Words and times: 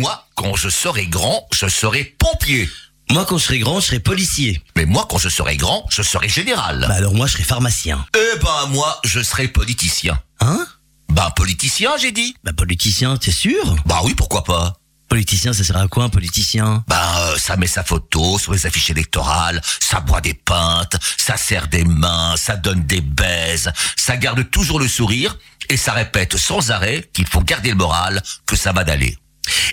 Moi, 0.00 0.26
quand 0.34 0.56
je 0.56 0.70
serai 0.70 1.06
grand, 1.08 1.46
je 1.52 1.68
serai 1.68 2.04
pompier. 2.04 2.70
Moi, 3.10 3.26
quand 3.26 3.36
je 3.36 3.44
serai 3.44 3.58
grand, 3.58 3.80
je 3.80 3.86
serai 3.88 4.00
policier. 4.00 4.62
Mais 4.74 4.86
moi, 4.86 5.06
quand 5.06 5.18
je 5.18 5.28
serai 5.28 5.58
grand, 5.58 5.84
je 5.90 6.00
serai 6.00 6.26
général. 6.26 6.86
Bah 6.88 6.94
alors 6.94 7.12
moi, 7.12 7.26
je 7.26 7.34
serai 7.34 7.44
pharmacien. 7.44 8.06
Eh 8.16 8.38
ben, 8.38 8.68
moi, 8.70 8.98
je 9.04 9.20
serai 9.20 9.48
politicien. 9.48 10.18
Hein? 10.40 10.66
Bah, 11.10 11.30
politicien, 11.36 11.98
j'ai 12.00 12.12
dit. 12.12 12.34
Bah 12.44 12.54
politicien, 12.54 13.18
t'es 13.18 13.30
sûr? 13.30 13.76
Bah 13.84 14.00
oui, 14.02 14.14
pourquoi 14.14 14.42
pas 14.42 14.72
Politicien, 15.10 15.52
ça 15.52 15.64
sert 15.64 15.76
à 15.76 15.86
quoi 15.86 16.04
un 16.04 16.08
politicien? 16.08 16.82
Bah, 16.88 17.32
euh, 17.32 17.36
ça 17.36 17.58
met 17.58 17.66
sa 17.66 17.84
photo 17.84 18.38
sur 18.38 18.54
les 18.54 18.64
affiches 18.64 18.88
électorales, 18.88 19.60
ça 19.80 20.00
boit 20.00 20.22
des 20.22 20.32
pintes, 20.32 20.96
ça 21.18 21.36
serre 21.36 21.68
des 21.68 21.84
mains, 21.84 22.36
ça 22.38 22.56
donne 22.56 22.84
des 22.84 23.02
baises, 23.02 23.70
ça 23.96 24.16
garde 24.16 24.50
toujours 24.50 24.80
le 24.80 24.88
sourire 24.88 25.36
et 25.68 25.76
ça 25.76 25.92
répète 25.92 26.38
sans 26.38 26.70
arrêt 26.70 27.10
qu'il 27.12 27.26
faut 27.26 27.42
garder 27.42 27.68
le 27.68 27.76
moral, 27.76 28.22
que 28.46 28.56
ça 28.56 28.72
va 28.72 28.84
d'aller. 28.84 29.18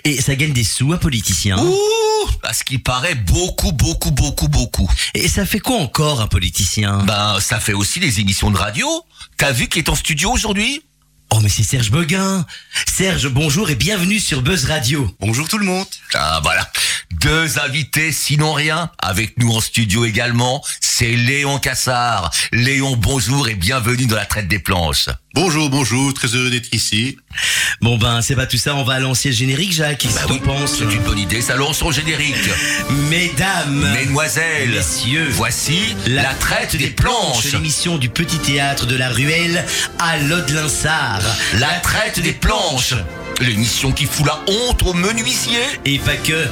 Et 0.04 0.20
ça 0.20 0.34
gagne 0.36 0.52
des 0.52 0.64
sous, 0.64 0.92
un 0.92 0.98
politicien. 0.98 1.58
Ouh, 1.58 2.28
à 2.42 2.52
ce 2.52 2.64
qui 2.64 2.78
paraît 2.78 3.14
beaucoup, 3.14 3.72
beaucoup, 3.72 4.10
beaucoup, 4.10 4.48
beaucoup. 4.48 4.90
Et 5.14 5.28
ça 5.28 5.46
fait 5.46 5.60
quoi 5.60 5.76
encore 5.76 6.20
un 6.20 6.26
politicien? 6.26 7.04
Ben, 7.04 7.38
ça 7.40 7.60
fait 7.60 7.72
aussi 7.72 8.00
des 8.00 8.20
émissions 8.20 8.50
de 8.50 8.56
radio. 8.56 8.88
T'as 9.36 9.52
vu 9.52 9.68
qui 9.68 9.78
est 9.78 9.88
en 9.88 9.94
studio 9.94 10.30
aujourd'hui? 10.32 10.82
Oh 11.30 11.40
mais 11.40 11.50
c'est 11.50 11.62
Serge 11.62 11.90
Beguin. 11.90 12.46
Serge, 12.90 13.28
bonjour 13.28 13.68
et 13.68 13.74
bienvenue 13.74 14.18
sur 14.18 14.40
Buzz 14.40 14.64
Radio. 14.64 15.14
Bonjour 15.20 15.46
tout 15.46 15.58
le 15.58 15.66
monde. 15.66 15.86
Ah 16.14 16.40
voilà, 16.42 16.70
deux 17.20 17.58
invités 17.58 18.12
sinon 18.12 18.54
rien. 18.54 18.90
Avec 18.98 19.38
nous 19.38 19.50
en 19.52 19.60
studio 19.60 20.06
également, 20.06 20.64
c'est 20.98 21.14
Léon 21.14 21.60
Cassard. 21.60 22.32
Léon, 22.50 22.96
bonjour 22.96 23.48
et 23.48 23.54
bienvenue 23.54 24.06
dans 24.06 24.16
la 24.16 24.26
traite 24.26 24.48
des 24.48 24.58
planches. 24.58 25.06
Bonjour, 25.32 25.70
bonjour, 25.70 26.12
très 26.12 26.26
heureux 26.26 26.50
d'être 26.50 26.74
ici. 26.74 27.16
Bon 27.80 27.96
ben 27.98 28.20
c'est 28.20 28.34
pas 28.34 28.46
tout 28.46 28.56
ça, 28.56 28.74
on 28.74 28.82
va 28.82 28.98
lancer 28.98 29.28
le 29.28 29.34
générique 29.36 29.72
Jacques. 29.72 29.98
Qu'est-ce 29.98 30.16
Bah 30.16 30.22
que 30.26 30.32
oui, 30.32 30.40
t'en 30.40 30.46
penses 30.46 30.74
c'est 30.76 30.92
une 30.92 31.02
bonne 31.04 31.20
idée, 31.20 31.40
ça 31.40 31.54
lance 31.54 31.78
son 31.78 31.92
générique. 31.92 32.34
Mesdames, 33.08 33.92
Mesdemoiselles, 33.94 34.70
Messieurs, 34.70 35.28
voici 35.30 35.94
la, 36.08 36.34
traite 36.34 36.74
des 36.74 36.88
planches. 36.88 37.52
l'émission 37.52 37.96
du 37.96 38.08
petit 38.08 38.38
théâtre 38.38 38.86
de 38.86 38.96
la 38.96 39.08
Ruelle 39.08 39.64
à 40.00 40.16
Lodelinsart. 40.16 41.22
La 41.60 41.78
traite 41.78 42.18
des 42.18 42.32
planches. 42.32 42.94
L'émission 43.40 43.92
qui 43.92 44.06
fout 44.06 44.26
la 44.26 44.40
honte 44.46 44.82
aux 44.82 44.94
menuisiers. 44.94 45.58
Et 45.84 45.98
pas 45.98 46.16
que. 46.16 46.46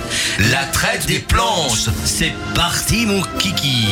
La 0.50 0.64
traite 0.66 1.06
des 1.06 1.18
planches. 1.18 1.88
C'est 2.04 2.32
parti 2.54 3.06
mon 3.06 3.22
kiki. 3.38 3.86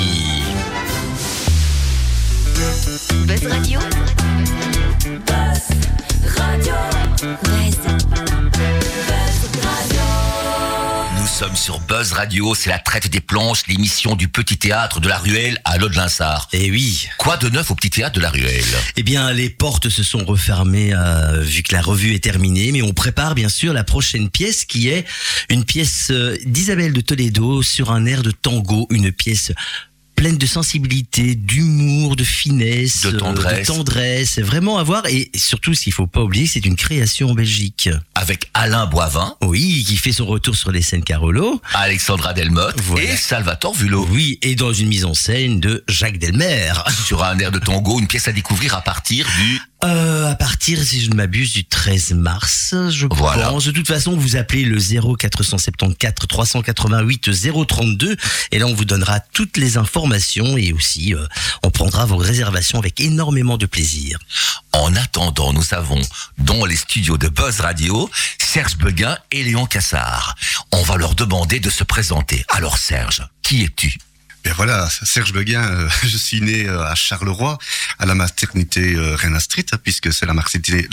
Buzz 3.26 3.46
Radio. 3.46 3.80
Buzz 5.26 5.62
Radio. 6.36 6.74
Buzz. 7.42 7.84
Buzz 7.86 8.03
sommes 11.44 11.56
sur 11.56 11.80
Buzz 11.80 12.12
Radio, 12.12 12.54
c'est 12.54 12.70
la 12.70 12.78
traite 12.78 13.08
des 13.08 13.20
planches, 13.20 13.66
l'émission 13.66 14.16
du 14.16 14.28
petit 14.28 14.56
théâtre 14.56 15.00
de 15.00 15.08
la 15.08 15.18
Ruelle 15.18 15.60
à 15.64 15.76
Lodelinsart. 15.76 16.48
Eh 16.52 16.70
oui. 16.70 17.06
Quoi 17.18 17.36
de 17.36 17.50
neuf 17.50 17.70
au 17.70 17.74
petit 17.74 17.90
théâtre 17.90 18.16
de 18.16 18.20
la 18.20 18.30
Ruelle? 18.30 18.64
Eh 18.96 19.02
bien, 19.02 19.30
les 19.32 19.50
portes 19.50 19.90
se 19.90 20.02
sont 20.02 20.24
refermées 20.24 20.94
euh, 20.94 21.42
vu 21.42 21.62
que 21.62 21.74
la 21.74 21.82
revue 21.82 22.14
est 22.14 22.24
terminée, 22.24 22.72
mais 22.72 22.80
on 22.80 22.94
prépare 22.94 23.34
bien 23.34 23.50
sûr 23.50 23.74
la 23.74 23.84
prochaine 23.84 24.30
pièce 24.30 24.64
qui 24.64 24.88
est 24.88 25.04
une 25.50 25.64
pièce 25.64 26.08
euh, 26.10 26.38
d'Isabelle 26.46 26.94
de 26.94 27.02
Toledo 27.02 27.62
sur 27.62 27.90
un 27.90 28.06
air 28.06 28.22
de 28.22 28.30
tango, 28.30 28.86
une 28.90 29.12
pièce 29.12 29.52
pleine 30.24 30.38
de 30.38 30.46
sensibilité, 30.46 31.34
d'humour, 31.34 32.16
de 32.16 32.24
finesse, 32.24 33.02
De 33.02 33.08
euh, 33.14 33.18
tendresse. 33.18 33.68
de 33.68 33.74
tendresse, 33.74 34.38
vraiment 34.38 34.78
à 34.78 34.82
voir. 34.82 35.04
Et 35.06 35.30
surtout, 35.36 35.74
s'il 35.74 35.92
faut 35.92 36.06
pas 36.06 36.22
oublier, 36.22 36.46
c'est 36.46 36.64
une 36.64 36.76
création 36.76 37.28
en 37.32 37.34
Belgique. 37.34 37.90
Avec 38.14 38.48
Alain 38.54 38.86
Boivin, 38.86 39.36
Oui, 39.42 39.84
qui 39.86 39.98
fait 39.98 40.12
son 40.12 40.24
retour 40.24 40.56
sur 40.56 40.72
les 40.72 40.80
scènes 40.80 41.04
Carolo. 41.04 41.60
Alexandra 41.74 42.32
Delmotte 42.32 42.80
Voilà. 42.80 43.12
et 43.12 43.16
Salvatore 43.18 43.74
Vulot. 43.74 44.08
Oui, 44.12 44.38
et 44.40 44.54
dans 44.54 44.72
une 44.72 44.88
mise 44.88 45.04
en 45.04 45.12
scène 45.12 45.60
de 45.60 45.84
Jacques 45.88 46.18
Delmer. 46.18 46.72
Sur 47.04 47.22
un 47.22 47.38
air 47.38 47.52
de 47.52 47.58
tango, 47.58 48.00
une 48.00 48.06
pièce 48.06 48.26
à 48.26 48.32
découvrir 48.32 48.74
à 48.74 48.80
partir 48.80 49.26
du... 49.38 49.60
Euh, 49.84 50.30
à 50.30 50.34
partir, 50.34 50.82
si 50.82 51.00
je 51.02 51.10
ne 51.10 51.14
m'abuse, 51.14 51.52
du 51.52 51.64
13 51.64 52.12
mars, 52.14 52.74
je 52.90 53.06
Voilà. 53.10 53.50
pense. 53.50 53.64
De 53.66 53.70
toute 53.70 53.86
façon, 53.86 54.16
vous 54.16 54.36
appelez 54.36 54.64
le 54.64 54.78
0474 54.78 56.26
388 56.26 57.30
032 57.68 58.16
et 58.50 58.58
là, 58.58 58.66
on 58.66 58.74
vous 58.74 58.84
donnera 58.86 59.20
toutes 59.20 59.56
les 59.58 59.76
informations 59.76 60.56
et 60.56 60.72
aussi, 60.72 61.14
euh, 61.14 61.26
on 61.62 61.70
prendra 61.70 62.06
vos 62.06 62.16
réservations 62.16 62.78
avec 62.78 62.98
énormément 63.00 63.58
de 63.58 63.66
plaisir. 63.66 64.18
En 64.72 64.94
attendant, 64.96 65.52
nous 65.52 65.74
avons 65.74 66.00
dans 66.38 66.64
les 66.64 66.76
studios 66.76 67.18
de 67.18 67.28
Buzz 67.28 67.60
Radio 67.60 68.10
Serge 68.38 68.76
Beguin 68.78 69.16
et 69.32 69.44
Léon 69.44 69.66
Cassard. 69.66 70.34
On 70.72 70.82
va 70.82 70.96
leur 70.96 71.14
demander 71.14 71.60
de 71.60 71.68
se 71.70 71.84
présenter. 71.84 72.44
Alors 72.48 72.78
Serge, 72.78 73.22
qui 73.42 73.64
es-tu? 73.64 73.98
Bien 74.44 74.52
voilà, 74.52 74.90
Serge 74.90 75.32
Beguin, 75.32 75.64
euh, 75.64 75.88
je 76.02 76.18
suis 76.18 76.42
né 76.42 76.68
euh, 76.68 76.84
à 76.84 76.94
Charleroi, 76.94 77.56
à 77.98 78.04
la 78.04 78.14
maternité 78.14 78.94
euh, 78.94 79.16
Reina 79.16 79.40
Street, 79.40 79.64
hein, 79.72 79.78
puisque 79.82 80.12
c'est 80.12 80.26
la 80.26 80.34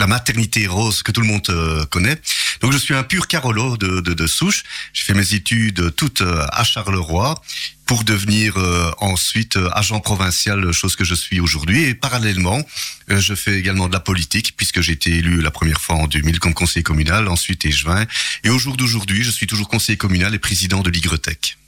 maternité, 0.06 0.66
rose 0.66 1.02
que 1.02 1.12
tout 1.12 1.20
le 1.20 1.26
monde 1.26 1.86
connaît. 1.90 2.18
Donc 2.62 2.72
je 2.72 2.78
suis 2.78 2.94
un 2.94 3.02
pur 3.02 3.26
Carolo 3.26 3.76
de, 3.76 4.00
de, 4.00 4.26
souche. 4.26 4.64
J'ai 4.94 5.04
fait 5.04 5.12
mes 5.12 5.34
études 5.34 5.94
toutes 5.96 6.22
à 6.22 6.64
Charleroi 6.64 7.42
pour 7.84 8.04
devenir 8.04 8.56
ensuite 8.98 9.58
agent 9.72 10.00
provincial, 10.00 10.72
chose 10.72 10.96
que 10.96 11.04
je 11.04 11.14
suis 11.14 11.40
aujourd'hui. 11.40 11.82
Et 11.84 11.94
parallèlement, 11.94 12.64
je 13.08 13.34
fais 13.34 13.58
également 13.58 13.88
de 13.88 13.92
la 13.92 14.00
politique, 14.00 14.54
puisque 14.56 14.80
j'ai 14.80 14.92
été 14.92 15.10
élu 15.10 15.42
la 15.42 15.50
première 15.50 15.80
fois 15.80 15.96
en 15.96 16.06
2000 16.06 16.38
comme 16.38 16.54
conseiller 16.54 16.84
communal, 16.84 17.28
ensuite 17.28 17.64
échevin. 17.64 18.06
Et 18.44 18.50
au 18.50 18.58
jour 18.58 18.76
d'aujourd'hui, 18.76 19.24
je 19.24 19.30
suis 19.30 19.46
toujours 19.46 19.68
conseiller 19.68 19.98
communal 19.98 20.34
et 20.34 20.38
président 20.38 20.80
de 20.80 20.90
l'Igretec. 20.90 21.58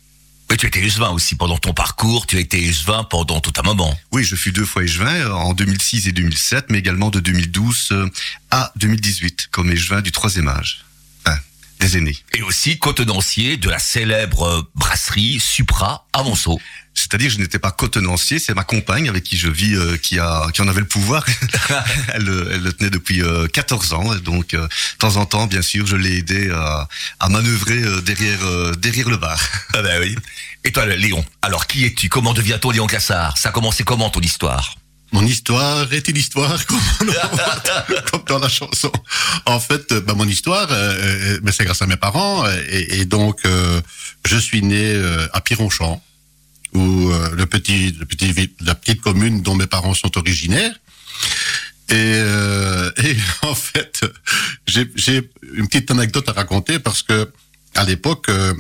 Mais 0.51 0.57
tu 0.57 0.67
étais 0.67 0.81
échevin 0.81 1.11
aussi 1.11 1.37
pendant 1.37 1.59
ton 1.59 1.73
parcours, 1.73 2.27
tu 2.27 2.37
as 2.37 2.41
été 2.41 2.63
échevin 2.63 3.05
pendant 3.05 3.41
tout 3.41 3.53
un 3.59 3.63
moment. 3.63 3.97
Oui, 4.13 4.25
je 4.25 4.37
fus 4.37 4.53
deux 4.53 4.65
fois 4.65 4.85
échevin, 4.85 5.15
euh, 5.15 5.33
en 5.33 5.55
2006 5.55 6.09
et 6.09 6.13
2007, 6.13 6.67
mais 6.69 6.79
également 6.79 7.11
de 7.11 7.21
2012 7.21 7.89
euh, 7.93 8.09
à 8.51 8.73
2018, 8.77 9.49
comme 9.51 9.71
échevin 9.71 10.01
du 10.03 10.13
troisième 10.13 10.49
âge. 10.49 10.85
Enfin, 11.27 11.39
des 11.81 11.97
aînés. 11.97 12.17
Et 12.35 12.43
aussi 12.43 12.79
contenancier 12.79 13.57
de 13.57 13.71
la 13.71 13.79
célèbre 13.79 14.43
euh, 14.43 14.63
brasserie 14.75 15.41
Supra 15.41 16.07
à 16.13 16.23
Monceau. 16.23 16.61
C'est-à-dire, 16.95 17.29
je 17.31 17.39
n'étais 17.39 17.59
pas 17.59 17.71
cotenancier, 17.73 18.39
c'est 18.39 18.55
ma 18.55 18.63
compagne 18.65 19.09
avec 19.09 19.25
qui 19.25 19.37
je 19.37 19.49
vis 19.49 19.75
euh, 19.75 19.97
qui 19.97 20.19
a 20.19 20.47
qui 20.55 20.63
en 20.63 20.69
avait 20.69 20.81
le 20.81 20.87
pouvoir. 20.87 21.25
elle, 22.15 22.29
elle 22.53 22.63
le 22.63 22.73
tenait 22.73 22.91
depuis 22.91 23.23
euh, 23.23 23.47
14 23.49 23.93
ans, 23.95 24.15
donc 24.17 24.55
euh, 24.55 24.63
de 24.63 24.99
temps 24.99 25.17
en 25.17 25.27
temps, 25.27 25.47
bien 25.47 25.63
sûr, 25.63 25.87
je 25.87 25.97
l'ai 25.97 26.19
aidé 26.19 26.51
à, 26.51 26.89
à 27.21 27.29
manœuvrer 27.29 27.83
euh, 27.83 28.01
derrière 28.01 28.45
euh, 28.45 28.73
derrière 28.75 29.09
le 29.09 29.17
bar. 29.17 29.41
Ah 29.75 29.83
ben 29.83 30.01
oui. 30.01 30.17
Et 30.65 30.73
toi, 30.73 30.87
Léon, 30.87 31.25
alors 31.43 31.67
qui 31.67 31.85
es-tu? 31.85 32.09
Comment 32.09 32.33
devient-on 32.33 32.71
Léon 32.71 32.87
Cassard? 32.87 33.37
Ça 33.37 33.51
a 33.51 33.53
commencé 33.53 33.85
comment 33.85 34.09
ton 34.09 34.21
histoire? 34.21 34.77
Mon 35.13 35.23
histoire 35.25 35.93
est 35.93 36.09
une 36.09 36.17
histoire 36.17 36.67
comme, 36.67 36.81
comme 38.11 38.25
dans 38.27 38.39
la 38.39 38.49
chanson. 38.49 38.91
En 39.47 39.61
fait, 39.61 39.93
euh, 39.93 40.01
bah, 40.01 40.15
mon 40.15 40.27
histoire, 40.27 40.67
euh, 40.71 41.39
bah, 41.43 41.53
c'est 41.53 41.65
grâce 41.65 41.83
à 41.83 41.87
mes 41.87 41.97
parents. 41.97 42.45
Et, 42.69 43.01
et 43.01 43.05
donc, 43.05 43.41
euh, 43.45 43.81
je 44.27 44.37
suis 44.37 44.61
né 44.63 44.93
euh, 44.95 45.29
à 45.33 45.41
Pironchamp, 45.41 46.03
où 46.75 47.11
euh, 47.11 47.31
le 47.35 47.47
petit, 47.47 47.93
le 47.93 48.07
petit, 48.07 48.33
la 48.61 48.75
petite 48.75 49.01
commune 49.01 49.43
dont 49.43 49.55
mes 49.55 49.67
parents 49.67 49.95
sont 49.95 50.17
originaires. 50.19 50.75
Et, 51.91 51.95
euh, 51.95 52.91
et 53.03 53.17
en 53.47 53.55
fait, 53.55 54.05
j'ai 54.67 55.31
une 55.55 55.69
petite 55.69 55.91
anecdote 55.91 56.29
à 56.29 56.33
raconter 56.33 56.79
parce 56.79 57.03
que 57.03 57.31
à 57.75 57.85
l'époque, 57.85 58.29
euh, 58.29 58.55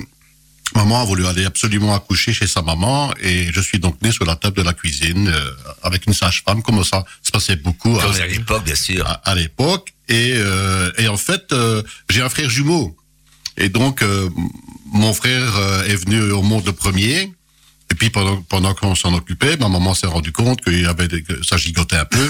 maman 0.74 1.02
a 1.02 1.04
voulu 1.04 1.26
aller 1.26 1.44
absolument 1.44 1.94
accoucher 1.94 2.32
chez 2.32 2.46
sa 2.46 2.62
maman 2.62 3.12
et 3.20 3.50
je 3.52 3.60
suis 3.60 3.78
donc 3.78 4.00
né 4.02 4.10
sur 4.10 4.24
la 4.24 4.36
table 4.36 4.56
de 4.56 4.62
la 4.62 4.72
cuisine 4.72 5.28
euh, 5.28 5.50
avec 5.82 6.06
une 6.06 6.14
sage-femme, 6.14 6.62
comme 6.62 6.82
ça 6.84 7.04
se 7.22 7.30
passait 7.30 7.56
beaucoup 7.56 7.96
à, 7.98 8.12
à 8.14 8.26
l'époque, 8.26 8.64
bien 8.64 8.74
sûr. 8.74 9.06
à, 9.06 9.12
à 9.12 9.34
l'époque. 9.34 9.94
Et, 10.08 10.32
euh, 10.34 10.90
et 10.98 11.08
en 11.08 11.16
fait, 11.16 11.52
euh, 11.52 11.82
j'ai 12.10 12.20
un 12.20 12.28
frère 12.28 12.50
jumeau. 12.50 12.96
Et 13.56 13.68
donc, 13.68 14.02
euh, 14.02 14.28
mon 14.92 15.14
frère 15.14 15.56
est 15.88 15.96
venu 15.96 16.20
au 16.32 16.42
monde 16.42 16.66
le 16.66 16.72
premier. 16.72 17.32
Et 17.94 17.96
puis, 17.96 18.10
pendant, 18.10 18.42
pendant 18.42 18.74
qu'on 18.74 18.96
s'en 18.96 19.14
occupait, 19.14 19.56
ma 19.56 19.68
maman 19.68 19.94
s'est 19.94 20.08
rendu 20.08 20.32
compte 20.32 20.60
qu'il 20.60 20.80
y 20.80 20.84
avait 20.84 21.06
des- 21.06 21.22
que 21.22 21.44
ça 21.46 21.56
gigotait 21.56 21.94
un 21.94 22.04
peu. 22.04 22.28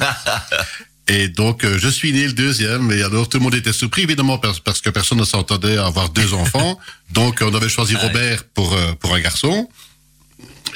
Et 1.09 1.29
donc, 1.29 1.65
euh, 1.65 1.79
je 1.79 1.89
suis 1.89 2.13
né 2.13 2.27
le 2.27 2.35
deuxième. 2.35 2.93
Et 2.93 3.01
alors, 3.01 3.31
tout 3.31 3.39
le 3.39 3.45
monde 3.45 3.55
était 3.55 3.73
surpris, 3.73 4.03
évidemment, 4.03 4.37
parce, 4.37 4.83
que 4.83 4.91
personne 4.91 5.17
ne 5.17 5.25
s'entendait 5.25 5.79
à 5.79 5.87
avoir 5.87 6.11
deux 6.11 6.35
enfants. 6.35 6.79
Donc, 7.13 7.39
on 7.41 7.55
avait 7.55 7.71
choisi 7.71 7.97
Robert 7.97 8.45
pour, 8.53 8.75
euh, 8.75 8.93
pour 9.01 9.15
un 9.15 9.21
garçon. 9.21 9.71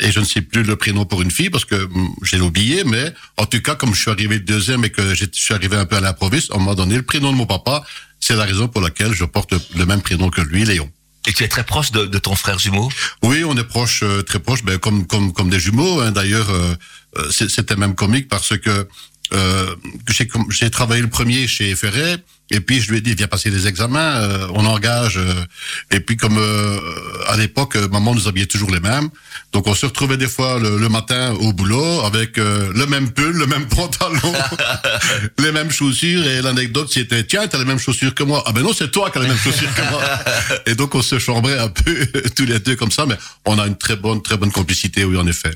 Et 0.00 0.11
je 0.11 0.20
ne 0.20 0.25
sais 0.25 0.40
plus 0.40 0.62
le 0.62 0.76
prénom 0.76 1.05
pour 1.05 1.20
une 1.20 1.31
fille 1.31 1.50
parce 1.50 1.67
que 1.67 1.75
hum, 1.75 2.14
j'ai 2.23 2.40
oublié, 2.40 2.85
mais 2.85 3.12
en 3.37 3.44
tout 3.44 3.61
cas, 3.61 3.75
comme 3.75 3.94
je 3.94 4.00
suis 4.00 4.11
arrivé 4.11 4.37
le 4.37 4.44
deuxième 4.44 4.87
et 4.87 4.90
que 4.90 5.14
je 5.14 5.26
suis 5.32 5.52
arrivé 5.52 5.76
un 5.76 5.85
peu 5.85 5.96
à 5.96 6.00
l'improviste, 6.00 6.50
on 6.55 6.61
m'a 6.61 6.75
donné 6.75 6.96
le 6.96 7.02
prénom 7.02 7.31
de 7.31 7.37
mon 7.37 7.46
papa. 7.46 7.85
C'est 8.20 8.37
la 8.37 8.44
raison 8.44 8.69
pour 8.69 8.81
laquelle 8.81 9.12
je 9.12 9.26
porte 9.26 9.52
le 9.76 9.85
même 9.85 10.00
prénom 10.00 10.31
que 10.31 10.40
lui, 10.40 10.64
Léon. 10.64 10.90
Et 11.29 11.33
tu 11.35 11.45
es 11.45 11.49
très 11.49 11.63
proche 11.63 11.93
de, 11.93 12.19
ton 12.19 12.35
frère 12.35 12.59
jumeau? 12.59 12.89
Oui, 13.23 13.45
on 13.45 13.55
est 13.59 13.65
proche, 13.65 14.03
euh, 14.03 14.23
très 14.23 14.39
proche, 14.39 14.65
ben, 14.65 14.79
comme 14.79 15.07
comme 15.07 15.35
comme 15.35 15.51
des 15.51 15.61
jumeaux. 15.61 16.01
hein. 16.01 16.11
D'ailleurs, 16.11 16.49
euh, 16.49 16.75
euh, 17.19 17.31
c'était 17.31 17.77
même 17.77 17.95
comique 17.95 18.29
parce 18.29 18.57
que 18.57 18.89
euh, 19.33 19.75
que 20.07 20.13
j'ai 20.51 20.71
travaillé 20.71 21.03
le 21.03 21.09
premier 21.09 21.47
chez 21.47 21.75
Ferret, 21.75 22.17
et 22.51 22.61
puis 22.61 22.81
je 22.81 22.91
lui 22.91 22.99
ai 22.99 23.01
dit, 23.03 23.15
viens 23.15 23.27
passer 23.29 23.51
des 23.51 23.67
examens, 23.67 24.17
euh, 24.23 24.47
on 24.55 24.65
engage. 24.65 25.19
euh, 25.19 25.45
et 25.91 26.01
puis 26.01 26.17
comme 26.17 26.39
euh, 26.39 26.81
à 27.29 27.37
l'époque, 27.37 27.77
euh, 27.77 27.89
maman 27.89 28.15
nous 28.15 28.27
habillait 28.27 28.47
toujours 28.47 28.71
les 28.71 28.81
mêmes, 28.81 29.11
donc 29.53 29.67
on 29.67 29.75
se 29.75 29.85
retrouvait 29.87 30.17
des 30.17 30.29
fois 30.29 30.59
le, 30.59 30.79
le 30.79 30.89
matin 30.89 31.35
au 31.41 31.53
boulot 31.53 32.01
avec 32.03 32.39
euh, 32.39 32.73
le 32.75 32.87
même 32.87 33.11
pull, 33.13 33.33
le 33.37 33.47
même 33.47 33.67
pantalon, 33.77 34.33
les 35.39 35.53
mêmes 35.53 35.71
chaussures. 35.71 36.27
Et 36.27 36.41
l'anecdote, 36.43 36.91
c'était, 36.93 37.25
tiens, 37.25 37.47
t'as 37.47 37.59
les 37.59 37.65
mêmes 37.65 37.79
chaussures 37.79 38.15
que 38.15 38.23
moi. 38.23 38.43
Ah 38.47 38.53
ben 38.53 38.63
non, 38.63 38.73
c'est 38.73 38.91
toi 38.91 39.11
qui 39.11 39.19
as 39.19 39.23
les 39.23 39.29
mêmes 39.29 39.39
chaussures 39.39 39.75
que 39.75 39.83
moi. 39.91 40.03
Et 40.67 40.75
donc 40.75 40.95
on 40.95 41.03
se 41.03 41.19
chambrait 41.19 41.59
un 41.59 41.69
peu 41.69 42.07
tous 42.37 42.45
les 42.47 42.59
deux 42.61 42.77
comme 42.77 42.91
ça, 42.91 43.05
mais 43.07 43.17
on 43.45 43.59
a 43.59 43.67
une 43.67 43.77
très 43.77 43.97
bonne, 43.97 44.23
très 44.23 44.37
bonne 44.37 44.53
complicité, 44.53 45.05
oui, 45.05 45.17
en 45.19 45.27
effet. 45.27 45.55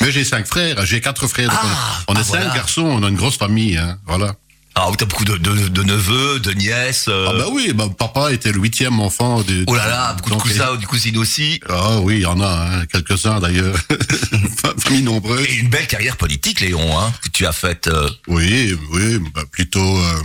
Mais 0.00 0.10
j'ai 0.12 0.24
cinq 0.24 0.46
frères, 0.46 0.84
j'ai 0.86 1.00
quatre 1.00 1.26
frères. 1.26 1.48
Ah, 1.52 2.02
on, 2.08 2.14
ah, 2.14 2.20
est 2.20 2.24
cinq 2.24 2.38
voilà. 2.38 2.54
garçons, 2.54 2.82
on 2.82 3.02
a 3.02 3.08
une 3.08 3.16
grosse 3.16 3.36
famille, 3.36 3.76
hein, 3.76 3.98
voilà. 4.06 4.34
Ah, 4.76 4.88
oui, 4.90 4.96
t'as 4.98 5.04
beaucoup 5.06 5.24
de, 5.24 5.36
de, 5.36 5.68
de 5.68 5.82
neveux, 5.84 6.40
de 6.40 6.50
nièces. 6.52 7.06
euh, 7.08 7.28
Ah 7.30 7.32
bah 7.38 7.46
oui, 7.52 7.72
bah, 7.72 7.86
papa 7.96 8.32
était 8.32 8.50
le 8.50 8.58
huitième 8.58 8.98
enfant. 8.98 9.40
De, 9.42 9.62
Oh 9.68 9.74
là 9.76 9.86
là, 9.86 10.12
beaucoup 10.14 10.30
de 10.30 10.34
cousins, 10.34 10.74
des 10.74 10.84
cousines 10.86 11.16
aussi. 11.16 11.60
Ah 11.68 12.00
oui, 12.00 12.16
il 12.16 12.20
y 12.22 12.26
en 12.26 12.40
a, 12.40 12.48
hein, 12.80 12.86
quelques-uns 12.86 13.38
d'ailleurs. 13.38 13.76
Famille 14.80 15.02
nombreuse. 15.02 15.46
Et 15.48 15.54
une 15.54 15.68
belle 15.68 15.86
carrière 15.86 16.16
politique, 16.16 16.58
Léon, 16.60 16.98
hein, 16.98 17.12
que 17.22 17.28
tu 17.28 17.46
as 17.46 17.52
faite. 17.52 17.86
euh, 17.86 18.10
Oui, 18.26 18.76
oui, 18.90 19.20
bah, 19.32 19.42
plutôt, 19.48 19.96
euh, 19.98 20.22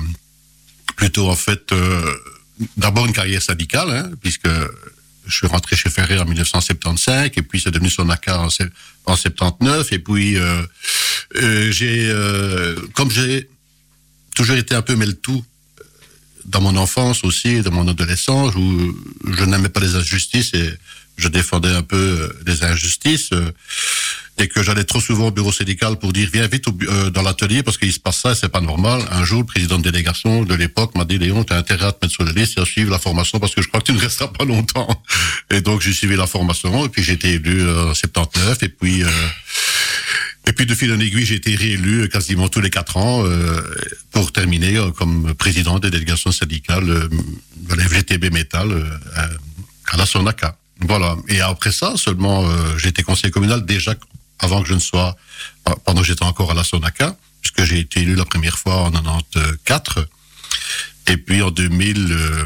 plutôt 0.96 1.30
en 1.30 1.36
fait, 1.36 1.72
d'abord 2.76 3.06
une 3.06 3.14
carrière 3.14 3.44
syndicale, 3.44 3.92
hein, 3.92 4.10
puisque 4.20 4.50
je 5.30 5.36
suis 5.36 5.48
rentré 5.48 5.76
chez 5.76 5.90
Ferré 5.90 6.20
en 6.20 6.26
1975, 6.26 7.32
et 7.36 7.42
puis 7.42 7.62
c'est 7.62 7.72
devenu 7.72 7.90
Sonaca 7.90 8.40
en, 8.40 8.48
en 9.06 9.16
79, 9.16 9.92
et 9.94 10.00
puis 10.00 10.38
euh, 10.38 10.62
euh, 11.36 11.72
j'ai, 11.72 12.10
euh, 12.10 12.76
comme 12.94 13.12
j'ai 13.12 13.48
toujours 14.36 14.58
été 14.58 14.76
un 14.76 14.82
peu 14.82 14.96
mêle-tout 14.96 15.44
dans 16.46 16.62
mon 16.62 16.76
enfance 16.78 17.24
aussi, 17.24 17.62
dans 17.62 17.72
mon 17.72 17.88
adolescence, 17.88 18.56
où 18.56 18.98
je 19.32 19.44
n'aimais 19.44 19.70
pas 19.70 19.80
les 19.80 19.96
injustices 19.96 20.54
et 20.54 20.74
je 21.18 21.28
défendais 21.28 21.70
un 21.70 21.84
peu 21.84 22.34
les 22.46 22.64
injustices. 22.64 23.30
Euh, 24.40 24.44
et 24.44 24.48
que 24.48 24.64
j'allais 24.64 24.84
trop 24.84 25.00
souvent 25.02 25.28
au 25.28 25.32
bureau 25.32 25.52
syndical 25.52 25.98
pour 25.98 26.14
dire 26.14 26.30
viens 26.32 26.48
vite 26.48 26.68
au 26.68 26.78
euh, 26.84 27.10
dans 27.10 27.22
l'atelier 27.22 27.64
parce 27.64 27.78
qu'il 27.78 27.92
se 27.94 28.00
passe 28.00 28.20
ça, 28.22 28.36
c'est 28.36 28.50
pas 28.50 28.62
normal. 28.62 29.02
Un 29.12 29.24
jour, 29.26 29.40
le 29.40 29.46
président 29.46 29.78
de 29.78 29.84
délégation 29.84 30.44
de 30.44 30.54
l'époque 30.56 30.96
m'a 30.96 31.06
dit 31.06 31.18
Léon, 31.18 31.44
tu 31.44 31.54
as 31.54 31.58
intérêt 31.58 31.88
à 31.88 31.92
te 31.92 32.06
mettre 32.06 32.14
sur 32.14 32.24
la 32.24 32.32
liste 32.32 32.58
et 32.58 32.62
à 32.62 32.66
suivre 32.66 32.92
la 32.92 33.00
formation 33.00 33.40
parce 33.40 33.54
que 33.56 33.62
je 33.62 33.68
crois 33.68 33.80
que 33.82 33.86
tu 33.88 33.94
ne 33.94 34.00
resteras 34.00 34.30
pas 34.30 34.46
longtemps. 34.46 35.04
Et 35.52 35.62
donc 35.62 35.82
j'ai 35.82 35.94
suivi 35.94 36.16
la 36.16 36.28
formation 36.28 36.86
et 36.86 36.90
puis 36.90 37.04
j'ai 37.04 37.14
été 37.14 37.34
élu 37.34 37.62
euh, 37.64 37.90
en 37.92 37.94
79 37.96 38.62
et 38.64 38.70
puis 38.70 39.04
euh, 39.04 39.08
et 40.48 40.54
puis 40.54 40.66
de 40.66 40.76
fil 40.76 40.92
en 40.94 41.00
aiguille 41.00 41.26
j'ai 41.26 41.36
été 41.36 41.56
réélu 41.56 42.08
quasiment 42.10 42.48
tous 42.50 42.62
les 42.62 42.70
quatre 42.70 42.98
ans 42.98 43.24
euh, 43.26 43.62
pour 44.12 44.32
terminer 44.32 44.78
euh, 44.78 44.92
comme 44.92 45.34
président 45.36 45.80
des 45.80 45.90
délégations 45.90 46.32
syndicales 46.32 46.90
euh, 46.90 47.08
de 47.70 47.76
la 47.76 47.84
FGTB 47.84 48.32
Métal 48.32 48.72
euh, 48.72 48.84
à- 49.16 49.30
la 49.98 50.06
Sonaca. 50.06 50.56
Voilà. 50.82 51.18
Et 51.28 51.42
après 51.42 51.72
ça, 51.72 51.94
seulement, 51.98 52.48
euh, 52.48 52.78
été 52.86 53.02
conseiller 53.04 53.32
communal 53.32 53.66
déjà 53.66 53.96
avant 54.40 54.62
que 54.62 54.70
je 54.70 54.74
ne 54.74 54.80
sois, 54.80 55.16
euh, 55.68 55.74
pendant 55.86 56.02
que 56.02 56.08
j'étais 56.08 56.24
encore 56.24 56.52
à 56.52 56.54
la 56.54 56.64
Sonaca, 56.64 57.16
puisque 57.42 57.64
j'ai 57.64 57.80
été 57.80 58.02
élu 58.02 58.16
la 58.16 58.26
première 58.26 58.58
fois 58.58 58.84
en 58.84 58.92
94. 58.92 60.08
Et 61.08 61.18
puis 61.18 61.42
en 61.42 61.52
2000, 61.52 62.12
euh, 62.12 62.44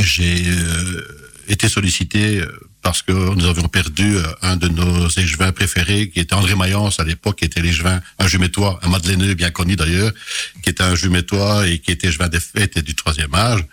j'ai 0.00 0.44
euh, 0.46 1.30
été 1.48 1.68
sollicité 1.68 2.42
parce 2.82 3.02
que 3.02 3.12
nous 3.12 3.44
avions 3.46 3.68
perdu 3.68 4.16
un 4.42 4.56
de 4.56 4.68
nos 4.68 5.08
échevins 5.08 5.52
préférés, 5.52 6.08
qui 6.10 6.20
était 6.20 6.34
André 6.34 6.54
Mayence 6.54 7.00
à 7.00 7.04
l'époque, 7.04 7.38
qui 7.38 7.44
était 7.44 7.60
l'échevin, 7.60 8.00
un 8.18 8.26
jumétois, 8.28 8.78
un 8.82 8.88
madeleineux 8.88 9.34
bien 9.34 9.50
connu 9.50 9.76
d'ailleurs, 9.76 10.12
qui 10.62 10.70
était 10.70 10.84
un 10.84 10.94
jumétois 10.94 11.66
et 11.66 11.80
qui 11.80 11.90
était 11.90 12.08
échevin 12.08 12.28
des 12.28 12.40
fêtes 12.40 12.76
et 12.76 12.82
du 12.82 12.94
troisième 12.94 13.34
âge. 13.34 13.64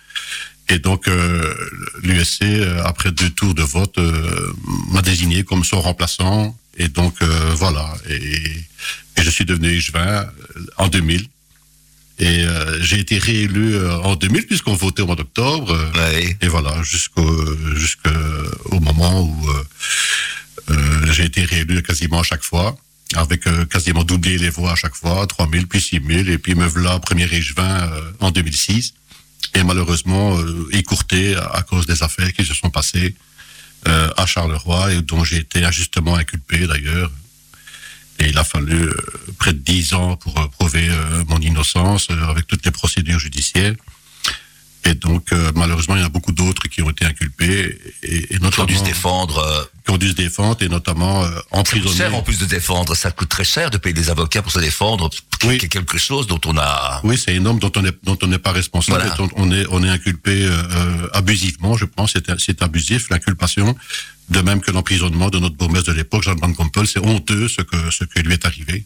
Et 0.70 0.80
donc, 0.80 1.08
euh, 1.08 1.54
l'USC, 2.02 2.42
euh, 2.44 2.82
après 2.86 3.12
deux 3.12 3.30
tours 3.30 3.54
de 3.54 3.62
vote, 3.62 3.98
euh, 3.98 4.54
m'a 4.92 5.02
désigné 5.02 5.44
comme 5.44 5.64
son 5.64 5.80
remplaçant. 5.80 6.58
Et 6.78 6.88
donc, 6.88 7.16
euh, 7.22 7.54
voilà. 7.56 7.94
Et, 8.10 8.16
et 9.18 9.22
je 9.22 9.30
suis 9.30 9.46
devenu 9.46 9.70
échevin 9.70 10.02
euh, 10.02 10.26
en 10.78 10.88
2000. 10.88 11.28
Et 12.18 12.46
euh, 12.46 12.82
j'ai 12.82 13.00
été 13.00 13.18
réélu 13.18 13.78
en 14.04 14.16
2000 14.16 14.48
puisqu'on 14.48 14.74
votait 14.74 15.02
au 15.02 15.06
mois 15.06 15.18
d'octobre. 15.18 15.78
ouais. 15.96 16.38
et 16.40 16.48
voilà, 16.48 16.82
jusqu'au 16.82 17.76
jusqu'au 17.76 18.10
au 18.66 18.80
moment 18.80 19.22
où 19.22 19.50
j'ai 21.12 21.26
été 21.26 21.44
réélu 21.44 21.84
quasiment 21.84 22.22
à 22.22 22.24
chaque 22.24 22.44
fois, 22.44 22.78
avec 23.16 23.42
quasiment 23.70 24.06
doublé 24.06 24.38
les 24.38 24.50
voix 24.50 24.72
à 24.72 24.76
chaque 24.76 24.96
fois, 24.96 25.28
3000 25.28 25.68
puis 25.68 25.82
6000, 25.82 26.30
et 26.30 26.38
puis 26.38 26.56
me 26.56 26.66
voilà 26.66 27.00
premier 27.00 27.26
échevin 27.26 27.92
en 28.22 28.32
2006, 28.32 28.94
et 29.54 29.64
malheureusement 29.64 30.38
euh, 30.38 30.68
écourté 30.72 31.36
à, 31.36 31.62
cause 31.64 31.86
des 31.86 32.04
affaires 32.04 32.32
qui 32.34 32.46
se 32.46 32.54
sont 32.54 32.70
passées 32.70 33.16
euh, 33.88 34.10
à 34.18 34.26
Charleroi, 34.26 34.94
et 34.94 35.02
dont 35.02 35.24
j'ai 35.24 35.38
été 35.38 35.64
injustement 35.64 36.16
inculpé 36.16 36.68
d'ailleurs. 36.68 37.12
Et 38.20 38.30
il 38.30 38.38
a 38.38 38.44
fallu 38.44 38.84
euh, 38.84 38.96
près 39.38 39.54
de 39.54 39.60
dix 39.60 39.94
ans 39.94 40.16
pour 40.16 40.34
prouver 40.52 40.90
mon 41.28 41.40
innocence 41.40 42.10
avec 42.10 42.48
toutes 42.48 42.66
les 42.66 42.72
procédures 42.72 43.20
judiciaires. 43.20 43.74
Et 44.88 44.94
donc, 44.94 45.34
euh, 45.34 45.52
malheureusement, 45.56 45.96
il 45.96 46.02
y 46.02 46.04
en 46.04 46.08
a 46.08 46.10
beaucoup 46.10 46.32
d'autres 46.32 46.68
qui 46.68 46.82
ont 46.84 46.90
été 46.92 47.06
inculpés 47.06 47.80
et, 48.04 48.08
et 48.24 48.28
Qui 48.28 48.36
ont 48.36 48.44
notamment 48.44 48.68
dû 48.68 48.76
se 48.76 48.84
défendre. 48.84 49.38
euh, 49.40 49.64
qui 49.86 49.92
ont 49.92 49.98
dû 49.98 50.10
se 50.10 50.14
défendre 50.16 50.62
et 50.62 50.70
notamment 50.70 51.24
euh, 51.24 51.28
Ça 51.28 51.34
coûte 51.42 51.48
emprisonnés. 51.52 51.96
cher 51.96 52.16
en 52.16 52.22
plus 52.22 52.38
de 52.40 52.46
défendre. 52.46 52.96
Ça 52.96 53.12
coûte 53.12 53.30
très 53.30 53.44
cher 53.44 53.70
de 53.72 53.78
payer 53.78 53.94
des 53.94 54.10
avocats 54.10 54.42
pour 54.44 54.52
se 54.52 54.60
défendre. 54.60 55.10
Oui. 55.44 55.58
C'est 55.60 55.68
quelque 55.70 55.98
chose 55.98 56.28
dont 56.28 56.40
on 56.46 56.58
a. 56.58 57.02
Oui, 57.04 57.18
c'est 57.18 57.34
énorme 57.36 57.60
dont 57.60 57.72
on 57.76 57.84
est 57.86 57.96
dont 58.04 58.18
on 58.22 58.28
n'est 58.28 58.40
pas 58.40 58.52
responsable. 58.52 59.00
Voilà. 59.00 59.14
et 59.14 59.18
dont 59.18 59.30
on 59.36 59.52
est 59.52 59.66
on 59.72 59.84
est 59.84 59.90
inculpé 59.90 60.44
euh, 60.46 60.50
euh, 60.52 61.08
abusivement, 61.14 61.76
je 61.78 61.86
pense. 61.86 62.14
C'est 62.14 62.40
c'est 62.40 62.62
abusif 62.62 63.10
l'inculpation. 63.10 63.76
De 64.30 64.42
même 64.42 64.60
que 64.62 64.72
l'emprisonnement 64.72 65.30
de 65.30 65.38
notre 65.40 65.56
bourgmestre 65.56 65.92
de 65.92 65.98
l'époque, 65.98 66.24
Jean 66.24 66.36
Van 66.36 66.50
Gompel, 66.50 66.88
c'est 66.88 67.00
honteux 67.00 67.48
ce 67.48 67.62
que 67.62 67.78
ce 67.92 68.04
qui 68.06 68.22
lui 68.24 68.34
est 68.34 68.46
arrivé. 68.46 68.86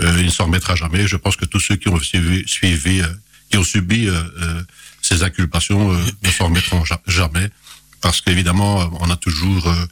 Euh, 0.00 0.14
il 0.18 0.26
ne 0.26 0.30
s'en 0.30 0.44
remettra 0.44 0.76
jamais. 0.76 1.06
Je 1.06 1.16
pense 1.16 1.36
que 1.36 1.44
tous 1.44 1.60
ceux 1.60 1.76
qui 1.76 1.88
ont 1.88 1.98
suivi, 2.00 2.44
suivi 2.46 3.00
euh, 3.00 3.06
qui 3.50 3.58
ont 3.58 3.64
subi 3.64 4.08
ces 5.08 5.22
inculpations 5.22 5.92
euh, 5.92 5.96
ne 6.22 6.30
s'en 6.30 6.44
remettront 6.46 6.84
ja- 6.84 7.00
jamais, 7.06 7.48
parce 8.00 8.20
qu'évidemment, 8.20 8.90
on 9.00 9.10
a 9.10 9.16
toujours 9.16 9.66
euh, 9.68 9.86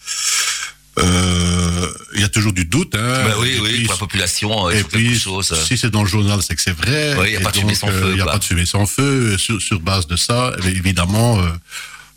euh, 0.98 1.92
il 2.14 2.20
y 2.20 2.24
a 2.24 2.28
toujours 2.28 2.52
du 2.52 2.64
doute. 2.64 2.94
Hein, 2.94 3.24
Bah 3.28 3.34
oui, 3.38 3.50
Et 3.56 3.60
oui, 3.60 3.72
puis, 3.74 3.82
pour 3.84 3.94
la 3.94 3.98
population, 3.98 4.70
il 4.70 4.76
et 4.76 4.80
faut 4.82 4.88
quelque 4.88 5.08
puis, 5.10 5.18
chose. 5.18 5.52
euh. 5.52 5.64
si 5.64 5.76
c'est 5.76 5.90
dans 5.90 6.02
le 6.02 6.08
journal, 6.08 6.40
c'est 6.42 6.54
que 6.54 6.62
c'est 6.62 6.72
vrai. 6.76 7.14
Il 7.26 7.32
y 7.32 7.36
a 7.36 7.40
pas 7.40 7.50
de 7.50 7.56
fumée 7.58 7.74
sans 7.74 7.88
feu, 7.88 8.08
Il 8.10 8.14
n'y 8.14 8.20
a 8.20 8.24
pas 8.24 8.38
de 8.38 8.44
fumée 8.44 8.66
sans 8.66 8.86
feu. 8.86 9.36
Sur, 9.36 9.60
sur 9.60 9.80
base 9.80 10.06
de 10.06 10.16
ça, 10.16 10.52
eh 10.64 10.68
évidemment, 10.68 11.38
euh, 11.40 11.48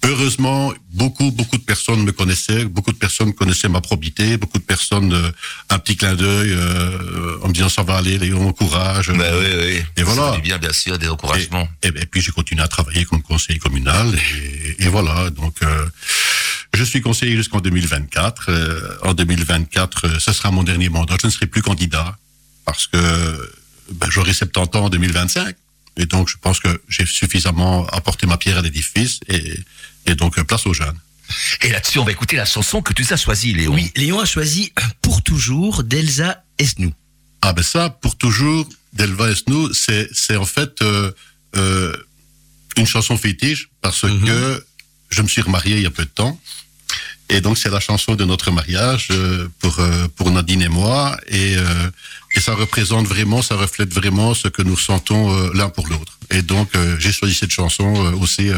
heureusement, 0.03 0.73
beaucoup, 0.93 1.31
beaucoup 1.31 1.57
de 1.57 1.63
personnes 1.63 2.03
me 2.03 2.11
connaissaient, 2.11 2.65
beaucoup 2.65 2.91
de 2.91 2.97
personnes 2.97 3.33
connaissaient 3.33 3.69
ma 3.69 3.81
probité, 3.81 4.37
beaucoup 4.37 4.57
de 4.57 4.63
personnes, 4.63 5.13
euh, 5.13 5.31
un 5.69 5.79
petit 5.79 5.97
clin 5.97 6.15
d'œil 6.15 6.51
euh, 6.51 7.37
en 7.43 7.47
me 7.47 7.53
disant 7.53 7.69
ça 7.69 7.83
va 7.83 7.97
aller, 7.97 8.17
Léon, 8.17 8.51
courage. 8.53 9.11
Bah 9.11 9.25
oui, 9.39 9.47
oui. 9.57 9.83
Et 9.97 10.03
voilà. 10.03 10.37
Bien, 10.39 10.57
bien 10.57 10.73
sûr, 10.73 10.97
des 10.97 11.09
encouragements. 11.09 11.67
Et, 11.83 11.87
et 11.87 12.05
puis 12.05 12.21
j'ai 12.21 12.31
continué 12.31 12.61
à 12.61 12.67
travailler 12.67 13.05
comme 13.05 13.21
conseiller 13.21 13.59
communal 13.59 14.13
et, 14.15 14.85
et 14.85 14.87
voilà. 14.87 15.29
Donc 15.29 15.55
euh, 15.63 15.85
je 16.73 16.83
suis 16.83 17.01
conseiller 17.01 17.35
jusqu'en 17.35 17.59
2024. 17.59 18.45
Euh, 18.49 18.97
en 19.03 19.13
2024, 19.13 20.05
euh, 20.07 20.19
ce 20.19 20.31
sera 20.31 20.51
mon 20.51 20.63
dernier 20.63 20.89
mandat. 20.89 21.15
Je 21.21 21.27
ne 21.27 21.31
serai 21.31 21.47
plus 21.47 21.61
candidat 21.61 22.17
parce 22.65 22.87
que 22.87 23.51
ben, 23.91 24.09
j'aurai 24.09 24.33
70 24.33 24.77
ans 24.77 24.85
en 24.85 24.89
2025. 24.89 25.55
Et 25.97 26.05
donc 26.05 26.29
je 26.29 26.37
pense 26.39 26.59
que 26.59 26.81
j'ai 26.87 27.05
suffisamment 27.05 27.85
apporté 27.87 28.27
ma 28.27 28.37
pierre 28.37 28.59
à 28.59 28.61
l'édifice 28.61 29.19
et, 29.27 29.59
et 30.05 30.15
donc 30.15 30.37
euh, 30.37 30.43
place 30.43 30.65
aux 30.65 30.73
jeunes. 30.73 30.97
Et 31.61 31.69
là-dessus, 31.69 31.99
on 31.99 32.03
va 32.05 32.11
écouter 32.11 32.35
la 32.35 32.45
chanson 32.45 32.81
que 32.81 32.91
tu 32.93 33.05
as 33.11 33.17
choisie, 33.17 33.53
Léon. 33.53 33.73
Oui, 33.75 33.91
Léon 33.95 34.19
a 34.19 34.25
choisi 34.25 34.73
Pour 35.01 35.21
toujours 35.21 35.83
d'Elsa 35.83 36.43
Esnou. 36.57 36.91
Ah 37.41 37.53
ben 37.53 37.63
ça, 37.63 37.89
pour 37.89 38.17
toujours, 38.17 38.67
d'Elva 38.93 39.29
Esnou, 39.31 39.71
c'est 39.73 40.09
c'est 40.11 40.35
en 40.35 40.45
fait 40.45 40.81
euh, 40.81 41.11
euh, 41.55 41.95
une 42.77 42.85
chanson 42.87 43.15
fétiche 43.17 43.69
parce 43.81 44.03
Mhm. 44.03 44.25
que 44.25 44.65
je 45.09 45.21
me 45.21 45.27
suis 45.27 45.41
remarié 45.41 45.77
il 45.77 45.83
y 45.83 45.85
a 45.85 45.91
peu 45.91 46.03
de 46.03 46.09
temps. 46.09 46.39
Et 47.29 47.41
donc 47.41 47.57
c'est 47.57 47.69
la 47.69 47.79
chanson 47.79 48.15
de 48.15 48.25
notre 48.25 48.51
mariage 48.51 49.09
euh, 49.11 49.47
pour 49.59 49.79
euh, 49.79 50.07
pour 50.15 50.31
Nadine 50.31 50.61
et 50.63 50.67
moi 50.69 51.17
et 51.27 51.55
euh, 51.57 51.63
et 52.35 52.39
ça 52.39 52.53
représente 52.53 53.07
vraiment, 53.07 53.41
ça 53.41 53.55
reflète 53.55 53.93
vraiment 53.93 54.33
ce 54.33 54.47
que 54.47 54.61
nous 54.61 54.77
sentons 54.77 55.33
euh, 55.35 55.51
l'un 55.53 55.69
pour 55.69 55.87
l'autre. 55.87 56.17
Et 56.31 56.41
donc 56.41 56.69
euh, 56.75 56.95
j'ai 56.99 57.11
choisi 57.11 57.33
cette 57.35 57.51
chanson 57.51 58.05
euh, 58.05 58.11
aussi 58.17 58.49
euh, 58.49 58.55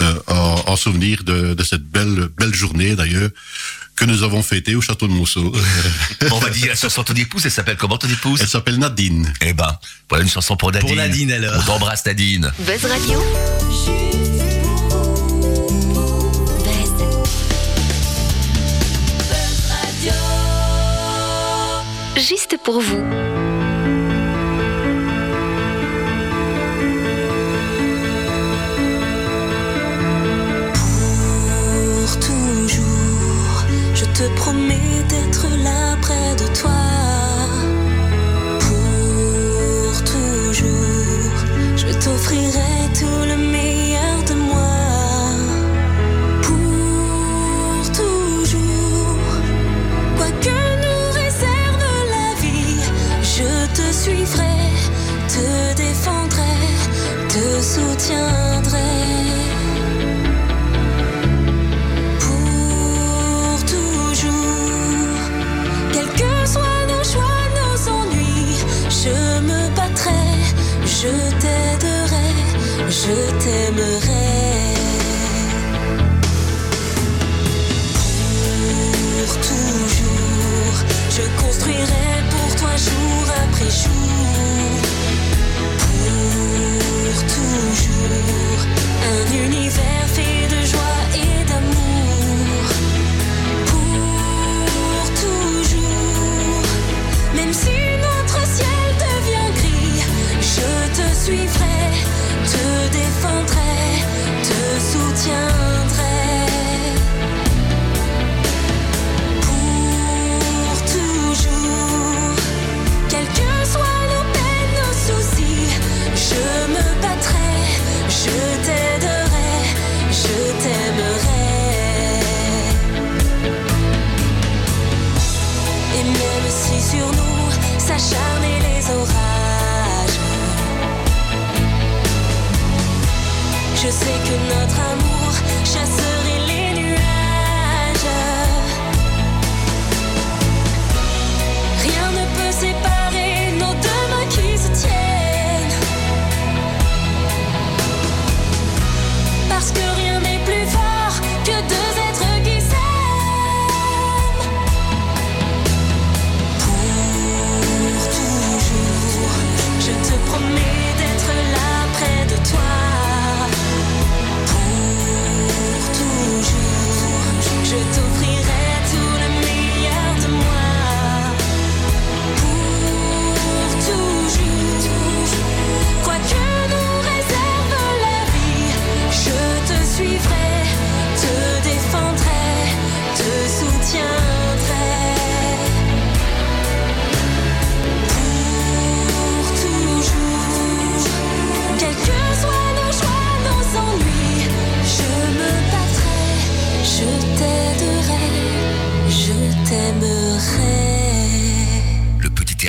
euh, 0.00 0.14
en, 0.26 0.62
en 0.66 0.76
souvenir 0.76 1.24
de, 1.24 1.54
de 1.54 1.64
cette 1.64 1.84
belle 1.84 2.28
belle 2.38 2.54
journée 2.54 2.94
d'ailleurs 2.94 3.30
que 3.96 4.04
nous 4.04 4.22
avons 4.22 4.42
fêtée 4.42 4.74
au 4.74 4.80
château 4.80 5.06
de 5.06 5.12
Mousseau. 5.12 5.52
On 6.30 6.38
va 6.40 6.50
dire 6.50 6.66
la 6.68 6.74
chanson 6.74 7.04
ton 7.04 7.14
épouse, 7.14 7.46
elle 7.46 7.52
s'appelle 7.52 7.76
comment 7.76 7.96
ton 7.96 8.08
épouse? 8.08 8.40
Elle 8.42 8.48
s'appelle 8.48 8.78
Nadine. 8.78 9.32
Eh 9.40 9.52
ben, 9.52 9.78
voilà 10.08 10.24
une 10.24 10.30
chanson 10.30 10.56
pour 10.56 10.72
Nadine. 10.72 10.88
Pour 10.88 10.96
Nadine, 10.96 11.32
alors. 11.32 11.54
On 11.60 11.62
t'embrasse 11.62 12.04
Nadine. 12.04 12.50
Buzz 12.58 12.84
Radio. 12.84 13.22
Buzz. 13.68 15.13
juste 22.16 22.56
pour 22.58 22.80
vous. 22.80 23.02
Pour 32.02 32.18
toujours, 32.20 33.64
je 33.94 34.04
te 34.04 34.34
promets 34.36 35.02
d'être 35.08 35.46
là 35.62 35.96
près 36.00 36.34
de 36.36 36.46
toi. 36.60 36.82
Pour 38.60 40.04
toujours, 40.04 41.36
je 41.76 41.92
t'offrirai. 42.04 42.83
Je 81.10 81.22
construirai 81.40 82.06
pour 82.30 82.56
toi 82.56 82.76
jour 82.76 83.24
après 83.44 83.53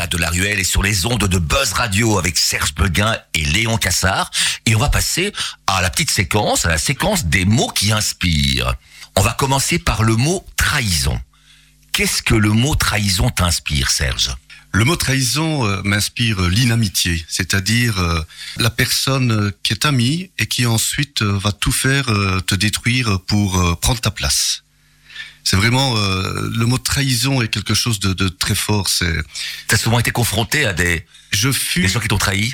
De 0.09 0.17
la 0.17 0.29
Ruelle 0.29 0.59
est 0.59 0.63
sur 0.63 0.83
les 0.83 1.07
ondes 1.07 1.27
de 1.27 1.39
Buzz 1.39 1.74
Radio 1.74 2.19
avec 2.19 2.38
Serge 2.38 2.75
Beguin 2.75 3.17
et 3.33 3.43
Léon 3.43 3.77
Cassard. 3.77 4.29
Et 4.67 4.75
on 4.75 4.79
va 4.79 4.89
passer 4.89 5.33
à 5.65 5.81
la 5.81 5.89
petite 5.89 6.12
séquence, 6.12 6.65
à 6.65 6.69
la 6.69 6.77
séquence 6.77 7.25
des 7.25 7.45
mots 7.45 7.69
qui 7.69 7.91
inspirent. 7.91 8.75
On 9.15 9.21
va 9.21 9.33
commencer 9.33 9.79
par 9.79 10.03
le 10.03 10.15
mot 10.15 10.45
trahison. 10.57 11.19
Qu'est-ce 11.91 12.21
que 12.21 12.35
le 12.35 12.51
mot 12.51 12.75
trahison 12.75 13.29
t'inspire, 13.29 13.89
Serge? 13.89 14.35
Le 14.74 14.83
mot 14.83 14.95
trahison 14.95 15.65
euh, 15.65 15.81
m'inspire 15.83 16.41
l'inamitié, 16.41 17.25
c'est-à-dire 17.27 17.97
euh, 17.97 18.21
la 18.57 18.69
personne 18.69 19.53
qui 19.63 19.74
est 19.74 19.85
amie 19.85 20.29
et 20.38 20.45
qui 20.45 20.65
ensuite 20.65 21.21
euh, 21.21 21.39
va 21.39 21.51
tout 21.51 21.71
faire 21.71 22.05
te 22.45 22.53
détruire 22.53 23.19
pour 23.21 23.79
prendre 23.79 24.01
ta 24.01 24.12
place. 24.12 24.64
C'est 25.46 25.56
vraiment 25.56 25.96
euh, 25.96 26.50
le 26.54 26.66
mot 26.66 26.78
trahison 26.80 27.42
est 27.42 27.48
quelque 27.48 27.75
chose 27.75 28.00
de, 28.00 28.14
de 28.14 28.28
très 28.28 28.56
fort. 28.56 28.90
C'est 28.90 29.16
T'as 29.68 29.78
souvent 29.78 30.00
été 30.00 30.12
confronté 30.12 30.66
à 30.66 30.74
des, 30.74 31.06
je 31.32 31.52
fus 31.52 31.84
des 31.84 31.88
gens 31.88 32.00
qui 32.02 32.10
t'ont 32.10 32.18
trahi? 32.18 32.54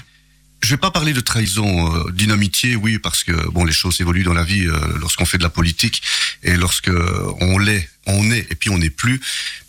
Je 0.61 0.69
vais 0.69 0.77
pas 0.77 0.91
parler 0.91 1.13
de 1.13 1.21
trahison, 1.21 1.95
euh, 1.95 2.11
d'inamitié, 2.11 2.75
oui, 2.75 2.99
parce 2.99 3.23
que 3.23 3.31
bon, 3.49 3.65
les 3.65 3.73
choses 3.73 3.99
évoluent 3.99 4.23
dans 4.23 4.35
la 4.35 4.43
vie 4.43 4.67
euh, 4.67 4.77
lorsqu'on 4.99 5.25
fait 5.25 5.39
de 5.39 5.43
la 5.43 5.49
politique 5.49 6.03
et 6.43 6.55
lorsque 6.55 6.89
euh, 6.89 7.33
on 7.39 7.57
l'est, 7.57 7.89
on 8.05 8.29
est 8.29 8.45
et 8.51 8.55
puis 8.55 8.69
on 8.69 8.77
n'est 8.77 8.91
plus. 8.91 9.19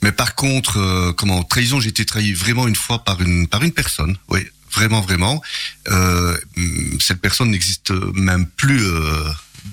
Mais 0.03 0.13
par 0.13 0.35
contre, 0.35 0.79
euh, 0.79 1.13
comment 1.13 1.45
trahison, 1.45 1.81
j'ai 1.81 1.89
été 1.89 2.05
trahi 2.05 2.35
vraiment 2.35 2.69
une 2.69 2.77
fois 2.77 3.05
par 3.05 3.23
une 3.23 3.49
par 3.49 3.63
une 3.63 3.73
personne, 3.73 4.19
oui, 4.29 4.41
vraiment, 4.71 5.01
vraiment. 5.01 5.41
Euh, 5.89 6.37
hum, 6.59 6.99
cette 7.01 7.23
personne 7.23 7.51
n'existe 7.51 7.93
même 8.15 8.47
plus. 8.47 8.85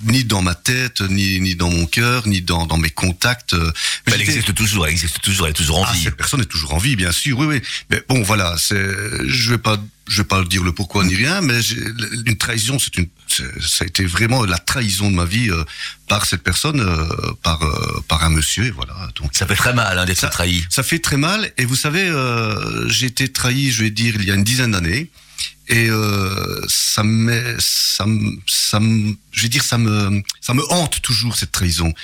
Ni 0.04 0.24
dans 0.24 0.42
ma 0.42 0.54
tête, 0.54 1.00
ni, 1.00 1.40
ni 1.40 1.54
dans 1.54 1.70
mon 1.70 1.86
cœur, 1.86 2.26
ni 2.28 2.40
dans, 2.42 2.66
dans 2.66 2.78
mes 2.78 2.90
contacts. 2.90 3.54
euh. 3.54 3.72
Mais 4.06 4.12
Elle 4.14 4.20
existe 4.22 4.54
toujours, 4.54 4.86
elle 4.86 4.92
existe 4.92 5.20
toujours, 5.20 5.46
elle 5.46 5.50
est 5.50 5.54
toujours 5.54 5.78
en 5.78 5.84
ah, 5.84 5.92
vie. 5.92 6.04
cette 6.04 6.16
personne 6.16 6.40
est 6.40 6.46
toujours 6.46 6.74
en 6.74 6.78
vie, 6.78 6.96
bien 6.96 7.12
sûr, 7.12 7.38
oui, 7.38 7.46
oui. 7.46 7.62
Mais 7.90 8.02
bon, 8.08 8.22
voilà, 8.22 8.54
c'est, 8.58 8.76
je 9.26 9.50
vais 9.50 9.58
pas, 9.58 9.76
je 10.08 10.22
vais 10.22 10.28
pas 10.28 10.42
dire 10.44 10.62
le 10.62 10.72
pourquoi 10.72 11.04
ni 11.04 11.14
rien, 11.16 11.40
mais 11.40 11.60
une 12.26 12.36
trahison, 12.36 12.78
c'est 12.78 12.96
une, 12.98 13.06
ça 13.60 13.84
a 13.84 13.86
été 13.86 14.04
vraiment 14.04 14.44
la 14.44 14.58
trahison 14.58 15.10
de 15.10 15.16
ma 15.16 15.24
vie 15.24 15.50
euh, 15.50 15.64
par 16.08 16.24
cette 16.26 16.42
personne, 16.42 16.80
euh, 16.80 17.06
par, 17.42 17.62
euh, 17.62 18.02
par 18.08 18.24
un 18.24 18.30
monsieur, 18.30 18.64
et 18.66 18.70
voilà. 18.70 18.94
Donc, 19.20 19.30
Ça 19.34 19.46
fait 19.46 19.56
très 19.56 19.72
mal 19.74 19.98
hein, 19.98 20.04
d'être 20.04 20.28
trahi. 20.30 20.64
ça 20.70 20.82
fait 20.82 20.98
très 21.00 21.16
mal. 21.16 21.50
Et 21.58 21.64
vous 21.64 21.76
savez, 21.76 22.04
euh, 22.04 22.88
j'ai 22.88 23.06
été 23.06 23.28
trahi, 23.28 23.70
je 23.70 23.82
vais 23.84 23.90
dire, 23.90 24.14
il 24.16 24.24
y 24.24 24.30
a 24.30 24.34
une 24.34 24.44
dizaine 24.44 24.72
d'années. 24.72 25.10
Et 25.70 25.88
euh, 25.88 26.60
ça 26.68 27.02
me, 27.04 27.56
ça 27.60 28.04
me, 28.04 28.32
ça 28.46 28.80
me, 28.80 29.14
je 29.30 29.42
vais 29.42 29.48
dire, 29.48 29.62
ça 29.62 29.78
me, 29.78 30.20
ça 30.40 30.52
me 30.52 30.62
hante 30.72 31.00
toujours 31.00 31.36
cette 31.36 31.52
trahison. 31.52 31.94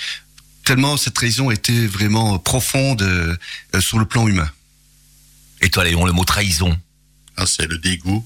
Tellement 0.64 0.96
cette 0.96 1.14
trahison 1.14 1.50
était 1.50 1.86
vraiment 1.86 2.38
profonde 2.38 3.02
euh, 3.02 3.36
sur 3.80 3.98
le 3.98 4.04
plan 4.06 4.28
humain. 4.28 4.48
Et 5.62 5.68
toi, 5.68 5.82
Léon, 5.84 6.04
le 6.06 6.12
mot 6.12 6.24
trahison? 6.24 6.78
Ah, 7.36 7.44
c'est 7.46 7.66
le 7.66 7.78
dégoût. 7.78 8.24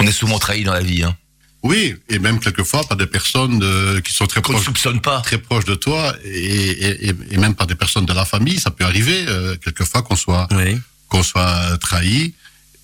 On 0.00 0.06
est 0.06 0.12
souvent 0.12 0.38
trahi 0.38 0.64
dans 0.64 0.72
la 0.74 0.82
vie, 0.82 1.04
hein. 1.04 1.16
Oui, 1.62 1.94
et 2.10 2.18
même 2.18 2.40
quelquefois 2.40 2.84
par 2.86 2.96
des 2.98 3.06
personnes 3.06 3.62
euh, 3.62 4.00
qui 4.02 4.12
sont 4.12 4.26
très 4.26 4.42
Qu'on 4.42 4.52
ne 4.52 4.56
proches, 4.58 4.66
soupçonne 4.66 5.00
pas. 5.00 5.20
très 5.22 5.38
proches 5.38 5.64
de 5.64 5.74
toi, 5.74 6.14
et, 6.24 6.28
et, 6.28 7.08
et- 7.08 7.14
et 7.30 7.36
même 7.38 7.54
par 7.54 7.66
des 7.66 7.74
personnes 7.74 8.04
de 8.06 8.12
la 8.12 8.24
famille. 8.26 8.60
Ça 8.60 8.70
peut 8.70 8.84
arriver 8.84 9.24
euh, 9.28 9.56
quelquefois 9.56 10.02
qu'on 10.02 10.16
soit 10.16 10.46
Oui. 10.50 10.78
qu'on 11.08 11.22
soit 11.22 11.78
trahi. 11.78 12.34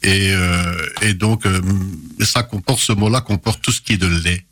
Et, 0.02 0.33
euh, 0.33 0.87
et 1.02 1.14
donc, 1.14 1.45
euh, 1.47 1.61
ça 2.21 2.42
comporte, 2.42 2.80
ce 2.80 2.92
mot-là 2.92 3.21
comporte 3.21 3.61
tout 3.62 3.73
ce 3.73 3.80
qui 3.80 3.95
est 3.95 3.99
de 3.99 4.07
laid. 4.07 4.45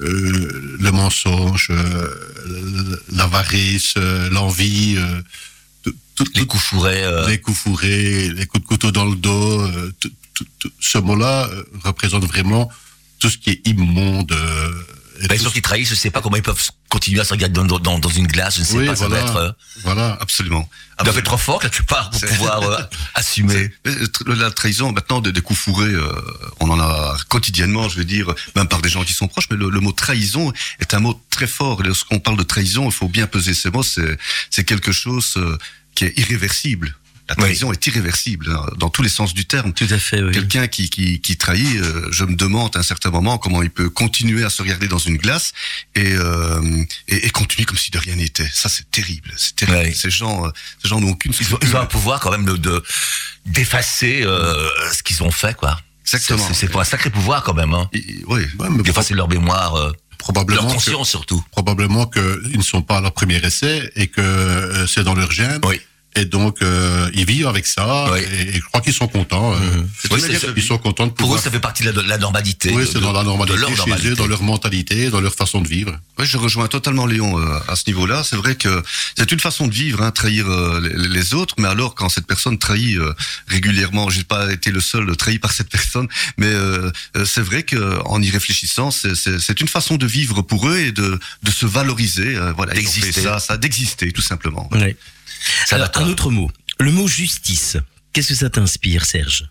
Euh, 0.00 0.76
le 0.80 0.90
mensonge, 0.92 1.68
euh, 1.70 2.96
l'avarice, 3.12 3.94
euh, 3.96 4.28
l'envie, 4.30 4.94
euh, 4.96 5.20
tout- 5.82 5.94
tout- 6.16 6.26
Les 6.34 6.46
coups 6.46 6.62
fourrés. 6.62 7.04
euh, 7.04 7.28
les 7.28 7.40
coups 7.40 7.56
fourrés, 7.58 8.28
les 8.30 8.46
coups 8.46 8.62
de 8.62 8.68
couteau 8.68 8.90
dans 8.92 9.04
le 9.04 9.16
dos. 9.16 9.60
euh, 9.60 9.92
tout- 10.00 10.10
tout- 10.34 10.46
tout- 10.58 10.72
ce 10.80 10.98
mot-là 10.98 11.48
représente 11.84 12.24
vraiment 12.24 12.68
tout 13.20 13.30
ce 13.30 13.38
qui 13.38 13.50
est 13.50 13.66
immonde 13.68 14.32
euh, 14.32 14.72
Les 15.20 15.38
tout 15.38 15.44
gens 15.44 15.50
qui 15.50 15.62
trahissent, 15.62 15.88
je 15.90 15.94
sais 15.94 16.10
pas 16.10 16.20
comment 16.20 16.36
ils 16.36 16.42
peuvent 16.42 16.70
continuer 16.88 17.20
à 17.20 17.24
se 17.24 17.32
regarder 17.32 17.54
dans, 17.54 17.78
dans, 17.78 17.98
dans 17.98 18.08
une 18.08 18.26
glace, 18.26 18.56
je 18.56 18.60
ne 18.60 18.64
sais 18.64 18.76
Oui, 18.78 18.86
pas, 18.86 18.96
ça 18.96 19.08
doit 19.08 19.18
voilà. 19.20 19.30
être, 19.30 19.36
euh, 19.36 19.52
Voilà. 19.82 20.18
Absolument. 20.20 20.68
ça 20.98 21.04
doit 21.04 21.14
être 21.16 21.24
trop 21.24 21.36
fort, 21.38 21.60
la 21.62 21.68
plupart, 21.70 22.10
pour 22.10 22.20
pouvoir 22.20 22.62
euh, 22.62 22.78
assumer. 23.14 23.70
Euh, 23.86 24.06
La 24.26 24.50
trahison, 24.50 24.92
maintenant, 24.92 25.20
des, 25.20 25.32
des 25.32 25.40
coups 25.40 25.58
fourrés, 25.58 25.86
euh, 25.86 26.12
on 26.60 26.68
en 26.70 26.80
a 26.80 27.16
quotidiennement, 27.28 27.88
je 27.88 27.96
veux 27.98 28.04
dire, 28.04 28.32
même 28.56 28.68
par 28.68 28.82
des 28.82 28.88
gens 28.88 29.04
qui 29.04 29.12
sont 29.12 29.28
proches, 29.28 29.46
mais 29.50 29.56
le, 29.56 29.70
le 29.70 29.80
mot 29.80 29.92
trahison 29.92 30.52
est 30.80 30.94
un 30.94 31.00
mot 31.00 31.20
très 31.30 31.46
fort. 31.46 31.80
Et 31.82 31.86
lorsqu'on 31.86 32.18
parle 32.20 32.36
de 32.36 32.42
trahison, 32.42 32.86
il 32.86 32.92
faut 32.92 33.08
bien 33.08 33.26
peser 33.26 33.54
ces 33.54 33.70
mots, 33.70 33.82
c'est 33.84 34.64
quelque 34.64 34.92
chose 34.92 35.34
qui 35.94 36.06
est 36.06 36.18
irréversible. 36.18 36.96
La 37.26 37.34
Oui. 37.36 37.40
trahison 37.44 37.72
est 37.72 37.86
irréversible, 37.86 38.50
hein, 38.52 38.66
dans 38.76 38.90
tous 38.90 39.00
les 39.02 39.08
sens 39.08 39.32
du 39.32 39.46
terme. 39.46 39.72
Tout 39.72 39.86
à 39.88 39.98
fait, 39.98 40.22
oui. 40.22 40.32
Quelqu'un 40.32 40.66
qui, 40.66 40.90
qui, 40.90 41.20
qui 41.22 41.36
trahit, 41.38 41.76
euh, 41.80 42.06
je 42.10 42.24
me 42.24 42.34
demande 42.36 42.76
à 42.76 42.80
un 42.80 42.82
certain 42.82 43.10
moment 43.10 43.38
comment 43.38 43.62
il 43.62 43.70
peut 43.70 43.88
continuer 43.88 44.44
à 44.44 44.50
se 44.50 44.60
regarder 44.60 44.88
dans 44.88 44.98
une 44.98 45.16
glace 45.16 45.52
et, 45.94 46.12
euh, 46.12 46.60
et, 47.08 47.26
et 47.26 47.30
continuer 47.30 47.64
comme 47.64 47.78
si 47.78 47.90
de 47.90 47.98
rien 47.98 48.16
n'était. 48.16 48.46
Ça, 48.52 48.68
c'est 48.68 48.90
terrible. 48.90 49.32
C'est 49.38 49.56
terrible. 49.56 49.94
Ces 49.94 50.10
gens, 50.10 50.44
euh, 50.46 50.50
ces 50.82 50.88
gens 50.90 51.00
n'ont 51.00 51.12
aucune 51.12 51.32
Ils 51.40 51.54
ont, 51.54 51.58
ils 51.62 51.74
ont 51.74 51.80
un 51.80 51.86
pouvoir 51.86 52.20
quand 52.20 52.30
même 52.30 52.44
de 52.44 52.56
de- 52.58 52.82
d'effacer 53.46 54.22
euh, 54.22 54.68
ce 54.92 55.02
qu'ils 55.02 55.22
ont 55.22 55.30
fait, 55.30 55.54
quoi. 55.56 55.80
Exactement. 56.04 56.46
C'est- 56.52 56.68
pour 56.68 56.80
un 56.80 56.84
sacré 56.84 57.08
pouvoir 57.10 57.42
quand 57.42 57.54
même, 57.54 57.72
hein. 57.72 57.88
Et- 57.94 58.22
oui. 58.26 58.42
Ouais, 58.58 58.82
D'effacer 58.82 59.14
leur 59.14 59.28
mémoire, 59.28 59.74
euh, 59.76 59.92
probablement 60.18 60.60
leur 60.62 60.70
que- 60.70 60.74
conscience 60.74 61.08
surtout. 61.08 61.42
probablement 61.52 62.06
qu'ils 62.06 62.56
ne 62.58 62.62
sont 62.62 62.82
pas 62.82 62.98
à 62.98 63.00
leur 63.00 63.12
premier 63.12 63.36
essai 63.36 63.90
et 63.96 64.08
que 64.08 64.84
c'est 64.86 65.04
dans 65.04 65.14
leur 65.14 65.30
gène. 65.32 65.60
Oui. 65.64 65.80
Et 66.16 66.24
donc, 66.26 66.62
euh, 66.62 67.10
ils 67.12 67.26
vivent 67.26 67.48
avec 67.48 67.66
ça. 67.66 68.06
Oui. 68.12 68.20
Et, 68.20 68.48
et 68.50 68.52
je 68.54 68.60
crois 68.60 68.80
qu'ils 68.80 68.92
sont 68.94 69.08
contents. 69.08 69.52
euh, 69.54 69.58
C'est 70.00 70.12
Oui, 70.12 70.20
Ils 70.56 70.62
sont 70.62 70.78
contents 70.78 71.06
de 71.06 71.12
Pour 71.12 71.26
eux, 71.26 71.28
pouvoir. 71.30 71.42
ça 71.42 71.50
fait 71.50 71.58
partie 71.60 71.82
de 71.82 71.88
la, 71.90 72.02
de 72.02 72.08
la 72.08 72.18
normalité. 72.18 72.70
oui, 72.72 72.84
c'est 72.90 73.00
dans 73.00 73.12
la 73.12 73.20
de 73.20 73.24
normalité 73.26 73.58
leur 73.60 73.70
chez 73.70 73.76
normalité. 73.76 74.08
eux, 74.10 74.14
dans 74.14 74.26
leur 74.28 74.42
mentalité, 74.42 75.10
dans 75.10 75.20
leur 75.20 75.34
façon 75.34 75.60
de 75.60 75.66
vivre. 75.66 75.98
Oui, 76.18 76.26
je 76.26 76.36
rejoins 76.36 76.68
totalement 76.68 77.06
Léon 77.06 77.38
euh, 77.40 77.58
à 77.66 77.74
ce 77.74 77.82
niveau-là. 77.88 78.22
C'est 78.22 78.36
vrai 78.36 78.54
que 78.54 78.82
c'est 79.18 79.32
une 79.32 79.40
façon 79.40 79.66
de 79.66 79.74
vivre, 79.74 80.02
hein, 80.02 80.12
trahir 80.12 80.48
euh, 80.48 80.80
les, 80.80 81.08
les 81.08 81.34
autres. 81.34 81.56
Mais 81.58 81.66
alors, 81.68 81.96
quand 81.96 82.08
cette 82.08 82.26
personne 82.28 82.58
trahit 82.58 82.96
euh, 82.96 83.12
régulièrement, 83.48 84.08
j'ai 84.10 84.24
pas 84.24 84.52
été 84.52 84.70
le 84.70 84.80
seul 84.80 85.16
trahi 85.16 85.38
par 85.40 85.50
cette 85.52 85.68
personne, 85.78 86.06
mais 86.36 86.46
euh, 86.46 86.90
c'est 87.24 87.42
vrai 87.42 87.64
que 87.64 87.98
en 88.04 88.22
y 88.22 88.30
réfléchissant, 88.30 88.90
c'est- 88.92 89.14
c'est 89.16 89.38
c'est 89.40 89.60
une 89.60 89.68
façon 89.68 89.96
de 89.96 90.06
vivre 90.06 90.42
pour 90.42 90.68
eux 90.68 90.78
et 90.78 90.92
de, 90.92 91.18
de 91.42 91.50
se 91.50 91.66
valoriser. 91.66 92.36
euh, 92.36 92.52
voilà, 92.52 92.72
D'exister. 92.74 93.20
ça, 93.22 93.38
ça 93.40 93.56
d'exister 93.56 94.12
tout 94.12 94.22
simplement. 94.22 94.68
Ouais. 94.72 94.96
Ça 95.66 95.76
Alors, 95.76 95.90
un 95.96 96.08
autre 96.08 96.30
mot. 96.30 96.50
Le 96.80 96.90
mot 96.92 97.06
justice. 97.08 97.76
Qu'est-ce 98.12 98.28
que 98.28 98.34
ça 98.34 98.50
t'inspire, 98.50 99.04
Serge? 99.04 99.46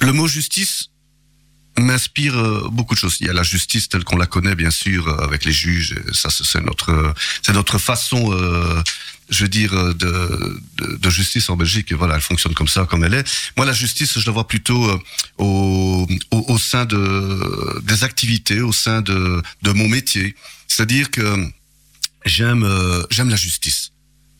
Le 0.00 0.12
mot 0.12 0.26
justice 0.28 0.86
m'inspire 1.78 2.36
euh, 2.36 2.68
beaucoup 2.70 2.94
de 2.94 2.98
choses. 3.00 3.18
Il 3.20 3.26
y 3.26 3.30
a 3.30 3.32
la 3.32 3.42
justice 3.42 3.88
telle 3.88 4.04
qu'on 4.04 4.16
la 4.16 4.26
connaît, 4.26 4.54
bien 4.54 4.70
sûr, 4.70 5.08
euh, 5.08 5.24
avec 5.24 5.44
les 5.44 5.52
juges. 5.52 5.92
et 5.92 6.14
Ça, 6.14 6.28
c'est 6.30 6.60
notre, 6.62 7.14
c'est 7.42 7.52
notre 7.52 7.78
façon, 7.78 8.32
euh, 8.32 8.82
je 9.30 9.42
veux 9.44 9.48
dire, 9.48 9.72
euh, 9.72 9.94
de, 9.94 10.60
de, 10.76 10.96
de 10.96 11.10
justice 11.10 11.48
en 11.48 11.56
Belgique. 11.56 11.90
Et 11.92 11.94
voilà, 11.94 12.16
elle 12.16 12.20
fonctionne 12.22 12.54
comme 12.54 12.68
ça, 12.68 12.84
comme 12.84 13.04
elle 13.04 13.14
est. 13.14 13.50
Moi, 13.56 13.64
la 13.66 13.72
justice, 13.72 14.18
je 14.18 14.26
la 14.26 14.32
vois 14.32 14.46
plutôt 14.48 14.90
euh, 14.90 14.98
au, 15.38 16.06
au, 16.32 16.44
au 16.48 16.58
sein 16.58 16.84
de 16.84 17.80
des 17.82 18.04
activités, 18.04 18.60
au 18.60 18.72
sein 18.72 19.00
de 19.00 19.42
de 19.62 19.72
mon 19.72 19.88
métier. 19.88 20.34
C'est-à-dire 20.66 21.10
que 21.10 21.46
j'aime 22.26 22.64
euh, 22.64 23.04
j'aime 23.10 23.30
la 23.30 23.36
justice. 23.36 23.89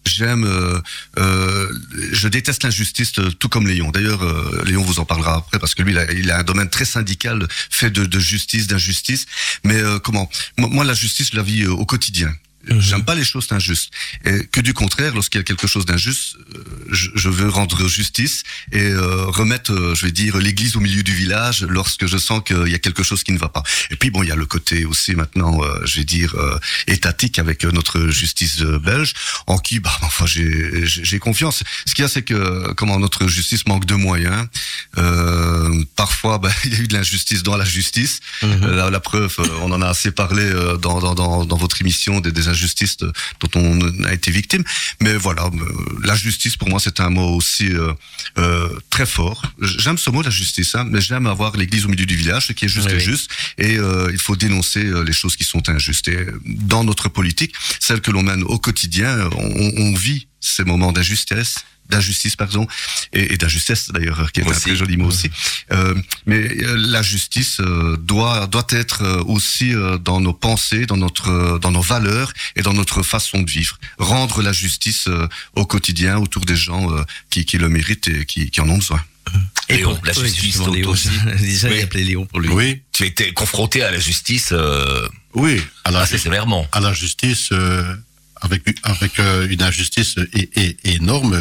J'aime, 0.07 0.45
euh, 0.45 0.81
euh, 1.19 1.69
je 2.13 2.29
déteste 2.29 2.63
l'injustice, 2.63 3.19
euh, 3.19 3.31
tout 3.31 3.49
comme 3.49 3.69
Léon. 3.69 3.91
D'ailleurs, 3.91 4.25
Léon 4.65 4.83
vous 4.83 4.99
en 4.99 5.05
parlera 5.05 5.37
après 5.37 5.59
parce 5.59 5.75
que 5.75 5.83
lui, 5.83 5.95
il 6.17 6.31
a, 6.31 6.39
un 6.39 6.43
domaine 6.43 6.71
très 6.71 6.85
syndical, 6.85 7.47
fait 7.71 7.91
de, 7.91 8.07
de 8.07 8.19
justice, 8.19 8.67
d'injustice. 8.67 9.27
Mais 9.65 9.79
comment? 10.03 10.31
Moi, 10.59 10.85
la 10.85 10.95
justice, 10.95 11.31
je 11.33 11.37
la 11.37 11.43
vis 11.43 11.67
au 11.67 11.85
quotidien. 11.85 12.33
J'aime 12.69 13.05
pas 13.05 13.15
les 13.15 13.25
choses 13.25 13.47
injustes. 13.51 13.91
Et 14.25 14.45
que 14.47 14.61
du 14.61 14.75
contraire, 14.75 15.15
lorsqu'il 15.15 15.39
y 15.39 15.41
a 15.41 15.45
quelque 15.45 15.67
chose 15.67 15.87
d'injuste, 15.87 16.37
euh, 16.55 16.63
je, 16.91 17.09
je 17.15 17.29
veux 17.29 17.49
rendre 17.49 17.89
justice 17.89 18.43
et 18.73 18.83
euh, 18.83 19.25
remettre, 19.27 19.73
euh, 19.73 19.95
je 19.95 20.07
vais 20.07 20.13
dire, 20.13 20.37
l'église 20.37 20.77
au 20.77 20.81
milieu 20.81 21.03
du 21.03 21.15
village 21.15 21.63
lorsque 21.69 22.07
je 22.07 22.19
sens 22.19 22.43
qu'il 22.45 22.69
y 22.69 22.75
a 22.75 22.79
quelque 22.79 23.03
chose 23.03 23.23
qui 23.25 23.33
ne 23.33 23.39
va 23.39 23.49
pas. 23.49 23.63
Et 23.91 23.97
puis 23.97 24.11
bon, 24.11 24.23
il 24.23 24.29
y 24.29 24.33
a 24.33 24.37
le 24.37 24.47
côté 24.47 24.85
aussi 24.85 25.15
maintenant, 25.15 25.63
euh, 25.63 25.81
je 25.85 25.99
vais 25.99 26.05
dire, 26.05 26.35
euh, 26.35 26.59
étatique 26.87 27.39
avec 27.39 27.65
euh, 27.65 27.71
notre 27.73 28.09
justice 28.09 28.61
euh, 28.61 28.79
belge, 28.79 29.15
en 29.47 29.59
qui, 29.59 29.81
bah, 29.81 29.97
enfin, 30.03 30.27
j'ai 30.27 31.19
confiance. 31.19 31.63
Ce 31.87 31.95
qu'il 31.95 32.03
y 32.03 32.07
a, 32.07 32.09
c'est 32.09 32.23
que 32.23 32.73
comment 32.75 32.99
notre 32.99 33.27
justice 33.27 33.67
manque 33.67 33.87
de 33.87 33.95
moyens. 33.95 34.47
Euh, 34.99 35.85
parfois, 35.97 36.39
bah, 36.39 36.51
il 36.65 36.75
y 36.75 36.77
a 36.77 36.81
eu 36.81 36.87
de 36.89 36.95
l'injustice 36.95 37.43
dans 37.43 37.57
la 37.57 37.65
justice. 37.65 38.21
Euh, 38.43 38.77
La, 38.77 38.91
la 38.91 39.01
preuve, 39.01 39.35
euh, 39.39 39.47
on 39.63 39.73
en 39.73 39.81
a 39.83 39.89
assez 39.89 40.11
parlé 40.11 40.43
euh, 40.43 40.77
dans, 40.77 41.01
dans, 41.01 41.15
dans, 41.15 41.45
dans 41.45 41.57
votre 41.57 41.81
émission 41.81 42.21
des, 42.21 42.33
des 42.33 42.49
injustices 42.51 42.97
de- 42.99 43.13
dont 43.41 43.51
on 43.61 44.05
a 44.05 44.13
été 44.13 44.31
victime. 44.31 44.65
Mais 45.01 45.15
voilà, 45.15 45.45
euh, 45.47 45.99
la 46.05 46.15
justice 46.15 46.57
pour 46.57 46.69
moi 46.69 46.81
c'est 46.81 47.01
un 47.01 47.11
mot 47.11 47.35
aussi 47.37 47.69
euh, 47.73 47.93
euh, 48.39 48.69
très 48.91 49.07
fort. 49.07 49.43
J'aime 49.61 49.99
ce 49.99 50.11
mot 50.11 50.23
la 50.23 50.31
justice, 50.31 50.75
hein, 50.75 50.85
mais 50.91 51.01
j'aime 51.01 51.27
avoir 51.27 51.57
l'Église 51.57 51.85
au 51.87 51.89
milieu 51.89 52.07
du 52.07 52.17
village, 52.17 52.47
ce 52.49 52.53
qui 52.53 52.65
est 52.67 52.69
juste 52.69 52.89
Oui, 52.89 52.95
oui. 52.97 53.01
juste. 53.01 53.31
Et 53.59 53.77
euh, 53.79 54.11
il 54.13 54.21
faut 54.21 54.37
dénoncer 54.37 54.85
euh, 54.85 55.03
les 55.05 55.13
choses 55.13 55.37
qui 55.37 55.45
sont 55.45 55.69
injustes. 55.69 56.09
Et 56.09 56.27
dans 56.47 56.85
notre 56.85 57.09
politique, 57.09 57.55
celle 57.81 58.01
que 58.01 58.11
l'on 58.11 58.23
mène 58.23 58.43
au 58.45 58.59
quotidien, 58.59 59.29
on, 59.37 59.73
on 59.77 59.95
vit 59.95 60.27
ces 60.41 60.65
moments 60.65 60.93
d'injustice 60.93 61.57
d'injustice 61.91 62.37
pardon 62.37 62.67
et, 63.13 63.35
et 63.35 63.37
d'injustice 63.37 63.91
d'ailleurs 63.93 64.33
qui 64.33 64.41
est 64.41 64.45
un 64.45 64.49
Aussi. 64.51 64.61
très 64.61 64.77
joli 64.77 64.97
mot 64.97 65.07
aussi 65.09 65.31
euh, 65.73 65.95
mais 66.27 66.39
euh, 66.39 66.77
la 66.77 67.03
justice 67.03 67.61
euh, 67.61 67.97
doit 67.99 68.47
doit 68.47 68.67
être 68.71 69.03
euh, 69.03 69.23
aussi 69.25 69.75
euh, 69.75 69.99
dans 69.99 70.21
nos 70.21 70.33
pensées, 70.33 70.87
dans 70.87 70.97
notre 70.97 71.29
euh, 71.31 71.59
dans 71.59 71.71
nos 71.73 71.83
valeurs 71.83 72.33
et 72.57 72.63
dans 72.63 72.73
notre 72.73 73.03
façon 73.03 73.43
de 73.43 73.51
vivre. 73.51 73.79
Rendre 73.99 74.43
la 74.43 74.53
justice 74.53 75.05
euh, 75.09 75.27
au 75.55 75.67
quotidien 75.67 76.19
autour 76.19 76.45
des 76.45 76.57
gens 76.57 76.91
euh, 76.95 77.03
qui 77.31 77.45
qui 77.45 77.59
le 77.59 77.69
méritent 77.69 78.09
et 78.09 78.25
qui 78.25 78.51
qui 78.51 78.61
en 78.61 78.69
ont 78.71 78.79
besoin. 78.79 79.03
Léon, 79.69 79.99
la 80.05 80.13
oui, 80.19 80.25
justice, 80.29 80.57
toi 80.57 80.75
Léon. 80.75 80.91
aussi. 80.91 81.09
Déjà, 81.39 81.69
il 81.69 81.75
Oui. 81.75 81.83
appelait 81.83 82.03
Léon 82.05 82.27
pour 82.27 82.41
lui. 82.41 82.49
Oui, 82.51 82.83
Tu 82.93 83.05
as 83.05 83.07
été 83.07 83.33
confronté 83.33 83.83
à 83.83 83.91
la 83.93 83.99
justice 84.01 84.49
euh, 84.53 85.07
oui. 85.35 85.63
À 85.85 85.91
la, 85.93 86.01
assez 86.01 86.19
sévèrement. 86.19 86.67
à 86.73 86.81
la 86.81 86.93
justice, 86.93 87.51
euh, 87.53 87.95
avec, 88.41 88.63
avec 88.83 89.19
euh, 89.21 89.47
une 89.49 89.63
injustice 89.63 90.17
énorme. 90.85 91.41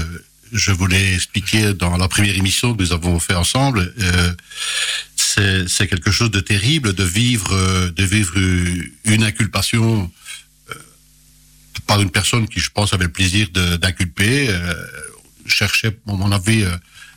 Je 0.52 0.72
voulais 0.72 1.14
expliquer 1.14 1.74
dans 1.74 1.98
la 1.98 2.08
première 2.08 2.36
émission 2.36 2.76
que 2.76 2.82
nous 2.82 2.94
avons 2.94 3.20
fait 3.20 3.36
ensemble. 3.36 3.94
euh, 4.00 4.34
c'est 5.68 5.88
quelque 5.88 6.12
chose 6.12 6.32
de 6.32 6.40
terrible 6.40 6.94
de 6.94 7.04
vivre, 7.04 7.54
euh, 7.54 7.92
de 7.92 8.04
vivre 8.04 8.34
une 9.06 9.24
inculpation 9.24 10.12
euh, 10.70 10.74
par 11.88 12.02
une 12.02 12.10
personne 12.10 12.48
qui, 12.48 12.60
je 12.60 12.72
pense, 12.72 12.94
avait 12.94 13.06
le 13.06 13.12
plaisir 13.12 13.48
d'inculper. 13.52 14.50
Cherchait, 15.46 15.98
à 16.08 16.14
mon 16.14 16.32
avis, 16.32 16.66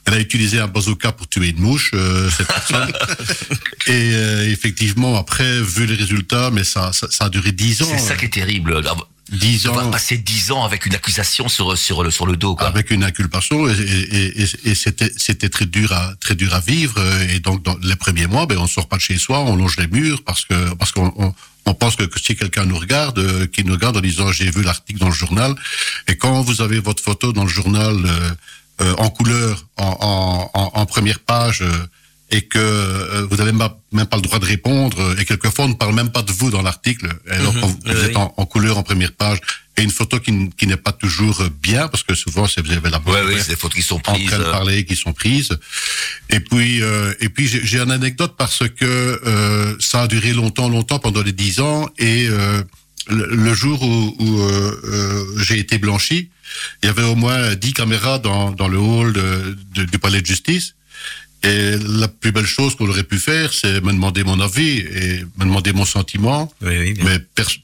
elle 0.06 0.14
a 0.14 0.20
utilisé 0.20 0.58
un 0.58 0.68
bazooka 0.68 1.12
pour 1.12 1.28
tuer 1.28 1.50
une 1.50 1.60
mouche, 1.60 1.92
euh, 1.94 2.28
cette 2.30 2.48
personne. 2.48 2.92
Et 3.86 4.14
euh, 4.14 4.50
effectivement, 4.50 5.16
après, 5.16 5.60
vu 5.62 5.86
les 5.86 5.94
résultats, 5.94 6.50
mais 6.50 6.64
ça, 6.64 6.92
ça, 6.92 7.08
ça 7.10 7.26
a 7.26 7.28
duré 7.28 7.52
dix 7.52 7.82
ans. 7.82 7.86
C'est 7.88 7.98
ça 7.98 8.16
qui 8.16 8.26
est 8.26 8.32
terrible. 8.32 8.82
Dix 9.30 9.66
ans 9.68 9.90
passer 9.90 10.18
dix 10.18 10.50
ans 10.50 10.64
avec 10.64 10.84
une 10.84 10.94
accusation 10.94 11.48
sur, 11.48 11.78
sur, 11.78 12.02
le, 12.02 12.10
sur 12.10 12.26
le 12.26 12.36
dos. 12.36 12.54
Quoi. 12.54 12.66
avec 12.66 12.90
une 12.90 13.02
inculpation 13.02 13.66
et, 13.66 13.72
et, 13.72 14.42
et, 14.42 14.46
et 14.64 14.74
c'était 14.74 15.10
c'était 15.16 15.48
très 15.48 15.64
dur 15.64 15.90
à 15.92 16.14
très 16.20 16.34
dur 16.34 16.52
à 16.54 16.60
vivre 16.60 17.00
et 17.30 17.38
donc 17.38 17.62
dans 17.62 17.78
les 17.82 17.96
premiers 17.96 18.26
mois 18.26 18.44
ben 18.44 18.58
on 18.58 18.66
sort 18.66 18.88
pas 18.88 18.96
de 18.96 19.00
chez 19.00 19.16
soi 19.16 19.38
on 19.38 19.56
longe 19.56 19.78
les 19.78 19.86
murs 19.86 20.22
parce 20.22 20.44
que 20.44 20.74
parce 20.74 20.92
qu'on 20.92 21.14
on, 21.16 21.32
on 21.66 21.74
pense 21.74 21.96
que 21.96 22.04
si 22.20 22.36
quelqu'un 22.36 22.64
nous 22.64 22.76
regarde 22.76 23.18
euh, 23.18 23.46
qui 23.46 23.64
nous 23.64 23.72
regarde 23.72 23.96
en 23.96 24.00
disant 24.00 24.32
j'ai 24.32 24.50
vu 24.50 24.62
l'article 24.62 24.98
dans 24.98 25.08
le 25.08 25.14
journal 25.14 25.54
et 26.08 26.16
quand 26.16 26.42
vous 26.42 26.60
avez 26.60 26.80
votre 26.80 27.02
photo 27.02 27.32
dans 27.32 27.44
le 27.44 27.48
journal 27.48 27.96
euh, 28.04 28.30
euh, 28.80 28.94
en 28.98 29.10
couleur 29.10 29.66
en, 29.76 29.96
en, 30.00 30.50
en, 30.60 30.70
en 30.80 30.86
première 30.86 31.20
page 31.20 31.62
euh, 31.62 31.70
et 32.30 32.40
que 32.42 32.58
euh, 32.58 33.26
vous 33.30 33.36
n'avez 33.36 33.52
même 33.52 34.06
pas 34.06 34.16
le 34.16 34.22
droit 34.22 34.38
de 34.38 34.46
répondre 34.46 34.98
euh, 35.00 35.16
et 35.18 35.24
quelquefois 35.26 35.66
on 35.66 35.68
ne 35.68 35.74
parle 35.74 35.94
même 35.94 36.10
pas 36.10 36.22
de 36.22 36.32
vous 36.32 36.50
dans 36.50 36.62
l'article 36.62 37.08
alors 37.30 37.52
quand 37.60 37.66
vous, 37.66 37.78
vous 37.84 37.92
oui. 37.92 38.04
êtes 38.06 38.16
en, 38.16 38.32
en 38.36 38.46
couleur 38.46 38.78
en 38.78 38.82
première 38.82 39.12
page 39.12 39.38
et 39.76 39.82
une 39.82 39.90
photo 39.90 40.18
qui, 40.20 40.32
n'est 40.66 40.76
pas 40.76 40.92
toujours 40.92 41.42
bien 41.62 41.88
parce 41.88 42.02
que 42.02 42.14
souvent 42.14 42.46
c'est 42.46 42.64
vous 42.64 42.72
avez 42.72 42.88
la 42.90 42.98
Ouais, 43.00 43.04
oui, 43.20 43.20
ouverte 43.32 43.42
c'est 43.42 43.50
des 43.52 43.56
fautes 43.56 43.74
qui 43.74 43.82
sont 43.82 43.96
en 44.08 44.12
prises. 44.14 44.26
train 44.28 44.38
de 44.38 44.44
euh, 44.44 44.50
parler 44.50 44.84
qui 44.86 44.96
sont 44.96 45.12
prises 45.12 45.50
et 46.30 46.40
puis 46.40 46.82
euh, 46.82 47.12
et 47.20 47.28
puis 47.28 47.46
j'ai 47.46 47.78
une 47.80 47.90
anecdote 47.90 48.34
parce 48.38 48.62
que 48.68 48.84
euh, 49.26 49.76
ça 49.80 50.02
a 50.02 50.06
duré 50.08 50.32
longtemps 50.32 50.68
longtemps 50.70 50.98
pendant 50.98 51.22
les 51.22 51.32
dix 51.32 51.60
ans 51.60 51.88
et 51.98 52.28
euh, 52.28 52.62
le, 53.08 53.26
le 53.26 53.54
jour 53.54 53.82
où, 53.82 54.16
où 54.18 54.40
euh, 54.40 54.80
euh, 54.84 55.24
j'ai 55.42 55.58
été 55.58 55.76
blanchi 55.78 56.30
il 56.82 56.86
y 56.86 56.88
avait 56.88 57.02
au 57.04 57.14
moins 57.14 57.54
dix 57.54 57.72
caméras 57.72 58.18
dans, 58.18 58.50
dans 58.50 58.68
le 58.68 58.78
hall 58.78 59.12
de- 59.12 59.56
de- 59.74 59.84
du 59.84 59.98
palais 59.98 60.20
de 60.20 60.26
justice 60.26 60.74
et 61.44 61.76
la 62.00 62.06
plus 62.06 62.30
belle 62.30 62.46
chose 62.46 62.76
qu'on 62.76 62.88
aurait 62.88 63.02
pu 63.02 63.18
faire, 63.18 63.52
c'est 63.52 63.80
me 63.80 63.90
demander 63.92 64.22
mon 64.22 64.38
avis 64.40 64.78
et 64.78 65.24
me 65.38 65.44
demander 65.44 65.72
mon 65.72 65.84
sentiment. 65.84 66.52
Oui, 66.62 66.78
oui. 66.78 66.94
Mais 67.04 67.18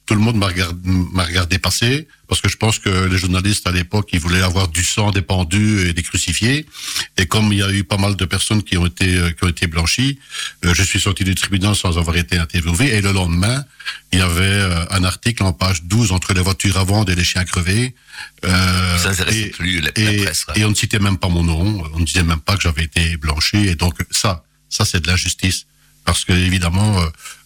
tout 0.06 0.14
le 0.14 0.20
monde 0.20 0.36
m'a 0.36 0.46
regardé, 0.46 0.78
m'a 0.84 1.24
regardé 1.24 1.58
passer. 1.60 2.08
Parce 2.28 2.40
que 2.42 2.48
je 2.48 2.56
pense 2.56 2.78
que 2.78 2.90
les 3.06 3.16
journalistes 3.18 3.66
à 3.66 3.72
l'époque, 3.72 4.10
ils 4.12 4.20
voulaient 4.20 4.42
avoir 4.42 4.68
du 4.68 4.84
sang 4.84 5.10
des 5.10 5.22
pendus 5.22 5.88
et 5.88 5.92
des 5.94 6.02
crucifiés. 6.02 6.66
Et 7.16 7.26
comme 7.26 7.52
il 7.52 7.58
y 7.60 7.62
a 7.62 7.70
eu 7.72 7.84
pas 7.84 7.96
mal 7.96 8.16
de 8.16 8.24
personnes 8.26 8.62
qui 8.62 8.76
ont 8.76 8.86
été 8.86 9.16
euh, 9.16 9.30
qui 9.30 9.44
ont 9.44 9.48
été 9.48 9.66
blanchies, 9.66 10.18
euh, 10.64 10.74
je 10.74 10.82
suis 10.82 11.00
sorti 11.00 11.24
du 11.24 11.34
tribunal 11.34 11.74
sans 11.74 11.96
avoir 11.98 12.16
été 12.16 12.36
interviewé. 12.38 12.94
Et 12.96 13.00
le 13.00 13.12
lendemain, 13.12 13.64
il 14.12 14.18
y 14.18 14.22
avait 14.22 14.42
euh, 14.42 14.84
un 14.90 15.04
article 15.04 15.42
en 15.42 15.52
page 15.54 15.82
12 15.84 16.12
entre 16.12 16.34
les 16.34 16.42
voitures 16.42 16.76
à 16.78 16.84
vendre 16.84 17.10
et 17.10 17.14
les 17.14 17.24
chiens 17.24 17.44
crevés. 17.44 17.94
Euh, 18.44 18.98
Ça 18.98 19.12
et- 19.32 19.50
plus 19.50 19.80
la, 19.80 19.90
la 19.96 20.12
et, 20.12 20.22
presse. 20.24 20.44
quoi. 20.44 20.58
et 20.58 20.64
on 20.64 20.70
ne 20.70 20.74
citait 20.74 20.98
même 20.98 21.16
pas 21.18 21.28
mon 21.28 21.42
nom, 21.44 21.82
on 21.94 21.98
ne 21.98 22.04
disait 22.04 22.22
même 22.24 22.40
pas 22.40 22.56
que 22.56 22.62
j'avais 22.62 22.84
été 22.84 23.16
blanchi. 23.16 23.56
Et 23.68 23.74
donc 23.74 23.94
ça, 24.10 24.44
ça 24.68 24.84
c'est 24.84 25.00
de 25.00 25.06
l'injustice. 25.08 25.64
Parce 26.04 26.24
que 26.24 26.32
évidemment, 26.32 27.02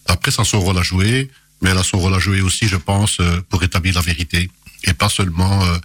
la 0.09 0.15
presse 0.17 0.39
a 0.39 0.43
son 0.45 0.59
rôle 0.59 0.77
à 0.77 0.83
jouer, 0.83 1.29
mais 1.61 1.69
elle 1.71 1.77
a 1.77 1.83
son 1.83 1.99
rôle 1.99 2.13
à 2.13 2.19
jouer 2.19 2.41
aussi, 2.41 2.67
je 2.67 2.75
pense, 2.77 3.17
pour 3.49 3.61
établir 3.63 3.95
la 3.95 4.01
vérité. 4.01 4.49
Et 4.83 4.93
pas 4.93 5.09
seulement 5.09 5.63
euh, 5.65 5.77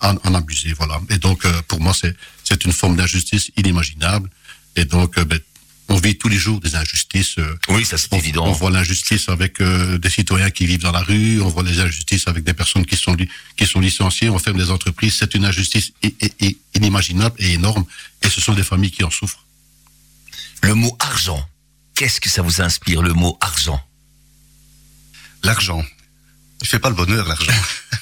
en, 0.00 0.16
en 0.24 0.34
abuser, 0.34 0.72
voilà. 0.78 1.00
Et 1.10 1.18
donc, 1.18 1.44
euh, 1.44 1.62
pour 1.68 1.80
moi, 1.80 1.94
c'est 1.94 2.16
c'est 2.44 2.64
une 2.64 2.72
forme 2.72 2.96
d'injustice 2.96 3.50
inimaginable. 3.56 4.28
Et 4.76 4.84
donc, 4.84 5.16
euh, 5.18 5.24
ben, 5.24 5.38
on 5.88 5.96
vit 5.96 6.16
tous 6.16 6.28
les 6.28 6.38
jours 6.38 6.58
des 6.60 6.74
injustices. 6.74 7.36
euh, 7.38 7.56
Oui, 7.68 7.84
ça 7.84 7.98
c'est 7.98 8.08
on, 8.12 8.18
évident. 8.18 8.46
on 8.46 8.52
voit 8.52 8.70
l'injustice 8.70 9.28
avec 9.28 9.60
des 9.62 10.10
citoyens 10.10 10.50
qui 10.50 10.64
vivent 10.66 10.80
dans 10.80 10.92
la 10.92 11.02
rue, 11.02 11.40
on 11.42 11.48
voit 11.48 11.62
les 11.62 11.80
injustices 11.80 12.26
avec 12.28 12.44
des 12.44 12.54
personnes 12.54 12.86
qui 12.86 12.96
sont 12.96 13.14
qui 13.56 13.66
sont 13.66 13.80
licenciées, 13.80 14.30
on 14.30 14.38
ferme 14.38 14.58
des 14.58 14.70
entreprises. 14.70 15.16
C'est 15.18 15.34
une 15.34 15.44
injustice 15.44 15.92
i- 16.02 16.14
i- 16.22 16.32
i- 16.46 16.58
inimaginable 16.74 17.36
et 17.38 17.52
énorme. 17.52 17.84
Et 18.22 18.28
ce 18.30 18.40
sont 18.40 18.54
des 18.54 18.64
familles 18.64 18.90
qui 18.90 19.04
en 19.04 19.10
souffrent. 19.10 19.44
Le 20.62 20.74
mot 20.74 20.96
argent. 20.98 21.46
Qu'est-ce 21.94 22.20
que 22.20 22.30
ça 22.30 22.40
vous 22.42 22.60
inspire, 22.62 23.02
le 23.02 23.12
mot 23.12 23.36
argent? 23.40 23.80
L'argent. 25.42 25.84
Il 26.62 26.68
fait 26.68 26.78
pas 26.78 26.88
le 26.88 26.94
bonheur, 26.94 27.26
l'argent. 27.26 27.52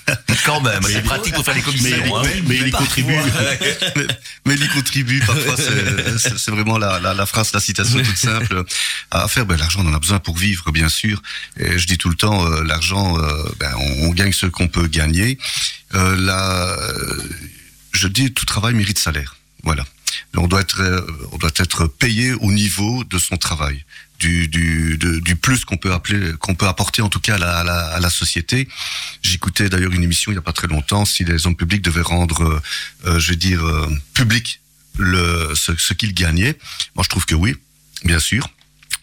Quand 0.45 0.61
même, 0.61 0.83
c'est 0.83 1.03
pratique 1.03 1.35
pour 1.35 1.45
faire 1.45 1.55
les 1.55 1.63
commissions. 1.63 2.17
hein. 2.17 2.23
mais 2.47 2.57
il 2.57 2.69
y 2.69 2.71
contribue. 2.71 3.15
mais, 3.97 4.07
mais 4.47 4.55
il 4.55 4.65
y 4.65 4.69
contribue. 4.69 5.21
Parfois, 5.21 5.57
c'est- 5.57 6.51
vraiment 6.51 6.79
la, 6.79 6.99
la, 7.01 7.15
la 7.15 7.27
phrase, 7.27 7.53
la 7.53 7.61
citation 7.61 8.03
toute 8.03 8.17
simple 8.17 8.65
à 9.11 9.29
faire. 9.29 9.47
Ben, 9.47 9.57
l'argent, 9.57 9.81
on 9.85 9.89
en 9.89 9.95
a 9.95 9.99
besoin 9.99 10.19
pour 10.19 10.37
vivre, 10.37 10.71
bien 10.73 10.89
sûr. 10.89 11.23
Et 11.59 11.79
je 11.79 11.87
dis 11.87 11.97
tout 11.99 12.09
le 12.09 12.17
temps, 12.17 12.45
euh, 12.47 12.63
l'argent, 12.65 13.19
euh, 13.19 13.45
ben, 13.59 13.73
on, 13.79 14.09
on 14.09 14.11
gagne 14.13 14.33
ce 14.33 14.47
qu'on 14.47 14.69
peut 14.69 14.87
gagner. 14.89 15.39
Euh, 15.95 16.17
la, 16.17 16.77
je 17.93 18.09
dis, 18.09 18.33
tout 18.33 18.47
travail 18.47 18.75
mérite 18.75 18.99
salaire. 18.99 19.37
Voilà. 19.63 19.85
On 20.37 20.47
doit 20.49 20.61
être, 20.61 20.81
euh, 20.81 21.01
on 21.33 21.39
doit 21.39 21.51
être 21.57 21.87
payé 21.87 22.33
au 22.35 22.51
niveau 22.53 23.05
de 23.05 23.19
son 23.19 23.37
travail. 23.37 23.85
Du, 24.21 24.49
du, 24.49 24.99
du 24.99 25.35
plus 25.35 25.65
qu'on 25.65 25.79
peut 25.79 25.95
appeler, 25.95 26.35
qu'on 26.41 26.55
peut 26.55 26.69
apporter 26.69 27.01
en 27.01 27.09
tout 27.09 27.21
cas 27.21 27.37
à 27.37 27.39
la, 27.39 27.65
la, 27.65 27.87
à 27.87 28.01
la 28.01 28.11
société. 28.11 28.69
J'écoutais 29.23 29.71
d'ailleurs 29.71 29.93
une 29.93 30.03
émission 30.03 30.31
il 30.31 30.35
n'y 30.35 30.39
a 30.39 30.43
pas 30.43 30.53
très 30.53 30.69
longtemps 30.69 31.07
si 31.07 31.25
les 31.25 31.47
hommes 31.47 31.57
publics 31.57 31.81
devaient 31.81 32.03
rendre, 32.03 32.43
euh, 32.43 32.61
euh, 33.07 33.19
je 33.19 33.31
veux 33.31 33.37
dire, 33.37 33.65
euh, 33.65 33.89
public 34.13 34.61
le, 34.99 35.55
ce, 35.55 35.75
ce 35.75 35.95
qu'ils 35.95 36.13
gagnaient. 36.13 36.59
Moi, 36.95 37.03
je 37.03 37.09
trouve 37.09 37.25
que 37.25 37.35
oui, 37.35 37.57
bien 38.05 38.19
sûr. 38.19 38.47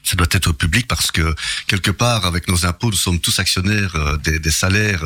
Ça 0.07 0.15
doit 0.15 0.27
être 0.31 0.53
public 0.53 0.87
parce 0.87 1.11
que 1.11 1.35
quelque 1.67 1.91
part, 1.91 2.25
avec 2.25 2.47
nos 2.47 2.65
impôts, 2.65 2.91
nous 2.91 2.95
sommes 2.95 3.19
tous 3.19 3.39
actionnaires 3.39 3.93
euh, 3.97 4.15
des, 4.15 4.51
salaires 4.51 5.03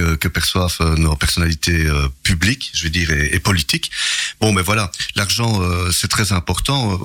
euh, 0.00 0.16
que, 0.16 0.26
perçoivent 0.26 0.76
euh, 0.80 0.96
nos 0.96 1.14
personnalités 1.14 1.86
publiques, 2.24 2.72
je 2.74 2.82
veux 2.82 2.90
dire, 2.90 3.12
et, 3.12 3.38
politiques. 3.38 3.92
Bon, 4.40 4.52
mais 4.52 4.62
voilà, 4.62 4.90
l'argent, 5.14 5.62
c'est 5.92 6.08
très 6.08 6.32
important. 6.32 6.98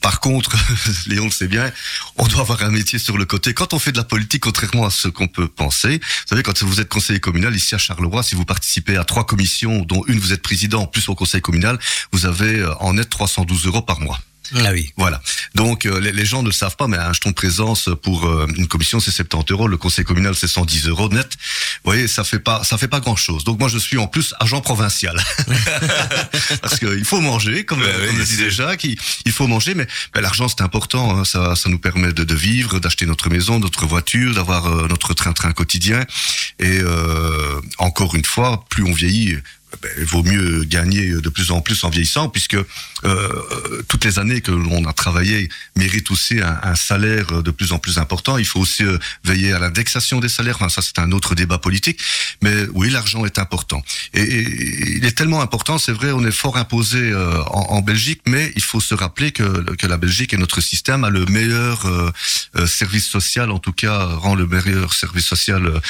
Par 0.00 0.18
contre, 0.18 0.56
Léon 1.06 1.26
le 1.26 1.30
sait 1.30 1.46
bien, 1.46 1.70
on 2.16 2.26
doit 2.26 2.40
avoir 2.40 2.64
un 2.64 2.70
métier 2.70 2.98
sur 2.98 3.16
le 3.16 3.26
côté. 3.26 3.54
Quand 3.54 3.74
on 3.74 3.78
fait 3.78 3.92
de 3.92 3.98
la 3.98 4.04
politique, 4.04 4.42
contrairement 4.42 4.84
à 4.84 4.90
ce 4.90 5.06
qu'on 5.06 5.28
peut 5.28 5.46
penser, 5.46 5.98
vous 5.98 6.28
savez, 6.28 6.42
quand 6.42 6.60
vous 6.64 6.80
êtes 6.80 6.88
conseiller 6.88 7.20
communal 7.20 7.54
ici 7.54 7.76
à 7.76 7.78
Charleroi, 7.78 8.24
si 8.24 8.34
vous 8.34 8.44
participez 8.44 8.96
à 8.96 9.04
trois 9.04 9.24
commissions, 9.24 9.82
dont 9.82 10.02
une 10.08 10.18
vous 10.18 10.32
êtes 10.32 10.42
président, 10.42 10.86
plus 10.86 11.08
au 11.08 11.14
conseil 11.14 11.42
communal, 11.42 11.78
vous 12.10 12.26
avez 12.26 12.64
en 12.80 12.94
net 12.94 13.08
312 13.08 13.66
euros 13.66 13.82
par 13.82 14.00
mois. 14.00 14.18
Ah 14.54 14.72
oui. 14.72 14.92
Voilà. 14.96 15.22
Donc 15.54 15.86
euh, 15.86 16.00
les, 16.00 16.12
les 16.12 16.24
gens 16.24 16.42
ne 16.42 16.48
le 16.48 16.52
savent 16.52 16.76
pas, 16.76 16.88
mais 16.88 16.96
un 16.98 17.12
jeton 17.12 17.30
de 17.30 17.34
présence 17.34 17.88
pour 18.02 18.26
euh, 18.26 18.46
une 18.56 18.66
commission 18.66 19.00
c'est 19.00 19.10
70 19.10 19.52
euros, 19.52 19.68
le 19.68 19.76
conseil 19.76 20.04
communal 20.04 20.34
c'est 20.34 20.48
110 20.48 20.88
euros 20.88 21.08
net. 21.08 21.28
Vous 21.84 21.90
voyez, 21.92 22.08
ça 22.08 22.24
fait 22.24 22.38
pas 22.38 22.62
ça 22.64 22.76
fait 22.78 22.88
pas 22.88 23.00
grand 23.00 23.16
chose. 23.16 23.44
Donc 23.44 23.58
moi 23.58 23.68
je 23.68 23.78
suis 23.78 23.98
en 23.98 24.06
plus 24.06 24.34
agent 24.40 24.60
provincial 24.60 25.22
parce 26.62 26.78
qu'il 26.78 27.04
faut 27.04 27.20
manger, 27.20 27.64
comme, 27.64 27.80
ouais, 27.80 28.12
le 28.12 28.24
disait 28.24 28.50
Jacques, 28.50 28.84
il, 28.84 28.98
il 29.24 29.32
faut 29.32 29.46
manger, 29.46 29.74
mais 29.74 29.86
ben, 30.14 30.20
l'argent 30.20 30.48
c'est 30.48 30.62
important. 30.62 31.18
hein. 31.18 31.24
ça 31.24 31.56
ça 31.56 31.68
nous 31.68 31.78
permet 31.78 32.12
de, 32.12 32.24
de 32.24 32.34
vivre, 32.34 32.78
d'acheter 32.80 33.06
notre 33.06 33.30
maison, 33.30 33.58
notre 33.58 33.86
voiture, 33.86 34.34
d'avoir 34.34 34.66
euh, 34.66 34.88
notre 34.88 35.14
train-train 35.14 35.52
quotidien. 35.52 36.04
Et 36.58 36.78
euh, 36.80 37.60
encore 37.78 38.14
une 38.14 38.24
fois, 38.24 38.64
plus 38.68 38.84
on 38.84 38.92
vieillit. 38.92 39.38
Ben, 39.80 39.90
il 39.98 40.04
vaut 40.04 40.22
mieux 40.22 40.64
gagner 40.64 41.12
de 41.12 41.28
plus 41.28 41.50
en 41.50 41.60
plus 41.60 41.84
en 41.84 41.90
vieillissant, 41.90 42.28
puisque 42.28 42.56
euh, 42.56 43.82
toutes 43.88 44.04
les 44.04 44.18
années 44.18 44.40
que 44.40 44.52
l'on 44.52 44.84
a 44.86 44.92
travaillé 44.92 45.48
méritent 45.76 46.10
aussi 46.10 46.40
un, 46.40 46.58
un 46.62 46.74
salaire 46.74 47.42
de 47.42 47.50
plus 47.50 47.72
en 47.72 47.78
plus 47.78 47.98
important. 47.98 48.38
Il 48.38 48.46
faut 48.46 48.60
aussi 48.60 48.84
euh, 48.84 48.98
veiller 49.24 49.52
à 49.52 49.58
l'indexation 49.58 50.20
des 50.20 50.28
salaires. 50.28 50.56
Enfin, 50.56 50.68
ça, 50.68 50.82
c'est 50.82 50.98
un 50.98 51.12
autre 51.12 51.34
débat 51.34 51.58
politique. 51.58 52.00
Mais 52.42 52.66
oui, 52.74 52.90
l'argent 52.90 53.24
est 53.24 53.38
important. 53.38 53.82
Et, 54.14 54.42
il 54.96 55.04
est 55.04 55.16
tellement 55.16 55.40
important, 55.40 55.78
c'est 55.78 55.92
vrai, 55.92 56.12
on 56.12 56.24
est 56.24 56.32
fort 56.32 56.56
imposé 56.56 56.98
euh, 56.98 57.42
en, 57.44 57.76
en 57.76 57.80
Belgique, 57.80 58.22
mais 58.26 58.52
il 58.56 58.62
faut 58.62 58.80
se 58.80 58.94
rappeler 58.94 59.32
que, 59.32 59.74
que 59.76 59.86
la 59.86 59.96
Belgique 59.96 60.32
et 60.32 60.36
notre 60.36 60.60
système 60.60 61.04
a 61.04 61.10
le 61.10 61.24
meilleur 61.26 61.86
euh, 61.86 62.10
euh, 62.56 62.66
service 62.66 63.06
social, 63.06 63.50
en 63.50 63.58
tout 63.58 63.72
cas 63.72 64.04
rend 64.04 64.34
le 64.34 64.46
meilleur 64.46 64.92
service 64.92 65.26
social, 65.26 65.80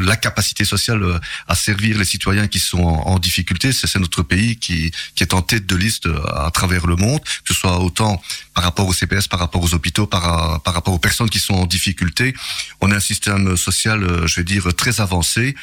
la 0.00 0.16
capacité 0.16 0.64
sociale 0.64 1.20
à 1.48 1.54
servir 1.54 1.98
les 1.98 2.04
citoyens 2.04 2.46
qui 2.46 2.58
sont 2.58 2.82
en, 2.82 3.13
en 3.13 3.13
difficulté. 3.18 3.72
C'est 3.72 3.98
notre 3.98 4.22
pays 4.22 4.56
qui, 4.56 4.92
qui 5.14 5.22
est 5.22 5.34
en 5.34 5.42
tête 5.42 5.66
de 5.66 5.76
liste 5.76 6.06
euh, 6.06 6.20
à 6.34 6.50
travers 6.50 6.86
le 6.86 6.96
monde, 6.96 7.20
que 7.20 7.52
ce 7.52 7.54
soit 7.54 7.78
autant 7.80 8.20
par 8.54 8.64
rapport 8.64 8.86
au 8.86 8.92
CPS, 8.92 9.28
par 9.28 9.40
rapport 9.40 9.62
aux 9.62 9.74
hôpitaux, 9.74 10.06
par, 10.06 10.62
par 10.62 10.74
rapport 10.74 10.94
aux 10.94 10.98
personnes 10.98 11.30
qui 11.30 11.40
sont 11.40 11.54
en 11.54 11.66
difficulté. 11.66 12.34
On 12.80 12.90
a 12.90 12.96
un 12.96 13.00
système 13.00 13.56
social, 13.56 14.02
euh, 14.02 14.26
je 14.26 14.36
vais 14.36 14.44
dire, 14.44 14.74
très 14.74 15.00
avancé. 15.00 15.54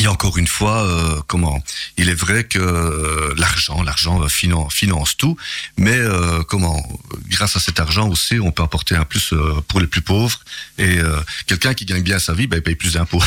Et 0.00 0.08
encore 0.08 0.38
une 0.38 0.48
fois, 0.48 0.84
euh, 0.84 1.20
comment 1.28 1.62
Il 1.96 2.08
est 2.08 2.14
vrai 2.14 2.44
que 2.44 2.58
euh, 2.58 3.32
l'argent, 3.36 3.82
l'argent 3.82 4.22
euh, 4.22 4.28
finance, 4.28 5.16
tout, 5.16 5.36
mais 5.78 5.96
euh, 5.96 6.42
comment 6.42 6.82
Grâce 7.28 7.56
à 7.56 7.60
cet 7.60 7.78
argent 7.78 8.08
aussi, 8.08 8.40
on 8.40 8.50
peut 8.50 8.64
apporter 8.64 8.96
un 8.96 9.04
plus 9.04 9.32
euh, 9.32 9.60
pour 9.68 9.80
les 9.80 9.86
plus 9.86 10.02
pauvres. 10.02 10.40
Et 10.78 10.98
euh, 10.98 11.16
quelqu'un 11.46 11.74
qui 11.74 11.84
gagne 11.84 12.02
bien 12.02 12.18
sa 12.18 12.34
vie, 12.34 12.48
ben, 12.48 12.56
il 12.56 12.62
paye 12.62 12.74
plus 12.74 12.94
d'impôts. 12.94 13.22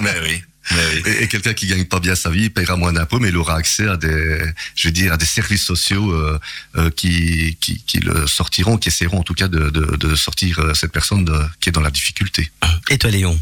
Mais 0.00 0.14
oui. 0.22 0.42
Oui. 0.70 1.02
Et, 1.06 1.22
et 1.22 1.28
quelqu'un 1.28 1.54
qui 1.54 1.66
gagne 1.66 1.84
pas 1.84 2.00
bien 2.00 2.14
sa 2.14 2.30
vie, 2.30 2.44
il 2.44 2.52
payera 2.52 2.76
moins 2.76 2.92
d'impôts, 2.92 3.20
mais 3.20 3.28
il 3.28 3.36
aura 3.36 3.54
accès 3.56 3.86
à 3.86 3.96
des, 3.96 4.40
je 4.74 4.88
veux 4.88 4.92
dire, 4.92 5.12
à 5.12 5.16
des 5.16 5.26
services 5.26 5.64
sociaux 5.64 6.10
euh, 6.12 6.38
euh, 6.76 6.90
qui, 6.90 7.56
qui, 7.60 7.82
qui 7.84 8.00
le 8.00 8.26
sortiront, 8.26 8.76
qui 8.76 8.88
essaieront 8.88 9.20
en 9.20 9.22
tout 9.22 9.34
cas 9.34 9.48
de, 9.48 9.70
de, 9.70 9.96
de 9.96 10.16
sortir 10.16 10.58
euh, 10.58 10.74
cette 10.74 10.92
personne 10.92 11.24
de- 11.24 11.46
qui 11.60 11.68
est 11.68 11.72
dans 11.72 11.80
la 11.80 11.90
difficulté. 11.92 12.50
Et 12.90 12.98
toi, 12.98 13.10
Léon? 13.10 13.40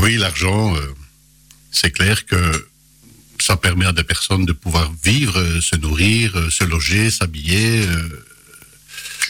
Oui, 0.00 0.16
l'argent, 0.16 0.74
euh, 0.76 0.94
c'est 1.70 1.90
clair 1.90 2.24
que 2.24 2.68
ça 3.40 3.56
permet 3.56 3.86
à 3.86 3.92
des 3.92 4.04
personnes 4.04 4.46
de 4.46 4.52
pouvoir 4.52 4.90
vivre, 5.04 5.60
se 5.60 5.76
nourrir, 5.76 6.50
se 6.50 6.64
loger, 6.64 7.10
s'habiller. 7.10 7.86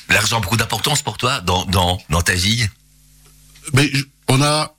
L'argent 0.08 0.38
a 0.38 0.40
beaucoup 0.40 0.56
d'importance 0.56 1.02
pour 1.02 1.18
toi 1.18 1.40
dans, 1.40 1.66
dans, 1.66 2.00
dans 2.08 2.22
ta 2.22 2.34
vie? 2.34 2.66
Mais 3.74 3.90
on 4.28 4.40
a, 4.40 4.74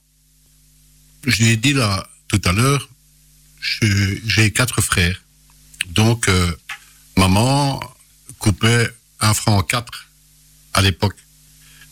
je 1.26 1.42
l'ai 1.44 1.56
dit 1.56 1.72
là 1.72 2.08
tout 2.28 2.40
à 2.44 2.52
l'heure, 2.52 2.88
j'ai 3.60 4.50
quatre 4.52 4.80
frères. 4.80 5.20
Donc, 5.88 6.28
euh, 6.28 6.52
maman 7.16 7.80
coupait 8.38 8.88
un 9.20 9.34
franc 9.34 9.62
quatre 9.62 10.06
à 10.72 10.80
l'époque. 10.80 11.16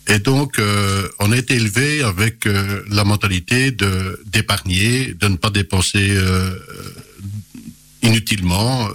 Et 0.06 0.18
donc, 0.18 0.58
euh, 0.58 1.08
on 1.18 1.32
a 1.32 1.36
été 1.36 1.54
élevé 1.54 2.02
avec 2.02 2.46
euh, 2.46 2.82
la 2.88 3.04
mentalité 3.04 3.70
de 3.70 4.22
d'épargner, 4.26 5.12
de 5.14 5.28
ne 5.28 5.36
pas 5.36 5.50
dépenser 5.50 6.16
inutilement, 8.02 8.88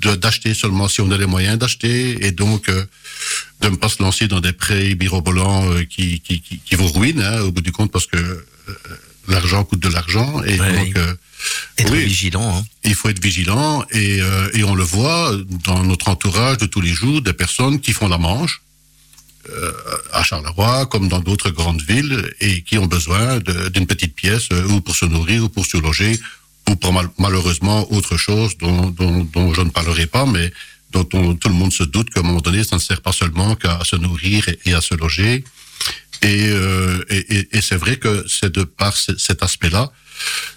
d'acheter 0.00 0.54
seulement 0.54 0.88
si 0.88 1.00
on 1.00 1.10
a 1.10 1.18
les 1.18 1.26
moyens 1.26 1.58
d'acheter, 1.58 2.26
et 2.26 2.32
donc 2.32 2.68
de 2.68 3.68
ne 3.68 3.76
pas 3.76 3.88
se 3.88 4.02
lancer 4.02 4.26
dans 4.28 4.40
des 4.40 4.52
prêts 4.52 4.96
mirobolants 4.98 5.66
qui, 5.84 6.20
qui, 6.20 6.40
qui, 6.40 6.58
qui 6.58 6.74
vous 6.74 6.88
ruinent 6.88 7.22
hein, 7.22 7.40
au 7.42 7.52
bout 7.52 7.60
du 7.60 7.72
compte 7.72 7.92
parce 7.92 8.06
que 8.06 8.44
l'argent 9.28 9.64
coûte 9.64 9.80
de 9.80 9.88
l'argent. 9.88 10.42
Et 10.44 10.58
Ouais, 10.60 10.72
donc, 10.86 10.96
euh, 10.96 11.14
Être 11.78 11.92
Oui. 11.92 12.04
vigilant. 12.04 12.56
Hein. 12.58 12.64
il 12.84 12.94
faut 12.94 13.08
être 13.08 13.22
vigilant 13.22 13.84
et, 13.92 14.20
euh, 14.20 14.48
et 14.54 14.64
on 14.64 14.74
le 14.74 14.82
voit 14.82 15.32
dans 15.64 15.82
notre 15.84 16.08
entourage 16.08 16.56
de 16.58 16.66
tous 16.66 16.80
les 16.80 16.92
jours, 16.94 17.20
des 17.22 17.34
personnes 17.34 17.78
qui 17.80 17.92
font 17.92 18.08
la 18.08 18.16
manche 18.18 18.62
euh, 19.50 19.72
à 20.12 20.22
Charleroi 20.24 20.86
comme 20.86 21.08
dans 21.08 21.20
d'autres 21.20 21.50
grandes 21.50 21.82
villes 21.82 22.32
et 22.40 22.62
qui 22.62 22.78
ont 22.78 22.86
besoin 22.86 23.38
d'une 23.74 23.86
petite 23.86 24.14
pièce 24.16 24.48
euh, 24.52 24.66
ou 24.68 24.80
pour 24.80 24.96
se 24.96 25.04
nourrir 25.04 25.44
ou 25.44 25.48
pour 25.48 25.66
se 25.66 25.76
loger 25.76 26.18
ou 26.68 26.74
pour 26.74 26.92
mal- 26.92 27.10
malheureusement 27.18 27.86
autre 27.92 28.16
chose 28.16 28.56
dont, 28.58 28.88
dont, 28.90 29.22
dont 29.34 29.52
je 29.54 29.60
ne 29.60 29.70
parlerai 29.70 30.06
pas 30.06 30.26
mais 30.26 30.50
dont 30.92 31.06
on- 31.12 31.34
tout 31.36 31.48
le 31.48 31.54
monde 31.54 31.72
se 31.72 31.84
doute 31.84 32.10
qu'à 32.10 32.20
un 32.20 32.24
moment 32.24 32.40
donné 32.40 32.64
ça 32.64 32.76
ne 32.76 32.80
sert 32.80 33.02
pas 33.02 33.12
seulement 33.12 33.54
qu'à 33.54 33.78
se 33.84 33.94
nourrir 33.96 34.48
et, 34.48 34.58
et 34.64 34.74
à 34.74 34.80
se 34.80 34.94
loger 34.94 35.44
Et, 36.22 36.48
euh, 36.50 37.04
et, 37.08 37.36
et- 37.38 37.48
et 37.58 37.60
c'est 37.60 37.76
vrai 37.76 37.96
que 37.96 38.24
c'est 38.28 38.52
de 38.54 38.64
par 38.64 38.96
ce- 38.96 39.16
cet 39.18 39.42
aspect-là, 39.42 39.90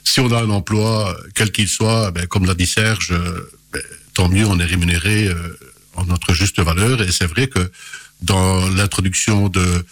si 0.03 0.19
on 0.19 0.31
a 0.31 0.41
un 0.41 0.49
emploi, 0.49 1.17
quel 1.35 1.51
qu'il 1.51 1.67
soit, 1.67 2.11
ben, 2.11 2.25
comme 2.27 2.45
l'a 2.45 2.55
dit 2.55 2.65
Serge, 2.65 3.09
euh, 3.11 3.49
ben, 3.73 3.81
tant 4.13 4.29
mieux, 4.29 4.45
on 4.45 4.57
est 4.59 4.65
rémunéré 4.65 5.27
euh, 5.27 5.57
en 5.95 6.05
notre 6.05 6.33
juste 6.33 6.59
valeur. 6.61 7.01
Et 7.01 7.11
c'est 7.11 7.27
vrai 7.27 7.47
que 7.47 7.71
dans 8.21 8.67
l'introduction 8.69 9.49
de, 9.49 9.85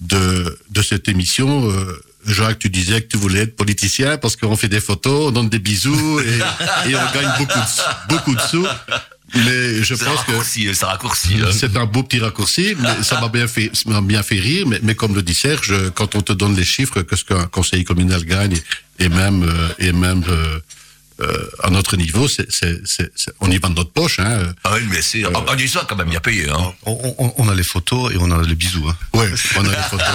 de, 0.00 0.58
de 0.70 0.82
cette 0.82 1.08
émission, 1.08 1.70
euh, 1.70 2.00
Jacques, 2.26 2.58
tu 2.60 2.68
disais 2.70 3.00
que 3.02 3.08
tu 3.08 3.16
voulais 3.16 3.40
être 3.40 3.56
politicien 3.56 4.18
parce 4.18 4.36
qu'on 4.36 4.56
fait 4.56 4.68
des 4.68 4.80
photos, 4.80 5.28
on 5.28 5.30
donne 5.32 5.48
des 5.48 5.58
bisous 5.58 6.20
et, 6.20 6.38
et 6.90 6.94
on 6.94 7.12
gagne 7.14 7.30
beaucoup 7.38 7.58
de, 7.58 8.08
beaucoup 8.14 8.34
de 8.34 8.40
sous. 8.42 8.66
Mais 9.34 9.82
je 9.82 9.94
C'est 9.94 10.04
pense 10.04 10.24
que 10.24 10.32
c'est 10.74 10.84
raccourci. 10.84 11.36
c'est 11.52 11.76
un 11.76 11.86
beau 11.86 12.02
petit 12.02 12.18
raccourci, 12.20 12.74
mais 12.78 13.02
ça 13.02 13.20
m'a 13.20 13.28
bien 13.28 13.46
fait, 13.46 13.70
ça 13.72 13.88
m'a 13.90 14.00
bien 14.00 14.22
fait 14.22 14.40
rire. 14.40 14.66
Mais, 14.66 14.80
mais 14.82 14.94
comme 14.94 15.14
le 15.14 15.22
dit 15.22 15.34
Serge, 15.34 15.74
quand 15.94 16.14
on 16.16 16.20
te 16.22 16.32
donne 16.32 16.56
les 16.56 16.64
chiffres, 16.64 17.02
que 17.02 17.16
ce 17.16 17.24
qu'un 17.24 17.46
conseiller 17.46 17.84
communal 17.84 18.24
gagne, 18.24 18.58
et 18.98 19.08
même, 19.08 19.42
euh, 19.44 19.68
et 19.78 19.92
même 19.92 20.24
euh, 21.20 21.26
euh, 21.30 21.50
à 21.62 21.70
notre 21.70 21.96
niveau, 21.96 22.28
c'est, 22.28 22.46
on 23.40 23.50
y 23.50 23.58
va 23.58 23.68
de 23.68 23.74
notre 23.74 23.92
poche. 23.92 24.18
Hein. 24.20 24.52
Ah 24.64 24.72
oui, 24.74 24.82
mais 24.90 25.02
c'est, 25.02 25.22
on 25.26 25.54
dit 25.54 25.68
ça 25.68 25.84
quand 25.88 25.96
même 25.96 26.08
bien 26.08 26.20
payé, 26.20 26.48
hein. 26.50 26.72
On, 26.86 27.14
on- 27.18 27.34
on 27.36 27.48
a 27.48 27.54
les 27.54 27.62
photos 27.62 28.12
et 28.12 28.16
on 28.18 28.30
a 28.30 28.42
les 28.42 28.54
bisous. 28.54 28.86
Hein. 28.88 28.96
Ouais, 29.14 29.30
on 29.56 29.64
a 29.64 29.68
les 29.70 29.82
photos. 29.90 30.06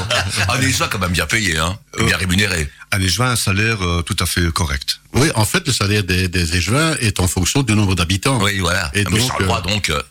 Ah, 0.48 0.58
dit 0.58 0.74
ça 0.74 0.88
quand 0.92 1.00
même 1.00 1.12
bien 1.12 1.26
payé, 1.26 1.58
hein. 1.58 1.78
Et 2.00 2.04
bien 2.06 2.18
rémunéré. 2.18 2.70
À 2.92 2.98
Neigevin, 3.00 3.32
un 3.32 3.36
salaire 3.36 3.82
euh, 3.84 4.02
tout 4.02 4.16
à 4.20 4.26
fait 4.26 4.52
correct. 4.52 5.00
Oui, 5.14 5.30
en 5.36 5.46
fait, 5.46 5.66
le 5.68 5.74
salaire 5.74 6.04
des, 6.04 6.28
des 6.28 6.56
échevins 6.58 6.96
est 7.00 7.20
en 7.20 7.28
fonction 7.28 7.64
du 7.64 7.74
nombre 7.74 7.96
d'habitants. 7.96 8.42
Oui, 8.42 8.60
voilà. 8.60 8.90
Et 8.94 9.04
Ah, 9.06 9.10
mais 9.12 9.20
donc, 9.20 9.32
euh, 9.42 9.62
donc, 9.62 9.90
euh, 9.90 10.02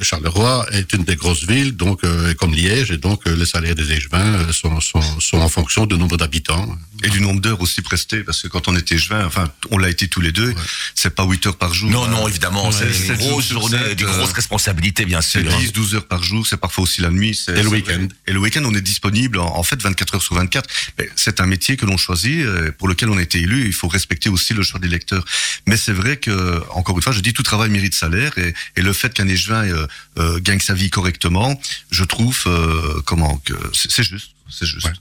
Charleroi 0.00 0.66
est 0.72 0.92
une 0.92 1.04
des 1.04 1.16
grosses 1.16 1.44
villes, 1.44 1.76
donc 1.76 2.04
euh, 2.04 2.32
comme 2.34 2.52
Liège, 2.54 2.90
et 2.90 2.96
donc 2.98 3.26
euh, 3.26 3.34
les 3.36 3.46
salaires 3.46 3.74
des 3.74 3.90
échevins 3.92 4.34
euh, 4.34 4.52
sont, 4.52 4.80
sont, 4.80 5.20
sont 5.20 5.38
en 5.38 5.48
fonction 5.48 5.86
du 5.86 5.96
nombre 5.96 6.16
d'habitants. 6.16 6.76
Et 7.04 7.10
du 7.10 7.20
nombre 7.20 7.40
d'heures 7.40 7.60
aussi 7.60 7.80
prestées, 7.80 8.24
parce 8.24 8.42
que 8.42 8.48
quand 8.48 8.66
on 8.66 8.74
était 8.76 8.96
Échevin, 8.96 9.24
enfin, 9.24 9.48
on 9.70 9.78
l'a 9.78 9.88
été 9.88 10.08
tous 10.08 10.20
les 10.20 10.32
deux, 10.32 10.52
c'est 10.96 11.14
pas 11.14 11.24
8 11.24 11.46
heures 11.46 11.56
par 11.56 11.72
jour. 11.72 11.88
non, 11.88 12.08
non, 12.08 12.26
évidemment, 12.26 12.72
c'est 12.72 12.86
des 12.88 13.14
grosses 13.14 13.50
journées, 13.52 13.94
des 13.94 14.02
grosses 14.02 14.32
responsabilités, 14.32 15.04
bien 15.04 15.20
C'est 15.20 15.42
sûr. 15.48 15.56
10, 15.58 15.72
12 15.72 15.94
heures 15.94 16.08
par 16.08 16.24
jour, 16.24 16.44
c'est 16.44 16.56
parfois 16.56 16.82
aussi 16.82 17.00
la 17.00 17.10
nuit. 17.10 17.36
c'est- 17.36 17.56
Et 17.56 17.62
le 17.62 17.68
week-end. 17.68 18.08
Et 18.26 18.32
le 18.32 18.40
week-end, 18.40 18.62
on 18.64 18.74
est 18.74 18.80
disponible 18.80 19.38
en, 19.38 19.46
en 19.56 19.62
fait 19.62 19.80
24 19.80 20.16
heures 20.16 20.22
sur 20.22 20.34
24. 20.34 20.68
Mais 20.98 21.08
C'est 21.14 21.40
un 21.40 21.46
métier 21.46 21.76
que 21.76 21.86
l'on 21.86 21.96
choisit, 21.96 22.44
pour 22.78 22.88
lequel 22.88 23.10
on 23.10 23.16
a 23.16 23.22
été 23.22 23.38
élu. 23.42 23.66
Il 23.66 23.72
faut 23.72 23.86
respecter 23.86 24.28
aussi 24.28 24.52
le 24.52 24.64
choix 24.64 24.80
des 24.80 24.88
lecteurs. 24.88 25.24
Mais 25.68 25.76
c'est 25.76 25.92
vrai 25.92 26.16
que, 26.16 26.60
encore 26.70 26.96
une 26.96 27.02
fois, 27.02 27.12
je 27.12 27.20
dis 27.20 27.32
tout 27.32 27.44
travail 27.44 27.70
mérite 27.70 27.94
salaire. 27.94 28.36
Et, 28.38 28.54
et 28.76 28.82
le 28.82 28.92
fait 28.92 29.14
qu'un 29.14 29.28
échevin 29.28 29.47
euh, 29.56 29.86
euh, 30.18 30.40
gagne 30.40 30.60
sa 30.60 30.74
vie 30.74 30.90
correctement, 30.90 31.60
je 31.90 32.04
trouve 32.04 32.42
euh, 32.46 33.02
comment 33.04 33.36
que 33.38 33.54
c'est 33.72 34.02
juste. 34.02 34.30
C'est 34.50 34.66
juste. 34.66 34.86
Ouais. 34.86 34.92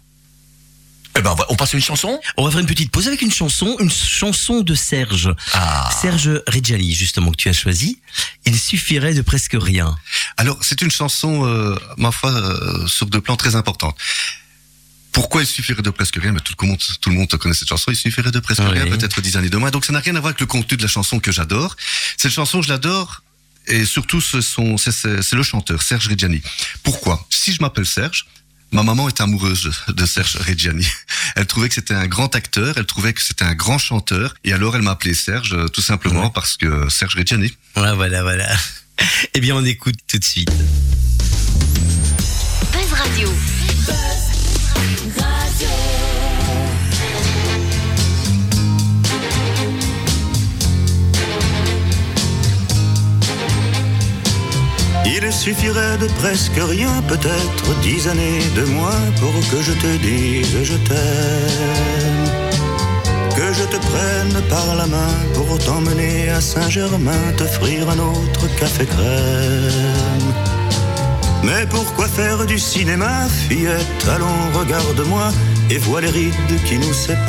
Eh 1.17 1.21
ben, 1.21 1.35
on 1.49 1.55
passe 1.55 1.73
à 1.73 1.77
une 1.77 1.83
chanson? 1.83 2.19
On 2.37 2.45
va 2.45 2.51
faire 2.51 2.59
une 2.59 2.67
petite 2.67 2.91
pause 2.91 3.07
avec 3.07 3.23
une 3.23 3.31
chanson, 3.31 3.75
une 3.79 3.89
chanson 3.89 4.61
de 4.61 4.75
Serge. 4.75 5.33
Ah. 5.53 5.89
Serge 5.99 6.43
Reggiani, 6.47 6.93
justement, 6.93 7.31
que 7.31 7.37
tu 7.37 7.49
as 7.49 7.53
choisi. 7.53 7.99
Il 8.45 8.57
suffirait 8.57 9.15
de 9.15 9.23
presque 9.23 9.55
rien. 9.59 9.97
Alors, 10.37 10.59
c'est 10.61 10.81
une 10.83 10.91
chanson, 10.91 11.43
euh, 11.45 11.75
ma 11.97 12.11
foi, 12.11 12.31
euh, 12.31 12.85
sur 12.85 13.07
deux 13.07 13.21
plans 13.21 13.35
très 13.35 13.55
importantes. 13.55 13.97
Pourquoi 15.11 15.41
il 15.41 15.47
suffirait 15.47 15.81
de 15.81 15.89
presque 15.89 16.17
rien? 16.21 16.31
Mais 16.33 16.39
tout 16.41 16.53
le 16.61 16.67
monde, 16.67 16.77
tout 17.01 17.09
le 17.09 17.15
monde 17.15 17.27
connaît 17.29 17.55
cette 17.55 17.69
chanson. 17.69 17.89
Il 17.89 17.97
suffirait 17.97 18.29
de 18.31 18.39
presque 18.39 18.61
Oui. 18.61 18.69
rien, 18.69 18.85
peut-être 18.85 19.19
dix 19.19 19.35
années 19.37 19.49
de 19.49 19.57
moins. 19.57 19.71
Donc, 19.71 19.85
ça 19.85 19.93
n'a 19.93 19.99
rien 19.99 20.15
à 20.15 20.19
voir 20.19 20.29
avec 20.29 20.39
le 20.39 20.45
contenu 20.45 20.77
de 20.77 20.83
la 20.83 20.87
chanson 20.87 21.19
que 21.19 21.31
j'adore. 21.31 21.75
Cette 22.17 22.31
chanson, 22.31 22.61
je 22.61 22.69
l'adore. 22.69 23.23
Et 23.67 23.85
surtout, 23.85 24.21
ce 24.21 24.41
sont, 24.41 24.77
c'est, 24.77 25.33
le 25.33 25.43
chanteur, 25.43 25.81
Serge 25.81 26.07
Reggiani. 26.07 26.41
Pourquoi? 26.83 27.25
Si 27.29 27.53
je 27.53 27.61
m'appelle 27.61 27.85
Serge, 27.85 28.25
ma 28.71 28.81
maman 28.81 29.07
est 29.09 29.19
amoureuse 29.19 29.71
de 29.89 30.05
Serge 30.05 30.37
Reggiani. 30.37 30.87
Elle 31.35 31.45
trouvait 31.45 31.67
que 31.67 31.75
c'était 31.75 31.93
un 31.93 32.07
grand 32.07 32.33
acteur, 32.35 32.77
elle 32.77 32.85
trouvait 32.85 33.13
que 33.13 33.21
c'était 33.21 33.43
un 33.43 33.53
grand 33.53 33.77
chanteur. 33.77 34.33
Et 34.43 34.53
alors, 34.53 34.75
elle 34.75 34.81
m'a 34.81 34.91
appelé 34.91 35.13
Serge, 35.13 35.53
euh, 35.53 35.67
tout 35.67 35.81
simplement 35.81 36.29
parce 36.29 36.57
que 36.57 36.89
Serge 36.89 37.15
Reggiani. 37.15 37.53
Voilà, 37.75 37.93
voilà, 37.93 38.23
voilà. 38.23 38.47
Eh 39.35 39.39
bien, 39.39 39.55
on 39.55 39.63
écoute 39.63 39.97
tout 40.07 40.17
de 40.17 40.23
suite. 40.23 40.49
Buzz 42.71 42.93
Radio. 42.93 43.29
Il 55.19 55.33
suffirait 55.33 55.97
de 55.97 56.05
presque 56.19 56.59
rien, 56.59 57.01
peut-être 57.07 57.79
dix 57.81 58.07
années 58.07 58.43
de 58.55 58.65
moins 58.65 59.01
pour 59.19 59.33
que 59.49 59.63
je 59.63 59.71
te 59.71 59.97
dise 59.97 60.63
je 60.63 60.75
t'aime. 60.75 62.27
Que 63.35 63.51
je 63.51 63.63
te 63.63 63.77
prenne 63.77 64.41
par 64.47 64.75
la 64.75 64.85
main 64.85 65.15
pour 65.33 65.57
t'emmener 65.57 66.29
à 66.29 66.39
Saint-Germain, 66.39 67.31
t'offrir 67.35 67.89
un 67.89 67.97
autre 67.97 68.45
café 68.59 68.85
crème. 68.85 70.33
Mais 71.43 71.65
pourquoi 71.67 72.07
faire 72.07 72.45
du 72.45 72.59
cinéma, 72.59 73.27
fillette? 73.47 74.07
Allons, 74.15 74.43
regarde-moi 74.53 75.29
et 75.71 75.79
vois 75.79 76.01
les 76.01 76.11
rides 76.11 76.63
qui 76.65 76.77
nous 76.77 76.93
séparent. 76.93 77.25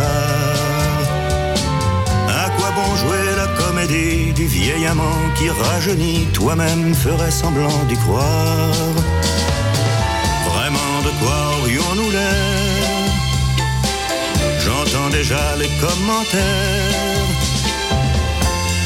À 2.29 2.51
quoi 2.51 2.71
bon 2.77 2.97
jouer 2.97 3.38
du 3.87 4.47
vieil 4.47 4.87
amant 4.87 5.21
qui 5.37 5.49
rajeunit 5.49 6.27
Toi-même 6.33 6.95
ferais 6.95 7.31
semblant 7.31 7.85
d'y 7.89 7.97
croire. 7.97 8.95
Vraiment 10.47 11.03
de 11.05 11.11
quoi 11.21 11.39
aurions-nous 11.61 12.11
l'air? 12.11 13.13
J'entends 14.59 15.11
déjà 15.11 15.57
les 15.57 15.71
commentaires. 15.81 17.29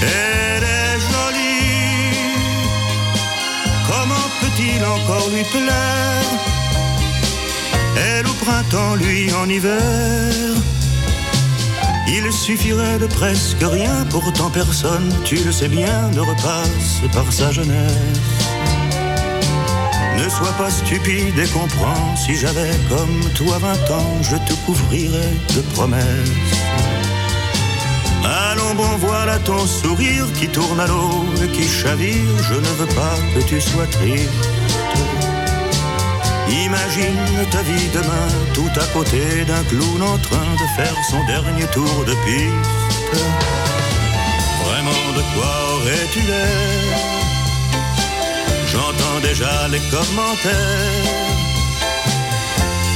Elle 0.02 0.62
est 0.62 1.00
jolie. 1.10 2.16
Comment 3.88 4.28
peut-il 4.40 4.84
encore 4.84 5.28
lui 5.30 5.44
plaire? 5.44 6.28
Elle 7.96 8.26
au 8.26 8.34
printemps, 8.44 8.94
lui 8.96 9.32
en 9.32 9.48
hiver 9.48 10.52
il 12.08 12.32
suffirait 12.32 12.98
de 12.98 13.06
presque 13.06 13.62
rien, 13.62 14.04
pourtant 14.10 14.50
personne, 14.50 15.12
tu 15.24 15.36
le 15.36 15.52
sais 15.52 15.68
bien, 15.68 16.10
ne 16.10 16.20
repasse 16.20 17.02
par 17.12 17.32
sa 17.32 17.50
jeunesse. 17.52 18.52
Ne 20.16 20.28
sois 20.28 20.52
pas 20.58 20.70
stupide 20.70 21.38
et 21.38 21.48
comprends, 21.48 22.16
si 22.16 22.36
j'avais 22.36 22.70
comme 22.88 23.20
toi 23.34 23.58
vingt 23.58 23.90
ans, 23.90 24.22
je 24.22 24.36
te 24.36 24.54
couvrirais 24.64 25.36
de 25.54 25.60
promesses. 25.74 26.62
Allons 28.24 28.74
bon, 28.74 28.96
voilà 28.98 29.38
ton 29.40 29.66
sourire 29.66 30.26
qui 30.38 30.48
tourne 30.48 30.78
à 30.78 30.86
l'eau 30.86 31.24
et 31.42 31.48
qui 31.48 31.66
chavire, 31.66 32.36
je 32.48 32.54
ne 32.54 32.72
veux 32.78 32.94
pas 32.94 33.16
que 33.34 33.44
tu 33.44 33.60
sois 33.60 33.86
triste. 33.86 34.51
Imagine 36.52 37.46
ta 37.50 37.62
vie 37.62 37.88
demain, 37.94 38.28
tout 38.52 38.70
à 38.78 38.84
côté 38.92 39.44
d'un 39.46 39.64
clown 39.64 40.02
en 40.02 40.18
train 40.18 40.52
de 40.62 40.66
faire 40.76 40.94
son 41.10 41.24
dernier 41.24 41.66
tour 41.68 42.04
de 42.04 42.12
piste. 42.24 43.22
Vraiment 44.64 45.06
de 45.16 45.22
quoi 45.34 45.54
aurais-tu 45.74 46.20
l'air? 46.20 46.98
J'entends 48.66 49.20
déjà 49.22 49.68
les 49.68 49.80
commentaires. 49.90 50.52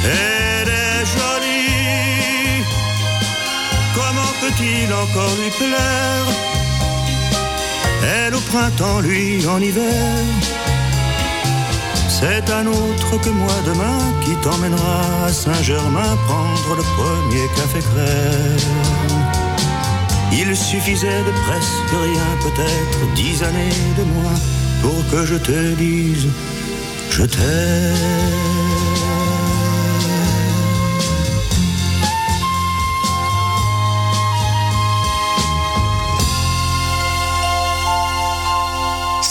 Elle 0.05 0.69
est 0.69 1.07
jolie, 1.17 2.63
comment 3.95 4.33
peut-il 4.43 4.93
encore 4.93 5.35
lui 5.41 5.51
plaire? 5.51 6.27
Elle 8.05 8.35
au 8.35 8.41
printemps, 8.41 9.01
lui 9.01 9.47
en 9.47 9.61
hiver. 9.61 10.56
C'est 12.19 12.51
un 12.51 12.67
autre 12.67 13.21
que 13.21 13.29
moi 13.29 13.57
demain 13.67 13.99
qui 14.25 14.35
t'emmènera 14.37 15.27
à 15.27 15.33
Saint-Germain 15.33 16.17
prendre 16.27 16.77
le 16.77 16.83
premier 16.97 17.47
café 17.57 17.81
crème. 17.81 18.97
Il 20.33 20.57
suffisait 20.57 21.23
de 21.29 21.33
presque 21.45 21.95
rien, 22.09 22.29
peut-être 22.41 23.15
dix 23.15 23.43
années 23.43 23.83
de 23.99 24.05
moins, 24.15 24.39
pour 24.81 25.01
que 25.11 25.27
je 25.27 25.35
te 25.35 25.75
dise 25.75 26.29
je 27.11 27.25
t'aime. 27.25 28.76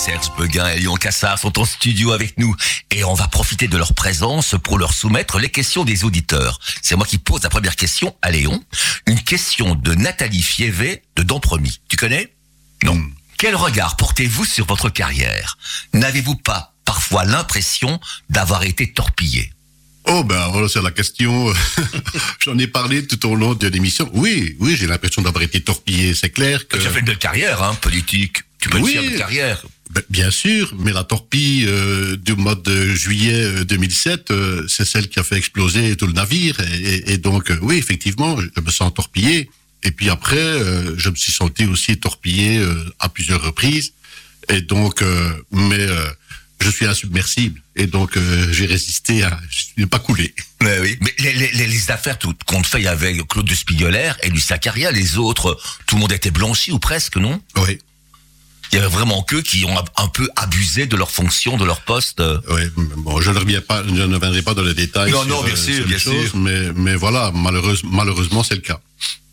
Serge 0.05 0.31
Beguin 0.37 0.67
et 0.67 0.79
Lyon 0.79 0.95
Cassard 0.97 1.39
sont 1.39 1.57
en 1.57 1.65
studio 1.65 2.11
avec 2.11 2.37
nous 2.37 2.55
et 2.91 3.03
on 3.03 3.15
va 3.15 3.27
profiter 3.27 3.67
de 3.67 3.75
leur 3.75 3.93
présence 3.95 4.53
pour 4.63 4.77
leur 4.77 4.93
soumettre 4.93 5.39
les 5.39 5.49
questions 5.49 5.83
des 5.83 6.03
auditeurs. 6.03 6.59
C'est 6.83 6.95
moi 6.95 7.07
qui 7.07 7.17
pose 7.17 7.41
la 7.41 7.49
première 7.49 7.75
question 7.75 8.15
à 8.21 8.29
Léon. 8.29 8.63
Une 9.07 9.19
question 9.19 9.73
de 9.73 9.95
Nathalie 9.95 10.43
Fievé 10.43 11.01
de 11.15 11.23
Dampromis. 11.23 11.79
Tu 11.89 11.97
connais? 11.97 12.31
Non. 12.83 13.01
Quel 13.39 13.55
regard 13.55 13.95
portez-vous 13.95 14.45
sur 14.45 14.67
votre 14.67 14.89
carrière? 14.89 15.57
N'avez-vous 15.93 16.35
pas 16.35 16.75
parfois 16.85 17.25
l'impression 17.25 17.99
d'avoir 18.29 18.63
été 18.63 18.93
torpillé? 18.93 19.51
Oh 20.07 20.23
ben 20.23 20.39
alors 20.39 20.69
c'est 20.69 20.83
la 20.83 20.91
question. 20.91 21.51
J'en 22.45 22.59
ai 22.59 22.67
parlé 22.67 23.07
tout 23.07 23.25
au 23.27 23.33
long 23.33 23.55
de 23.55 23.67
l'émission. 23.67 24.07
Oui, 24.13 24.55
oui, 24.59 24.75
j'ai 24.77 24.85
l'impression 24.85 25.23
d'avoir 25.23 25.43
été 25.43 25.61
torpillé. 25.61 26.13
C'est 26.13 26.29
clair 26.29 26.67
que. 26.67 26.77
Tu 26.77 26.85
as 26.85 26.91
fait 26.91 26.99
une 26.99 27.05
belle 27.05 27.17
carrière, 27.17 27.63
hein, 27.63 27.73
politique. 27.81 28.43
Tu 28.59 28.69
peux 28.69 28.77
Oui. 28.79 28.93
faire 28.93 29.03
de 29.03 29.17
carrière. 29.17 29.63
Ben, 29.95 30.03
bien 30.09 30.29
sûr, 30.29 30.73
mais 30.77 30.91
la 30.91 31.05
torpille 31.05 31.65
euh, 31.67 32.17
du 32.17 32.33
mois 32.35 32.55
de 32.55 32.93
juillet 32.93 33.43
euh, 33.45 33.63
2007, 33.63 34.29
euh, 34.31 34.67
c'est 34.67 34.83
celle 34.85 35.07
qui 35.07 35.19
a 35.19 35.23
fait 35.23 35.37
exploser 35.37 35.95
tout 35.95 36.05
le 36.05 36.13
navire. 36.13 36.59
Et, 36.59 36.85
et- 36.95 37.13
et 37.13 37.17
donc, 37.17 37.49
euh, 37.49 37.57
oui, 37.61 37.77
effectivement, 37.77 38.37
je 38.39 38.61
me 38.61 38.69
sens 38.71 38.93
torpillé. 38.93 39.49
Et 39.83 39.91
puis 39.91 40.09
après, 40.09 40.35
euh, 40.37 40.95
je 40.97 41.09
me 41.09 41.15
suis 41.15 41.31
senti 41.31 41.65
aussi 41.65 41.97
torpillé 41.97 42.57
euh, 42.57 42.73
à 42.99 43.07
plusieurs 43.07 43.41
reprises. 43.41 43.93
Et 44.49 44.61
donc, 44.61 45.01
euh, 45.01 45.29
mais 45.51 45.79
euh, 45.79 46.05
je 46.59 46.69
suis 46.69 46.85
insubmersible. 46.85 47.61
Et 47.77 47.87
donc, 47.87 48.17
euh, 48.17 48.51
j'ai 48.51 48.65
résisté 48.65 49.23
à... 49.23 49.39
Je 49.49 49.63
n'ai 49.81 49.87
pas 49.87 49.99
coulé. 49.99 50.33
Mais 50.61 50.79
oui. 50.79 50.97
Mais 51.01 51.13
les, 51.19 51.33
les, 51.33 51.67
les- 51.67 51.91
affaires 51.91 52.17
tout- 52.17 52.33
qu'on 52.47 52.63
fait 52.63 52.85
avec 52.87 53.27
Claude 53.27 53.45
de 53.47 53.53
Spiegeler 53.53 54.11
et 54.23 54.29
Luc 54.29 54.41
Saccaria, 54.41 54.91
les 54.91 55.17
autres, 55.17 55.57
tout 55.85 55.95
le 55.95 56.01
monde 56.01 56.11
était 56.13 56.31
blanchi 56.31 56.71
ou 56.71 56.79
presque, 56.79 57.17
non? 57.17 57.39
Oui, 57.57 57.77
Il 58.71 58.75
y 58.75 58.79
avait 58.79 58.87
vraiment 58.89 59.21
qu'eux 59.23 59.41
qui 59.41 59.65
ont 59.65 59.75
un 59.97 60.07
peu 60.07 60.27
abusé 60.35 60.85
de 60.85 60.95
leur 60.95 61.11
fonction, 61.11 61.57
de 61.57 61.65
leur 61.65 61.81
poste. 61.81 62.19
euh. 62.19 62.39
oui. 62.49 62.63
Bon, 62.97 63.21
je 63.21 63.31
ne 63.31 63.39
reviens 63.39 63.61
pas, 63.61 63.83
je 63.85 63.91
ne 63.91 64.13
reviendrai 64.15 64.41
pas 64.41 64.53
dans 64.53 64.63
les 64.63 64.73
détails. 64.73 65.11
Non, 65.11 65.21
sur, 65.21 65.29
non, 65.29 65.43
bien 65.43 65.53
euh, 65.53 65.57
sûr, 65.57 65.85
bien 65.87 65.97
choses, 65.97 66.29
sûr. 66.29 66.37
Mais, 66.37 66.71
mais 66.75 66.95
voilà, 66.95 67.31
malheureuse, 67.31 67.81
malheureusement, 67.83 68.43
c'est 68.43 68.55
le 68.55 68.61
cas. 68.61 68.79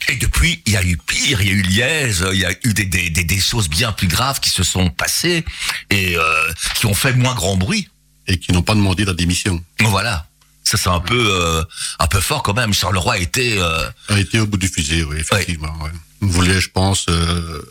Et 0.09 0.16
depuis, 0.16 0.62
il 0.66 0.73
y 0.73 0.77
a 0.77 0.83
eu 0.85 0.97
pire, 0.97 1.40
il 1.42 1.49
y 1.49 1.51
a 1.51 1.55
eu 1.55 1.62
Liège, 1.62 2.25
il 2.33 2.38
y 2.40 2.45
a 2.45 2.53
eu 2.64 2.75
des, 2.75 2.85
des, 2.85 3.11
des, 3.11 3.25
des 3.25 3.40
choses 3.40 3.68
bien 3.68 3.92
plus 3.92 4.09
graves 4.09 4.40
qui 4.40 4.51
se 4.51 4.64
sont 4.64 4.90
passées 4.90 5.45
et 5.90 6.16
euh, 6.16 6.53
qui 6.75 6.87
ont 6.87 6.95
fait 6.95 7.12
moins 7.14 7.35
grand 7.35 7.57
bruit. 7.57 7.88
Et 8.29 8.38
qui 8.38 8.53
n'ont 8.53 8.62
pas 8.62 8.75
demandé 8.77 9.05
la 9.05 9.14
démission. 9.14 9.61
Voilà. 9.81 10.27
Ça, 10.62 10.77
c'est 10.79 10.88
un 10.88 11.01
peu, 11.01 11.27
euh, 11.29 11.64
un 11.99 12.07
peu 12.07 12.21
fort 12.21 12.45
quand 12.45 12.55
même. 12.55 12.73
Charleroi 12.73 13.18
était, 13.18 13.57
euh, 13.59 13.88
a 14.09 14.18
été 14.21 14.38
au 14.38 14.47
bout 14.47 14.59
du 14.59 14.68
fusil, 14.68 15.03
oui, 15.03 15.16
effectivement. 15.18 15.77
Ouais. 15.83 15.90
Voulait, 16.21 16.61
je 16.61 16.71
pense, 16.71 17.07
euh, 17.09 17.62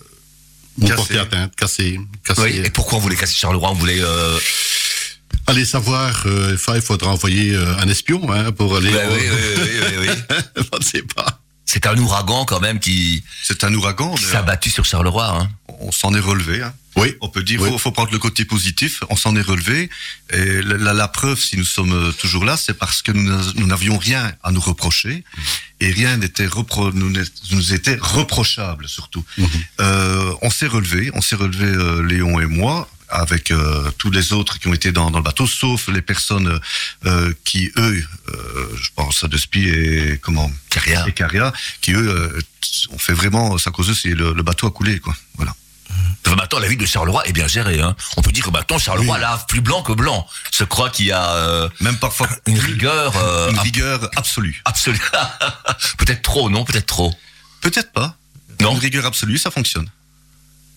Casser. 0.79 0.95
porter 0.95 1.17
atteinte, 1.19 1.55
casser, 1.55 1.99
casser. 2.23 2.41
oui. 2.41 2.61
Et 2.65 2.69
pourquoi 2.69 2.97
on 2.97 3.01
voulait 3.01 3.15
casser 3.15 3.35
Charleroi? 3.35 3.71
On 3.71 3.73
voulait, 3.73 3.99
euh, 3.99 4.39
Allez 5.47 5.65
savoir, 5.65 6.23
euh, 6.27 6.53
enfin, 6.53 6.75
il 6.75 6.81
faudra 6.81 7.11
envoyer 7.11 7.55
euh, 7.55 7.75
un 7.77 7.87
espion 7.89 8.31
hein, 8.31 8.51
pour 8.51 8.75
aller. 8.75 8.89
Ouais, 8.89 9.05
oui, 9.11 9.21
oui, 9.21 9.63
oui, 9.63 9.97
oui, 9.99 10.07
oui. 10.07 10.37
je 10.55 10.77
ne 10.77 10.83
sais 10.83 11.01
pas. 11.01 11.40
C'est 11.73 11.85
un 11.85 11.97
ouragan 11.97 12.43
quand 12.43 12.59
même 12.59 12.79
qui, 12.79 13.23
C'est 13.43 13.63
un 13.63 13.73
ouragan. 13.73 14.13
qui 14.15 14.25
s'est 14.25 14.35
abattu 14.35 14.69
sur 14.69 14.83
Charleroi. 14.83 15.25
Hein. 15.39 15.49
On 15.79 15.91
s'en 15.93 16.13
est 16.13 16.19
relevé. 16.19 16.61
Hein. 16.61 16.73
Oui, 16.97 17.15
On 17.21 17.29
peut 17.29 17.43
dire, 17.43 17.61
Oui. 17.61 17.69
faut, 17.69 17.77
faut 17.77 17.91
prendre 17.93 18.11
le 18.11 18.19
côté 18.19 18.43
positif. 18.43 19.01
On 19.09 19.15
s'en 19.15 19.37
est 19.37 19.41
relevé. 19.41 19.89
Et 20.33 20.61
la, 20.61 20.75
la- 20.77 20.93
la 20.93 21.07
preuve, 21.07 21.39
si 21.39 21.55
nous 21.55 21.63
sommes 21.63 21.93
euh, 21.93 22.11
toujours 22.11 22.43
là, 22.43 22.57
c'est 22.57 22.73
parce 22.73 23.01
que 23.01 23.13
nous 23.13 23.23
n'a- 23.23 23.53
nous 23.55 23.65
n'avions 23.67 23.97
rien 23.97 24.33
à 24.43 24.51
nous 24.51 24.59
reprocher 24.59 25.23
et 25.79 25.91
rien 25.91 26.17
n'était 26.17 26.45
repro, 26.45 26.91
nous, 26.91 27.09
nous 27.51 27.73
était 27.73 27.97
reprochable 28.01 28.89
surtout. 28.89 29.23
Mhm. 29.37 29.47
Euh, 29.79 30.33
on 30.41 30.49
s'est 30.49 30.67
relevé, 30.67 31.09
on 31.13 31.21
s'est 31.21 31.37
relevé 31.37 31.65
euh, 31.67 32.03
Léon 32.03 32.41
et 32.41 32.47
moi 32.47 32.89
avec 33.11 33.51
euh, 33.51 33.91
tous 33.97 34.09
les 34.11 34.33
autres 34.33 34.59
qui 34.59 34.67
ont 34.67 34.73
été 34.73 34.91
dans, 34.91 35.11
dans 35.11 35.19
le 35.19 35.23
bateau, 35.23 35.45
sauf 35.47 35.87
les 35.89 36.01
personnes 36.01 36.59
euh, 37.05 37.33
qui 37.43 37.71
eux, 37.77 38.03
euh, 38.29 38.77
je 38.81 38.89
pense 38.95 39.23
à 39.23 39.27
Despy 39.27 39.67
et 39.67 40.17
comment 40.21 40.51
Caria. 40.69 41.07
et 41.07 41.11
Caria, 41.11 41.53
qui 41.81 41.93
eux 41.93 42.39
ont 42.91 42.97
fait 42.97 43.13
vraiment, 43.13 43.57
ça 43.57 43.71
cause 43.71 43.89
eux, 43.89 43.93
c'est 43.93 44.09
le, 44.09 44.33
le 44.33 44.43
bateau 44.43 44.67
a 44.67 44.71
coulé 44.71 44.99
quoi. 44.99 45.15
Voilà. 45.35 45.53
Enfin, 46.25 46.35
maintenant, 46.35 46.59
la 46.59 46.67
ville 46.67 46.77
de 46.77 46.85
Charleroi 46.85 47.27
est 47.27 47.33
bien 47.33 47.47
gérée. 47.47 47.81
Hein. 47.81 47.95
On 48.17 48.21
peut 48.21 48.31
dire 48.31 48.45
que 48.45 48.51
maintenant, 48.51 48.77
Charleroi 48.77 49.17
lave 49.17 49.45
plus 49.47 49.61
blanc 49.61 49.81
que 49.81 49.91
blanc. 49.91 50.27
Je 50.53 50.63
crois 50.63 50.89
qu'il 50.89 51.07
y 51.07 51.11
a 51.11 51.31
euh, 51.31 51.69
Même 51.79 51.97
parfois 51.97 52.29
une 52.47 52.59
rigueur 52.59 53.15
euh, 53.17 53.49
une 53.51 53.59
rigueur 53.59 54.09
absolue. 54.15 54.61
absolue. 54.65 55.01
Peut-être 55.97 56.21
trop, 56.21 56.49
non? 56.49 56.63
Peut-être 56.63 56.85
trop. 56.85 57.13
Peut-être 57.61 57.91
pas. 57.91 58.15
Non. 58.61 58.73
Une 58.73 58.79
rigueur 58.79 59.05
absolue, 59.05 59.37
ça 59.37 59.51
fonctionne. 59.51 59.89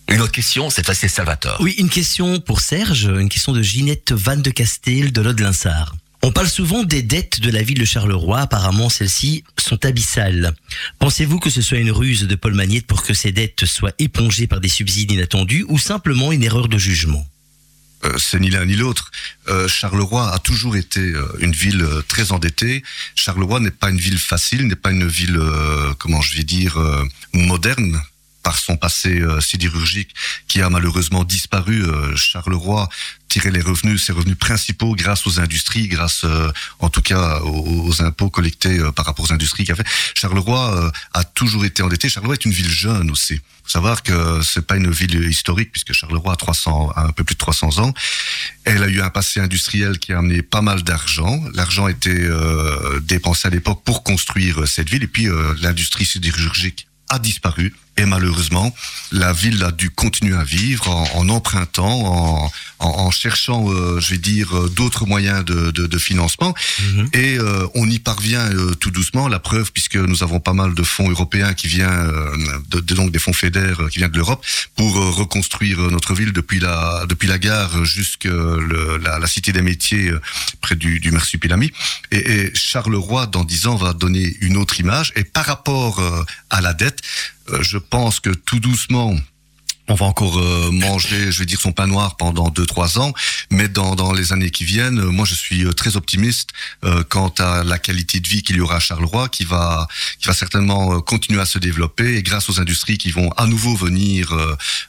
Une 0.07 0.21
autre 0.21 0.31
question, 0.31 0.69
c'est 0.69 0.89
assez 0.89 1.07
Salvatore. 1.07 1.57
Oui, 1.61 1.73
une 1.77 1.89
question 1.89 2.39
pour 2.39 2.61
Serge, 2.61 3.05
une 3.05 3.29
question 3.29 3.53
de 3.53 3.61
Ginette 3.61 4.11
Van 4.11 4.37
de 4.37 4.49
Castel 4.51 5.11
de 5.11 5.21
Lode-Linsard. 5.21 5.95
On 6.21 6.31
parle 6.31 6.47
souvent 6.47 6.83
des 6.83 7.01
dettes 7.01 7.39
de 7.39 7.51
la 7.51 7.61
ville 7.61 7.79
de 7.79 7.85
Charleroi. 7.85 8.39
Apparemment, 8.39 8.89
celles-ci 8.89 9.43
sont 9.59 9.83
abyssales. 9.85 10.55
Pensez-vous 10.99 11.39
que 11.39 11.49
ce 11.49 11.61
soit 11.61 11.77
une 11.77 11.91
ruse 11.91 12.23
de 12.23 12.35
Paul 12.35 12.53
Magnette 12.53 12.87
pour 12.87 13.03
que 13.03 13.13
ces 13.13 13.31
dettes 13.31 13.65
soient 13.65 13.93
épongées 13.99 14.47
par 14.47 14.59
des 14.59 14.69
subsides 14.69 15.11
inattendus 15.11 15.65
ou 15.67 15.77
simplement 15.77 16.31
une 16.31 16.43
erreur 16.43 16.67
de 16.67 16.77
jugement? 16.77 17.27
Euh, 18.05 18.17
c'est 18.17 18.39
ni 18.39 18.49
l'un 18.49 18.65
ni 18.65 18.75
l'autre. 18.75 19.11
Euh, 19.49 19.67
Charleroi 19.67 20.31
a 20.33 20.39
toujours 20.39 20.75
été 20.75 20.99
euh, 20.99 21.25
une 21.39 21.53
ville 21.53 21.81
euh, 21.81 22.01
très 22.07 22.31
endettée. 22.31 22.83
Charleroi 23.15 23.59
n'est 23.59 23.71
pas 23.71 23.89
une 23.89 23.99
ville 23.99 24.19
facile, 24.19 24.67
n'est 24.67 24.75
pas 24.75 24.91
une 24.91 25.07
ville, 25.07 25.37
euh, 25.37 25.93
comment 25.99 26.21
je 26.21 26.37
vais 26.37 26.43
dire, 26.43 26.77
euh, 26.77 27.03
moderne 27.33 27.99
par 28.45 28.57
son 28.57 28.77
passé 28.77 29.21
euh, 29.21 29.41
sidérurgique 29.41 30.13
qui 30.47 30.61
a 30.61 30.69
malheureusement 30.69 31.23
disparu. 31.23 31.83
Euh, 31.83 32.15
Charleroi 32.15 32.87
tirait 33.27 33.49
les 33.49 33.61
revenus, 33.61 34.05
ses 34.05 34.13
revenus 34.13 34.37
principaux 34.37 34.95
grâce 34.95 35.25
aux 35.25 35.39
industries, 35.39 35.87
grâce 35.87 36.21
euh, 36.25 36.51
en 36.79 36.89
tout 36.89 37.01
cas 37.01 37.39
aux, 37.39 37.87
aux 37.87 38.01
impôts 38.03 38.29
collectés 38.29 38.79
par 38.95 39.05
rapport 39.07 39.25
aux 39.25 39.33
industries 39.33 39.63
qu'il 39.63 39.73
a 39.73 39.75
fait. 39.75 39.87
Charleroi 40.13 40.91
a 41.13 41.23
toujours 41.23 41.65
été 41.65 41.81
endetté. 41.81 42.07
Charleroi 42.07 42.35
est 42.35 42.45
une 42.45 42.51
ville 42.51 42.69
jeune 42.69 43.09
aussi. 43.09 43.41
Faut 43.65 43.71
savoir 43.71 44.03
que 44.03 44.41
c'est 44.43 44.61
pas 44.61 44.77
une 44.77 44.91
ville 44.91 45.27
historique 45.27 45.71
puisque 45.71 45.91
Charleroi 45.91 46.33
a 46.33 46.35
300, 46.35 46.91
a 46.95 47.01
un 47.07 47.11
peu 47.11 47.23
plus 47.23 47.33
de 47.33 47.39
300 47.39 47.79
ans. 47.79 47.93
Elle 48.63 48.83
a 48.83 48.87
eu 48.87 49.01
un 49.01 49.09
passé 49.09 49.39
industriel 49.39 49.97
qui 49.97 50.13
a 50.13 50.19
amené 50.19 50.43
pas 50.43 50.61
mal 50.61 50.83
d'argent. 50.83 51.43
L'argent 51.55 51.87
était 51.87 52.11
euh, 52.11 52.99
dépensé 52.99 53.47
à 53.47 53.51
l'époque 53.51 53.81
pour 53.83 54.03
construire 54.03 54.67
cette 54.67 54.87
ville 54.87 55.01
et 55.01 55.07
puis 55.07 55.27
euh, 55.27 55.55
l'industrie 55.61 56.05
sidérurgique 56.05 56.87
a 57.09 57.17
disparu. 57.17 57.73
Et 57.97 58.05
malheureusement, 58.05 58.75
la 59.11 59.31
ville 59.31 59.63
a 59.63 59.71
dû 59.71 59.89
continuer 59.89 60.35
à 60.35 60.43
vivre 60.43 60.89
en, 60.89 61.07
en 61.15 61.29
empruntant, 61.29 62.45
en, 62.45 62.51
en, 62.79 62.87
en 62.87 63.11
cherchant, 63.11 63.71
euh, 63.71 63.99
je 64.01 64.11
vais 64.11 64.17
dire, 64.17 64.53
euh, 64.57 64.69
d'autres 64.69 65.05
moyens 65.05 65.45
de, 65.45 65.71
de, 65.71 65.87
de 65.87 65.97
financement. 65.97 66.53
Et 67.13 67.37
euh, 67.39 67.65
on 67.73 67.89
y 67.89 67.99
parvient 67.99 68.41
euh, 68.51 68.73
tout 68.75 68.91
doucement. 68.91 69.27
La 69.29 69.39
preuve, 69.39 69.71
puisque 69.71 69.95
nous 69.95 70.23
avons 70.23 70.39
pas 70.41 70.53
mal 70.53 70.73
de 70.73 70.83
fonds 70.83 71.09
européens 71.09 71.53
qui 71.53 71.67
viennent, 71.67 71.89
euh, 71.89 72.35
de, 72.69 72.79
de- 72.81 72.95
donc 72.95 73.11
des 73.11 73.19
fonds 73.19 73.33
fédères 73.33 73.81
euh, 73.81 73.87
qui 73.89 73.99
viennent 73.99 74.11
de 74.11 74.17
l'Europe, 74.17 74.45
pour 74.75 74.93
reconstruire 75.15 75.79
notre 75.79 76.13
ville 76.13 76.33
depuis 76.33 76.59
la 76.59 77.05
depuis 77.07 77.27
la 77.27 77.37
gare 77.37 77.85
jusqu'à 77.85 78.29
la, 78.29 79.19
la 79.19 79.27
cité 79.27 79.51
des 79.53 79.61
métiers 79.61 80.09
euh, 80.09 80.21
près 80.61 80.75
du, 80.75 80.99
du 80.99 81.11
Marsupilami. 81.11 81.71
Et, 82.11 82.17
et 82.17 82.51
Charleroi, 82.55 83.27
dans 83.27 83.43
dix 83.45 83.67
ans, 83.67 83.75
va 83.77 83.93
donner 83.93 84.35
une 84.41 84.57
autre 84.57 84.79
image. 84.79 85.13
Et 85.15 85.23
par 85.23 85.45
rapport 85.45 85.99
euh, 85.99 86.23
à 86.49 86.59
la 86.61 86.73
dette, 86.73 86.99
je 87.61 87.77
pense 87.77 88.19
que 88.19 88.29
tout 88.29 88.59
doucement, 88.59 89.15
on 89.87 89.95
va 89.95 90.05
encore 90.05 90.39
euh, 90.39 90.71
manger, 90.71 91.31
je 91.31 91.39
vais 91.39 91.45
dire, 91.45 91.59
son 91.59 91.71
pain 91.71 91.87
noir 91.87 92.17
pendant 92.17 92.49
deux 92.49 92.65
trois 92.65 92.99
ans, 92.99 93.13
mais 93.51 93.67
dans, 93.67 93.95
dans 93.95 94.13
les 94.13 94.33
années 94.33 94.49
qui 94.49 94.63
viennent, 94.63 94.99
euh, 94.99 95.11
moi 95.11 95.25
je 95.25 95.35
suis 95.35 95.63
euh, 95.63 95.73
très 95.73 95.95
optimiste 95.95 96.49
quant 97.09 97.33
à 97.39 97.63
la 97.63 97.79
qualité 97.79 98.19
de 98.19 98.27
vie 98.27 98.43
qu'il 98.43 98.57
y 98.57 98.61
aura 98.61 98.75
à 98.75 98.79
Charleroi, 98.79 99.29
qui 99.29 99.43
va 99.43 99.87
qui 100.19 100.27
va 100.27 100.33
certainement 100.33 101.01
continuer 101.01 101.41
à 101.41 101.45
se 101.45 101.57
développer. 101.57 102.15
Et 102.15 102.23
grâce 102.23 102.49
aux 102.49 102.59
industries 102.59 102.97
qui 102.97 103.11
vont 103.11 103.31
à 103.31 103.47
nouveau 103.47 103.75
venir 103.75 104.33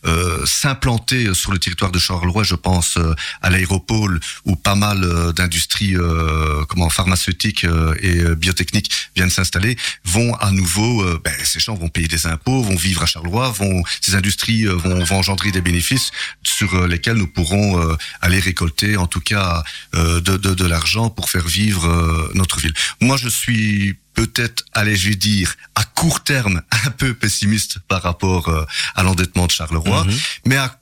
euh, 0.05 0.47
s'implanter 0.47 1.35
sur 1.35 1.53
le 1.53 1.59
territoire 1.59 1.91
de 1.91 1.99
Charleroi, 1.99 2.45
je 2.45 2.55
pense 2.55 2.99
à 3.43 3.51
l'aéropole 3.51 4.21
où 4.45 4.57
pas 4.57 4.75
mal 4.75 5.33
d'industries 5.35 5.97
euh, 5.97 6.65
comment 6.69 6.91
pharmaceutiques 6.91 7.67
et 8.01 8.23
biotechniques 8.37 8.91
viennent 9.15 9.31
s'installer, 9.31 9.77
vont 10.05 10.35
à 10.37 10.51
nouveau, 10.51 11.05
ben, 11.25 11.35
ces 11.45 11.61
gens 11.61 11.75
vont 11.75 11.89
payer 11.89 12.09
des 12.09 12.27
impôts, 12.27 12.63
vont 12.63 12.77
vivre 12.77 13.03
à 13.03 13.07
Charleroi, 13.07 13.51
vont 13.51 13.83
ces 14.01 14.15
industries 14.15 14.67
euh, 14.67 14.75
vont, 14.89 15.05
vont 15.05 15.19
engendrer 15.19 15.51
des 15.53 15.61
bénéfices 15.61 16.11
sur 16.43 16.75
euh, 16.75 16.87
lesquels 16.87 17.17
nous 17.17 17.27
pourrons 17.27 17.81
euh, 17.81 17.97
aller 18.21 18.41
récolter, 18.41 18.97
en 18.97 19.07
tout 19.07 19.21
cas, 19.21 19.63
euh, 19.95 20.21
de, 20.21 20.37
de, 20.37 20.55
de 20.55 20.65
l'argent 20.67 21.11
pour 21.11 21.31
faire 21.31 21.47
vivre 21.47 21.87
euh, 21.87 22.31
notre 22.35 22.59
ville. 22.61 22.75
Moi, 23.01 23.17
je 23.17 23.29
suis 23.29 23.99
peut-être, 24.15 24.65
allez, 24.73 24.97
je 24.97 25.11
vais 25.11 25.17
dire, 25.17 25.55
à 25.75 25.85
court 25.85 26.23
terme, 26.25 26.63
un 26.87 26.91
peu 26.91 27.15
pessimiste 27.15 27.79
par 27.89 28.03
rapport 28.03 28.49
à 28.95 29.03
l'endettement 29.03 29.47
de 29.47 29.53
Charleroi, 29.53 30.05
Mhm. 30.05 30.19
mais 30.47 30.57
à 30.57 30.79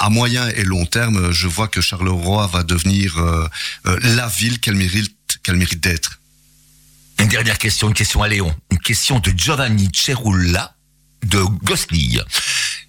à 0.00 0.10
moyen 0.10 0.46
et 0.50 0.62
long 0.62 0.86
terme, 0.86 1.32
je 1.32 1.48
vois 1.48 1.66
que 1.66 1.80
Charleroi 1.80 2.46
va 2.46 2.62
devenir 2.62 3.18
euh, 3.18 3.48
euh, 3.86 3.98
la 4.16 4.28
ville 4.28 4.60
qu'elle 4.60 4.76
mérite, 4.76 5.12
qu'elle 5.42 5.56
mérite 5.56 5.80
d'être. 5.80 6.20
Une 7.18 7.26
dernière 7.26 7.58
question, 7.58 7.88
une 7.88 7.94
question 7.94 8.22
à 8.22 8.28
Léon. 8.28 8.54
Une 8.70 8.78
question 8.78 9.18
de 9.18 9.32
Giovanni 9.36 9.88
Cerulla 9.92 10.76
de 11.26 11.40
Gosli. 11.64 12.20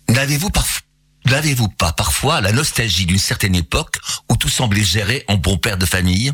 N'avez-vous 0.10 0.49
parf- 0.49 0.82
N'avez-vous 1.26 1.68
pas 1.68 1.91
parfois 1.93 2.41
la 2.41 2.51
nostalgie 2.51 3.05
d'une 3.05 3.20
certaine 3.20 3.55
époque 3.55 3.97
où 4.30 4.36
tout 4.38 4.49
semblait 4.49 4.84
géré 4.84 5.24
en 5.28 5.36
bon 5.36 5.57
père 5.57 5.78
de 5.78 5.86
famille? 5.86 6.32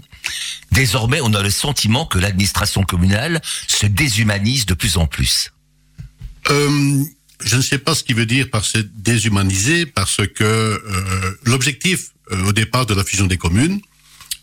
Désormais, 0.72 1.20
on 1.22 1.34
a 1.34 1.42
le 1.42 1.50
sentiment 1.50 2.06
que 2.06 2.18
l'administration 2.18 2.84
communale 2.84 3.42
se 3.68 3.86
déshumanise 3.86 4.66
de 4.66 4.74
plus 4.74 4.98
en 4.98 5.08
plus. 5.08 5.52
Euh, 6.50 7.04
je 7.44 7.58
ne 7.58 7.62
sais 7.62 7.80
pas 7.80 7.96
ce 7.96 8.04
qu'il 8.04 8.16
veut 8.16 8.26
dire 8.26 8.50
par 8.50 8.64
se 8.64 8.78
déshumaniser, 8.78 9.86
parce 9.86 10.22
que 10.28 10.44
euh, 10.44 11.38
l'objectif 11.44 12.12
euh, 12.32 12.46
au 12.46 12.54
départ 12.54 12.86
de 12.86 12.94
la 12.94 13.04
fusion 13.04 13.26
des 13.26 13.38
communes 13.38 13.82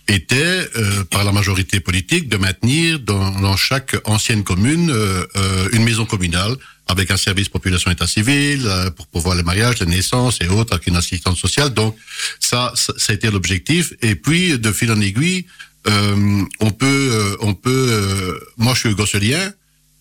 était, 0.08 0.68
euh, 0.76 1.04
par 1.04 1.24
la 1.24 1.32
majorité 1.32 1.80
politique, 1.80 2.28
de 2.28 2.36
maintenir 2.36 2.98
dans, 3.00 3.30
dans 3.40 3.56
chaque 3.56 3.96
ancienne 4.04 4.44
commune 4.44 4.90
euh, 4.90 5.24
euh, 5.36 5.68
une 5.72 5.84
maison 5.84 6.04
communale 6.04 6.56
avec 6.88 7.10
un 7.10 7.16
service 7.16 7.48
population 7.48 7.90
état 7.90 8.06
civil 8.06 8.64
euh, 8.66 8.90
pour 8.90 9.06
pouvoir 9.06 9.36
les 9.36 9.42
mariages, 9.42 9.78
les 9.80 9.86
naissances 9.86 10.40
et 10.40 10.48
autres, 10.48 10.74
avec 10.74 10.86
une 10.86 10.96
assistante 10.96 11.36
sociale. 11.36 11.70
Donc 11.70 11.96
ça, 12.40 12.72
ça, 12.74 12.92
ça 12.96 13.12
a 13.12 13.14
été 13.14 13.30
l'objectif. 13.30 13.92
Et 14.02 14.14
puis 14.14 14.58
de 14.58 14.72
fil 14.72 14.90
en 14.90 15.00
aiguille, 15.00 15.46
euh, 15.86 16.42
on 16.60 16.70
peut, 16.70 17.08
euh, 17.12 17.36
on 17.40 17.54
peut. 17.54 18.40
moi, 18.56 18.74
je 18.74 18.80
suis 18.80 18.94
gosselien 18.94 19.52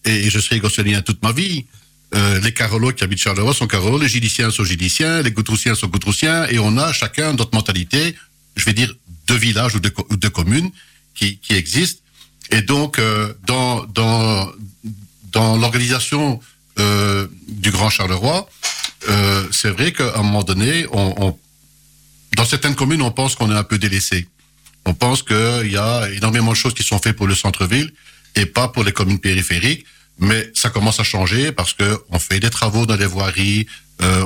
et 0.06 0.30
je 0.30 0.40
serai 0.40 0.60
gosselien 0.60 1.02
toute 1.02 1.22
ma 1.24 1.32
vie. 1.32 1.66
Euh, 2.14 2.40
les 2.42 2.54
Carolos 2.54 2.92
qui 2.92 3.04
habitent 3.04 3.22
Charleroi 3.22 3.54
sont 3.54 3.68
Carolos, 3.68 3.98
les 3.98 4.10
Giliciens 4.10 4.52
sont 4.52 4.66
Giliciens, 4.66 5.22
les 5.22 5.32
Goutroussiens 5.32 5.76
sont 5.76 5.88
Goutroussiens, 5.88 6.46
et 6.50 6.60
on 6.60 6.78
a 6.78 6.92
chacun 6.92 7.34
notre 7.34 7.56
mentalité, 7.56 8.16
je 8.58 8.66
vais 8.66 8.74
dire, 8.74 8.94
de 9.32 9.38
village 9.38 9.76
ou 9.76 9.80
de, 9.80 10.28
communes 10.28 10.72
qui, 11.16 11.40
existent. 11.50 12.02
Et 12.52 12.62
donc, 12.62 13.00
euh, 13.00 13.34
dans, 13.46 13.86
dans, 13.86 14.52
dans 15.32 15.58
l'organisation 15.58 16.40
euh, 16.80 17.28
du 17.48 17.72
Grand 17.72 17.90
Charleroi, 17.90 18.50
euh, 19.10 19.48
c'est 19.52 19.70
vrai 19.70 19.94
qu'à 19.94 20.18
un 20.20 20.24
moment 20.24 20.44
donné, 20.44 20.86
on, 20.92 21.38
dans 22.36 22.46
certaines 22.46 22.76
communes, 22.76 23.02
on 23.02 23.12
pense 23.12 23.36
qu'on 23.36 23.52
est 23.52 23.58
un 23.58 23.64
peu 23.64 23.78
délaissé. 23.78 24.28
On 24.86 24.94
pense 24.94 25.24
qu'il 25.24 25.72
y 25.72 25.78
a 25.78 26.10
énormément 26.12 26.52
de 26.52 26.58
choses 26.64 26.74
qui 26.74 26.84
sont 26.84 27.00
faites 27.00 27.16
pour 27.16 27.28
le 27.28 27.36
centre-ville 27.36 27.94
et 28.36 28.46
pas 28.46 28.68
pour 28.68 28.84
les 28.84 28.92
communes 28.92 29.20
périphériques. 29.20 29.86
Mais 30.20 30.52
ça 30.54 30.70
commence 30.70 31.00
à 31.00 31.04
changer 31.04 31.52
parce 31.52 31.74
que 31.74 31.90
on 32.10 32.20
fait 32.20 32.40
des 32.40 32.50
travaux 32.50 32.86
dans 32.86 32.98
les 32.98 33.06
voiries, 33.18 33.66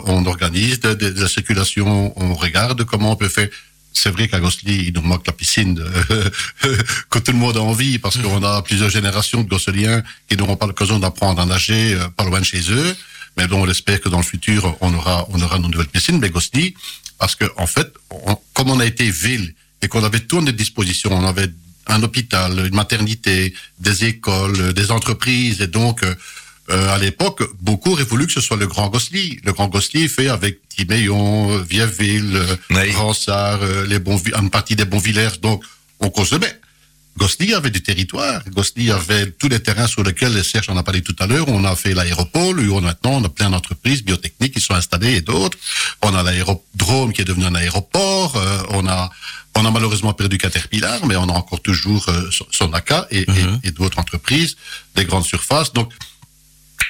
on 0.05 0.25
organise 0.25 0.79
de- 0.79 0.93
de 0.93 1.21
la 1.21 1.27
circulation, 1.27 2.13
on 2.15 2.33
regarde 2.33 2.83
comment 2.85 3.11
on 3.11 3.15
peut 3.15 3.33
faire. 3.37 3.49
C'est 3.97 4.09
vrai 4.11 4.27
qu'à 4.27 4.39
Gosselies, 4.39 4.85
il 4.87 4.93
nous 4.93 5.01
manque 5.01 5.25
la 5.25 5.33
piscine 5.33 5.81
que 7.09 7.19
tout 7.19 7.31
le 7.31 7.37
monde 7.37 7.57
a 7.57 7.61
envie 7.61 7.97
parce 7.97 8.17
qu'on 8.17 8.43
a 8.43 8.61
plusieurs 8.61 8.89
générations 8.89 9.41
de 9.41 9.49
Gosseliens 9.49 10.03
qui 10.29 10.35
n'auront 10.37 10.57
pas 10.57 10.67
l'occasion 10.67 10.99
d'apprendre 10.99 11.41
à 11.41 11.45
nager 11.45 11.93
euh, 11.93 12.07
pas 12.09 12.25
loin 12.25 12.39
de 12.39 12.45
chez 12.45 12.61
eux. 12.71 12.95
Mais 13.37 13.47
bon, 13.47 13.63
on 13.65 13.69
espère 13.69 13.99
que 14.01 14.09
dans 14.09 14.17
le 14.17 14.23
futur, 14.23 14.77
on 14.81 14.93
aura, 14.93 15.25
on 15.29 15.41
aura 15.41 15.59
nos 15.59 15.67
nouvelles 15.69 15.87
piscines. 15.87 16.19
Mais 16.19 16.29
Gosselies, 16.29 16.73
parce 17.19 17.35
que 17.35 17.45
en 17.57 17.67
fait, 17.67 17.91
on- 18.09 18.37
comme 18.53 18.69
on 18.69 18.79
a 18.79 18.85
été 18.85 19.09
ville 19.09 19.53
et 19.81 19.87
qu'on 19.87 20.03
avait 20.03 20.19
tout 20.21 20.37
à 20.39 20.41
notre 20.41 20.57
disposition, 20.57 21.11
on 21.13 21.25
avait 21.25 21.49
un 21.87 22.01
hôpital, 22.03 22.65
une 22.65 22.75
maternité, 22.75 23.53
des 23.79 24.05
écoles, 24.05 24.73
des 24.73 24.91
entreprises, 24.91 25.61
et 25.61 25.67
donc 25.67 26.03
euh, 26.03 26.15
euh, 26.69 26.95
à 26.95 26.97
l'époque, 26.97 27.43
beaucoup 27.61 27.91
auraient 27.91 28.03
voulu 28.03 28.25
que 28.27 28.33
ce 28.33 28.41
soit 28.41 28.57
le 28.57 28.67
Grand 28.67 28.89
Gosselies. 28.89 29.39
Le 29.43 29.53
Grand 29.53 29.67
Gosselies 29.67 30.07
fait 30.09 30.29
avec 30.29 30.59
Timéon, 30.69 31.51
euh, 31.51 31.61
Vieilleville, 31.61 32.35
euh, 32.35 32.55
Oui. 32.71 32.91
Ransard, 32.91 33.59
les 33.87 33.99
bons, 33.99 34.21
une 34.41 34.49
partie 34.49 34.75
des 34.75 34.85
bons 34.85 34.99
villages, 34.99 35.39
donc 35.41 35.63
on 35.99 36.09
consommait. 36.09 36.59
Gosselies 37.17 37.53
avait 37.53 37.69
du 37.69 37.81
territoire. 37.81 38.41
Gosselies 38.49 38.91
avait 38.91 39.31
tous 39.31 39.47
les 39.47 39.61
terrains 39.61 39.87
sur 39.87 40.03
lesquels, 40.03 40.43
Serge 40.43 40.67
en 40.69 40.75
a 40.75 40.83
parlé 40.83 41.01
tout 41.01 41.15
à 41.19 41.27
l'heure, 41.27 41.47
on 41.47 41.63
a 41.63 41.73
fait 41.77 41.93
l'aéropole, 41.93 42.59
où 42.59 42.75
on, 42.75 42.81
maintenant 42.81 43.11
on 43.13 43.23
a 43.23 43.29
plein 43.29 43.49
d'entreprises 43.51 44.03
biotechniques 44.03 44.55
qui 44.55 44.59
sont 44.59 44.73
installées 44.73 45.13
et 45.15 45.21
d'autres. 45.21 45.57
On 46.01 46.13
a 46.13 46.23
l'aérodrome 46.23 47.13
qui 47.13 47.21
est 47.21 47.25
devenu 47.25 47.45
un 47.45 47.55
aéroport. 47.55 48.35
euh, 48.35 48.57
on 48.71 48.85
a 48.87 49.09
on 49.57 49.65
a 49.65 49.71
malheureusement 49.71 50.11
perdu 50.11 50.37
Caterpillar, 50.37 51.05
mais 51.05 51.15
on 51.15 51.29
a 51.29 51.31
encore 51.31 51.61
toujours 51.61 52.03
euh, 52.09 52.29
son- 52.29 52.45
son 52.51 52.73
ACA 52.73 53.07
et, 53.09 53.21
et- 53.21 53.25
Mhm. 53.31 53.59
et 53.63 53.71
d'autres 53.71 53.99
entreprises, 53.99 54.57
des 54.95 55.05
grandes 55.05 55.23
surfaces. 55.25 55.71
Donc 55.71 55.93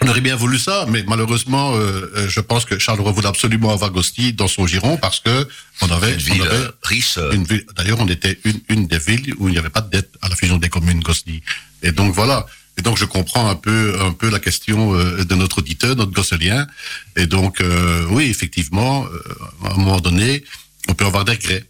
on 0.01 0.07
aurait 0.07 0.21
bien 0.21 0.35
voulu 0.35 0.59
ça, 0.59 0.85
mais 0.89 1.03
malheureusement, 1.07 1.75
euh, 1.75 2.11
euh, 2.15 2.29
je 2.29 2.39
pense 2.39 2.65
que 2.65 2.77
Charleroi 2.79 3.11
voulait 3.11 3.27
absolument 3.27 3.71
avoir 3.71 3.91
Gosti 3.91 4.33
dans 4.33 4.47
son 4.47 4.67
giron 4.67 4.97
parce 4.97 5.19
que 5.19 5.47
on 5.81 5.89
avait, 5.89 6.13
Une 6.13 6.19
ville 6.19 6.41
on 6.41 6.45
avait 6.45 6.55
euh, 6.55 6.71
riche. 6.83 7.19
une 7.33 7.43
ville. 7.43 7.65
D'ailleurs, 7.75 7.99
on 7.99 8.07
était 8.07 8.37
une, 8.43 8.59
une 8.69 8.87
des 8.87 8.99
villes 8.99 9.33
où 9.37 9.47
il 9.47 9.51
n'y 9.51 9.57
avait 9.57 9.69
pas 9.69 9.81
de 9.81 9.89
dette 9.89 10.11
à 10.21 10.29
la 10.29 10.35
fusion 10.35 10.57
des 10.57 10.69
communes 10.69 11.01
Gosselies. 11.01 11.41
Et 11.83 11.91
donc 11.91 12.13
voilà. 12.13 12.45
Et 12.77 12.81
donc 12.81 12.97
je 12.97 13.05
comprends 13.05 13.47
un 13.49 13.55
peu 13.55 13.95
un 14.01 14.11
peu 14.11 14.29
la 14.29 14.39
question 14.39 14.95
euh, 14.95 15.23
de 15.23 15.35
notre 15.35 15.59
auditeur, 15.59 15.95
notre 15.95 16.11
gosselien. 16.11 16.67
Et 17.15 17.25
donc 17.25 17.61
euh, 17.61 18.05
oui, 18.09 18.25
effectivement, 18.25 19.05
euh, 19.05 19.19
à 19.63 19.73
un 19.73 19.77
moment 19.77 19.99
donné, 20.01 20.43
on 20.89 20.93
peut 20.93 21.05
avoir 21.05 21.25
des 21.25 21.33
regrets. 21.33 21.63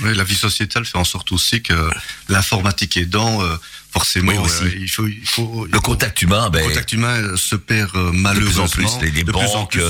Oui. 0.00 0.14
La 0.14 0.24
vie 0.24 0.34
sociétale 0.34 0.84
fait 0.84 0.98
en 0.98 1.04
sorte 1.04 1.32
aussi 1.32 1.62
que 1.62 1.90
l'informatique 2.28 2.96
aidant, 2.96 3.42
euh, 3.42 3.56
forcément, 3.92 4.32
Oui, 4.32 4.38
aussi. 4.38 4.64
euh, 4.64 4.72
il 4.80 4.88
faut, 4.88 5.06
il 5.06 5.26
faut, 5.26 5.66
Le 5.70 5.80
contact 5.80 6.22
humain, 6.22 6.48
ben, 6.50 6.60
le 6.62 6.68
contact 6.68 6.92
humain 6.92 7.14
euh, 7.20 7.36
se 7.36 7.56
perd 7.56 7.94
euh, 7.96 8.10
de 8.10 8.16
malheureusement. 8.16 8.66
plus 8.68 8.84
en 8.86 8.98
plus, 8.98 9.04
les, 9.06 9.10
les 9.12 9.22
de 9.24 9.32
plus 9.32 9.40
en 9.40 9.52
banques. 9.60 9.72
plus. 9.72 9.82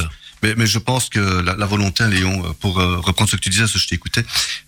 Mais, 0.43 0.55
mais 0.57 0.66
je 0.66 0.78
pense 0.78 1.09
que 1.09 1.20
la, 1.20 1.55
la 1.57 1.66
volonté, 1.66 2.05
Léon, 2.09 2.45
euh, 2.45 2.53
pour 2.61 2.80
euh, 2.80 2.99
reprendre 2.99 3.30
ce 3.30 3.36
que 3.36 3.40
tu 3.40 3.49
disais, 3.51 3.66
ce 3.66 3.74
que 3.74 3.78
je 3.78 3.88
t'écoutais, 3.88 4.24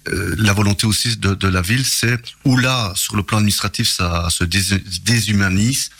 euh, 0.08 0.34
la 0.38 0.52
volonté 0.52 0.86
aussi 0.86 1.16
de, 1.16 1.34
de 1.34 1.48
la 1.48 1.62
ville, 1.62 1.84
c'est 1.84 2.18
où 2.44 2.56
là, 2.56 2.92
sur 2.94 3.16
le 3.16 3.22
plan 3.22 3.38
administratif, 3.38 3.88
ça 3.90 4.28
se 4.30 4.44
dés- 4.44 4.82
déshumanise. 5.02 5.90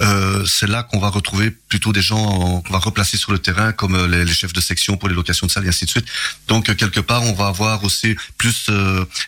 Euh, 0.00 0.44
c'est 0.44 0.68
là 0.68 0.82
qu'on 0.82 1.00
va 1.00 1.08
retrouver 1.08 1.50
plutôt 1.50 1.92
des 1.92 2.02
gens 2.02 2.18
en- 2.22 2.60
qu'on 2.60 2.72
va 2.72 2.78
replacer 2.78 3.16
sur 3.16 3.32
le 3.32 3.38
terrain, 3.38 3.72
comme 3.72 3.94
euh, 3.94 4.06
les, 4.06 4.24
les 4.24 4.34
chefs 4.34 4.52
de 4.52 4.60
section 4.60 4.96
pour 4.96 5.08
les 5.08 5.14
locations 5.14 5.46
de 5.46 5.50
salles 5.52 5.64
et 5.64 5.68
ainsi 5.68 5.86
de 5.86 5.90
suite. 5.90 6.06
Donc 6.46 6.68
euh, 6.68 6.74
quelque 6.74 7.00
part, 7.00 7.22
on 7.22 7.32
va 7.32 7.46
avoir 7.48 7.82
aussi 7.84 8.14
plus 8.38 8.66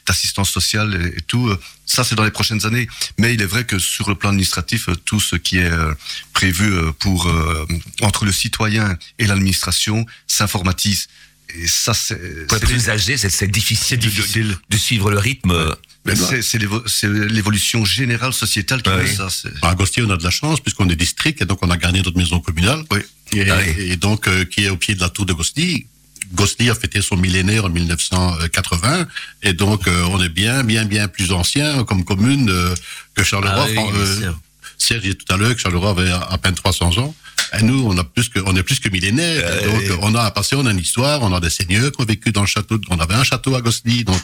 d'assistance 0.07 0.51
sociale 0.51 1.13
et 1.17 1.23
tout. 1.23 1.51
Ça, 1.87 2.03
c'est 2.05 2.15
dans 2.15 2.25
les 2.25 2.31
prochaines 2.31 2.65
années. 2.67 2.89
Mais 3.19 3.35
il 3.35 3.43
est 3.43 3.47
vrai 3.47 3.65
que 3.65 3.79
sur 3.79 4.09
le 4.09 4.15
plan 4.15 4.31
administratif, 4.31 4.89
euh, 4.89 4.95
tout 5.05 5.21
ce 5.21 5.37
qui 5.37 5.59
est 5.59 5.71
euh, 5.71 5.93
prévu 6.33 6.73
euh, 6.73 6.93
pour 6.93 7.27
euh, 7.29 7.67
entre 8.01 8.25
le 8.25 8.33
citoyen 8.33 8.97
et 9.19 9.27
l'administration 9.27 10.07
s'informatise. 10.27 11.09
Et 11.57 11.67
ça, 11.69 11.93
c'est 11.95 12.47
Pour 12.47 12.57
les 12.59 12.67
plus 12.67 12.89
âgés, 12.89 13.17
c'est 13.17 13.51
difficile, 13.51 13.99
de- 13.99 14.09
difficile. 14.09 14.49
De, 14.49 14.57
de 14.71 14.77
suivre 14.77 15.11
le 15.11 15.19
rythme. 15.19 15.75
mais 16.07 16.17
c'est- 16.17 16.43
c'est 16.43 16.59
l'évo- 16.59 16.83
c'est 16.87 17.09
l'évolution 17.09 17.85
générale 17.85 18.33
sociétale 18.33 18.83
qui 18.83 18.91
Ouais. 18.91 19.07
fait 19.07 19.15
ça. 19.17 19.29
À 19.63 19.71
Agostier, 19.71 20.03
on 20.03 20.11
a 20.11 20.17
de 20.17 20.25
la 20.25 20.31
chance 20.31 20.61
puisqu'on 20.61 20.89
est 20.89 20.97
district 20.97 21.41
et 21.43 21.45
donc 21.45 21.59
on 21.63 21.71
a 21.71 21.77
gagné 21.77 22.03
notre 22.03 22.17
maison 22.19 22.41
communale. 22.41 22.83
Oui. 22.91 23.01
Et, 23.33 23.49
Ah 23.51 23.59
oui. 23.59 23.83
et 23.93 23.97
donc 23.97 24.27
euh, 24.29 24.45
qui 24.45 24.65
est 24.65 24.69
au 24.71 24.77
pied 24.77 24.95
de 24.95 25.01
la 25.01 25.09
tour 25.11 25.27
de 25.27 25.33
Gosti. 25.33 25.87
Gosti 26.33 26.71
a 26.71 26.75
fêté 26.75 27.03
son 27.03 27.17
millénaire 27.17 27.65
en 27.65 27.69
1980 27.69 29.07
et 29.43 29.53
donc 29.53 29.87
euh, 29.87 30.05
on 30.11 30.23
est 30.23 30.29
bien, 30.29 30.65
bien, 30.65 30.85
bien 30.85 31.09
plus 31.09 31.33
ancien 31.33 31.85
comme 31.85 32.05
commune 32.05 32.49
euh, 32.51 32.75
que 33.15 33.23
Charleroi. 33.23 33.67
Ah 33.69 33.71
oui, 33.71 33.91
euh. 33.95 34.33
Serge 34.79 35.03
disait 35.03 35.15
tout 35.15 35.33
à 35.33 35.37
l'heure 35.37 35.55
que 35.55 35.61
Charleroi 35.61 35.91
avait 35.91 36.11
à 36.11 36.19
à 36.19 36.39
peine 36.39 36.55
300 36.55 36.99
ans. 36.99 37.15
Et 37.59 37.63
nous, 37.63 37.87
on 37.87 37.97
a 37.99 38.05
plus 38.05 38.29
que, 38.29 38.41
on 38.47 38.57
est 38.57 38.63
plus 38.63 38.81
que 38.81 38.89
millénaires. 38.89 39.43
Euh, 39.45 39.89
donc, 39.89 39.99
on 40.03 40.15
a 40.15 40.25
un 40.25 40.31
passé, 40.31 40.57
on 40.57 40.67
a 40.67 40.71
une 40.71 40.79
histoire, 40.79 41.23
on 41.23 41.33
a 41.33 41.41
des 41.41 41.51
seigneurs 41.51 41.93
qui 41.93 42.01
ont 42.01 42.05
vécu 42.05 42.33
dans 42.33 42.41
le 42.41 42.47
château. 42.47 42.81
On 42.91 42.99
avait 42.99 43.15
un 43.15 43.23
château 43.23 43.55
à 43.55 43.61
Gosli. 43.61 44.03
Donc, 44.05 44.23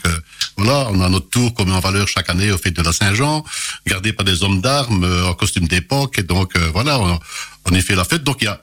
voilà, 0.56 0.88
on 0.90 1.00
a 1.00 1.08
notre 1.08 1.28
tour 1.28 1.54
qu'on 1.54 1.64
met 1.64 1.72
en 1.72 1.80
valeur 1.80 2.08
chaque 2.08 2.28
année 2.30 2.50
au 2.50 2.58
fête 2.58 2.74
de 2.74 2.82
la 2.82 2.92
Saint-Jean, 2.92 3.44
gardé 3.86 4.12
par 4.12 4.24
des 4.24 4.42
hommes 4.42 4.60
d'armes 4.60 5.04
en 5.26 5.34
costume 5.34 5.68
d'époque. 5.68 6.18
Et 6.18 6.22
donc, 6.22 6.56
voilà, 6.72 6.98
on, 6.98 7.20
on 7.66 7.74
y 7.74 7.82
fait 7.82 7.94
la 7.94 8.04
fête. 8.04 8.24
Donc, 8.24 8.38
il 8.40 8.46
y 8.46 8.48
a, 8.48 8.60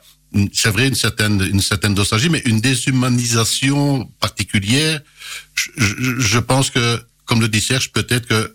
c'est 0.52 0.70
vrai, 0.70 0.88
une 0.88 0.94
certaine, 0.94 1.40
une 1.40 1.60
certaine 1.60 1.94
nostalgie, 1.94 2.28
mais 2.28 2.42
une 2.44 2.60
déshumanisation 2.60 4.04
particulière. 4.20 5.00
Je, 5.54 5.70
je, 6.18 6.38
pense 6.38 6.70
que, 6.70 7.02
comme 7.24 7.40
le 7.40 7.48
dit 7.48 7.60
Serge, 7.60 7.92
peut-être 7.92 8.26
que 8.26 8.54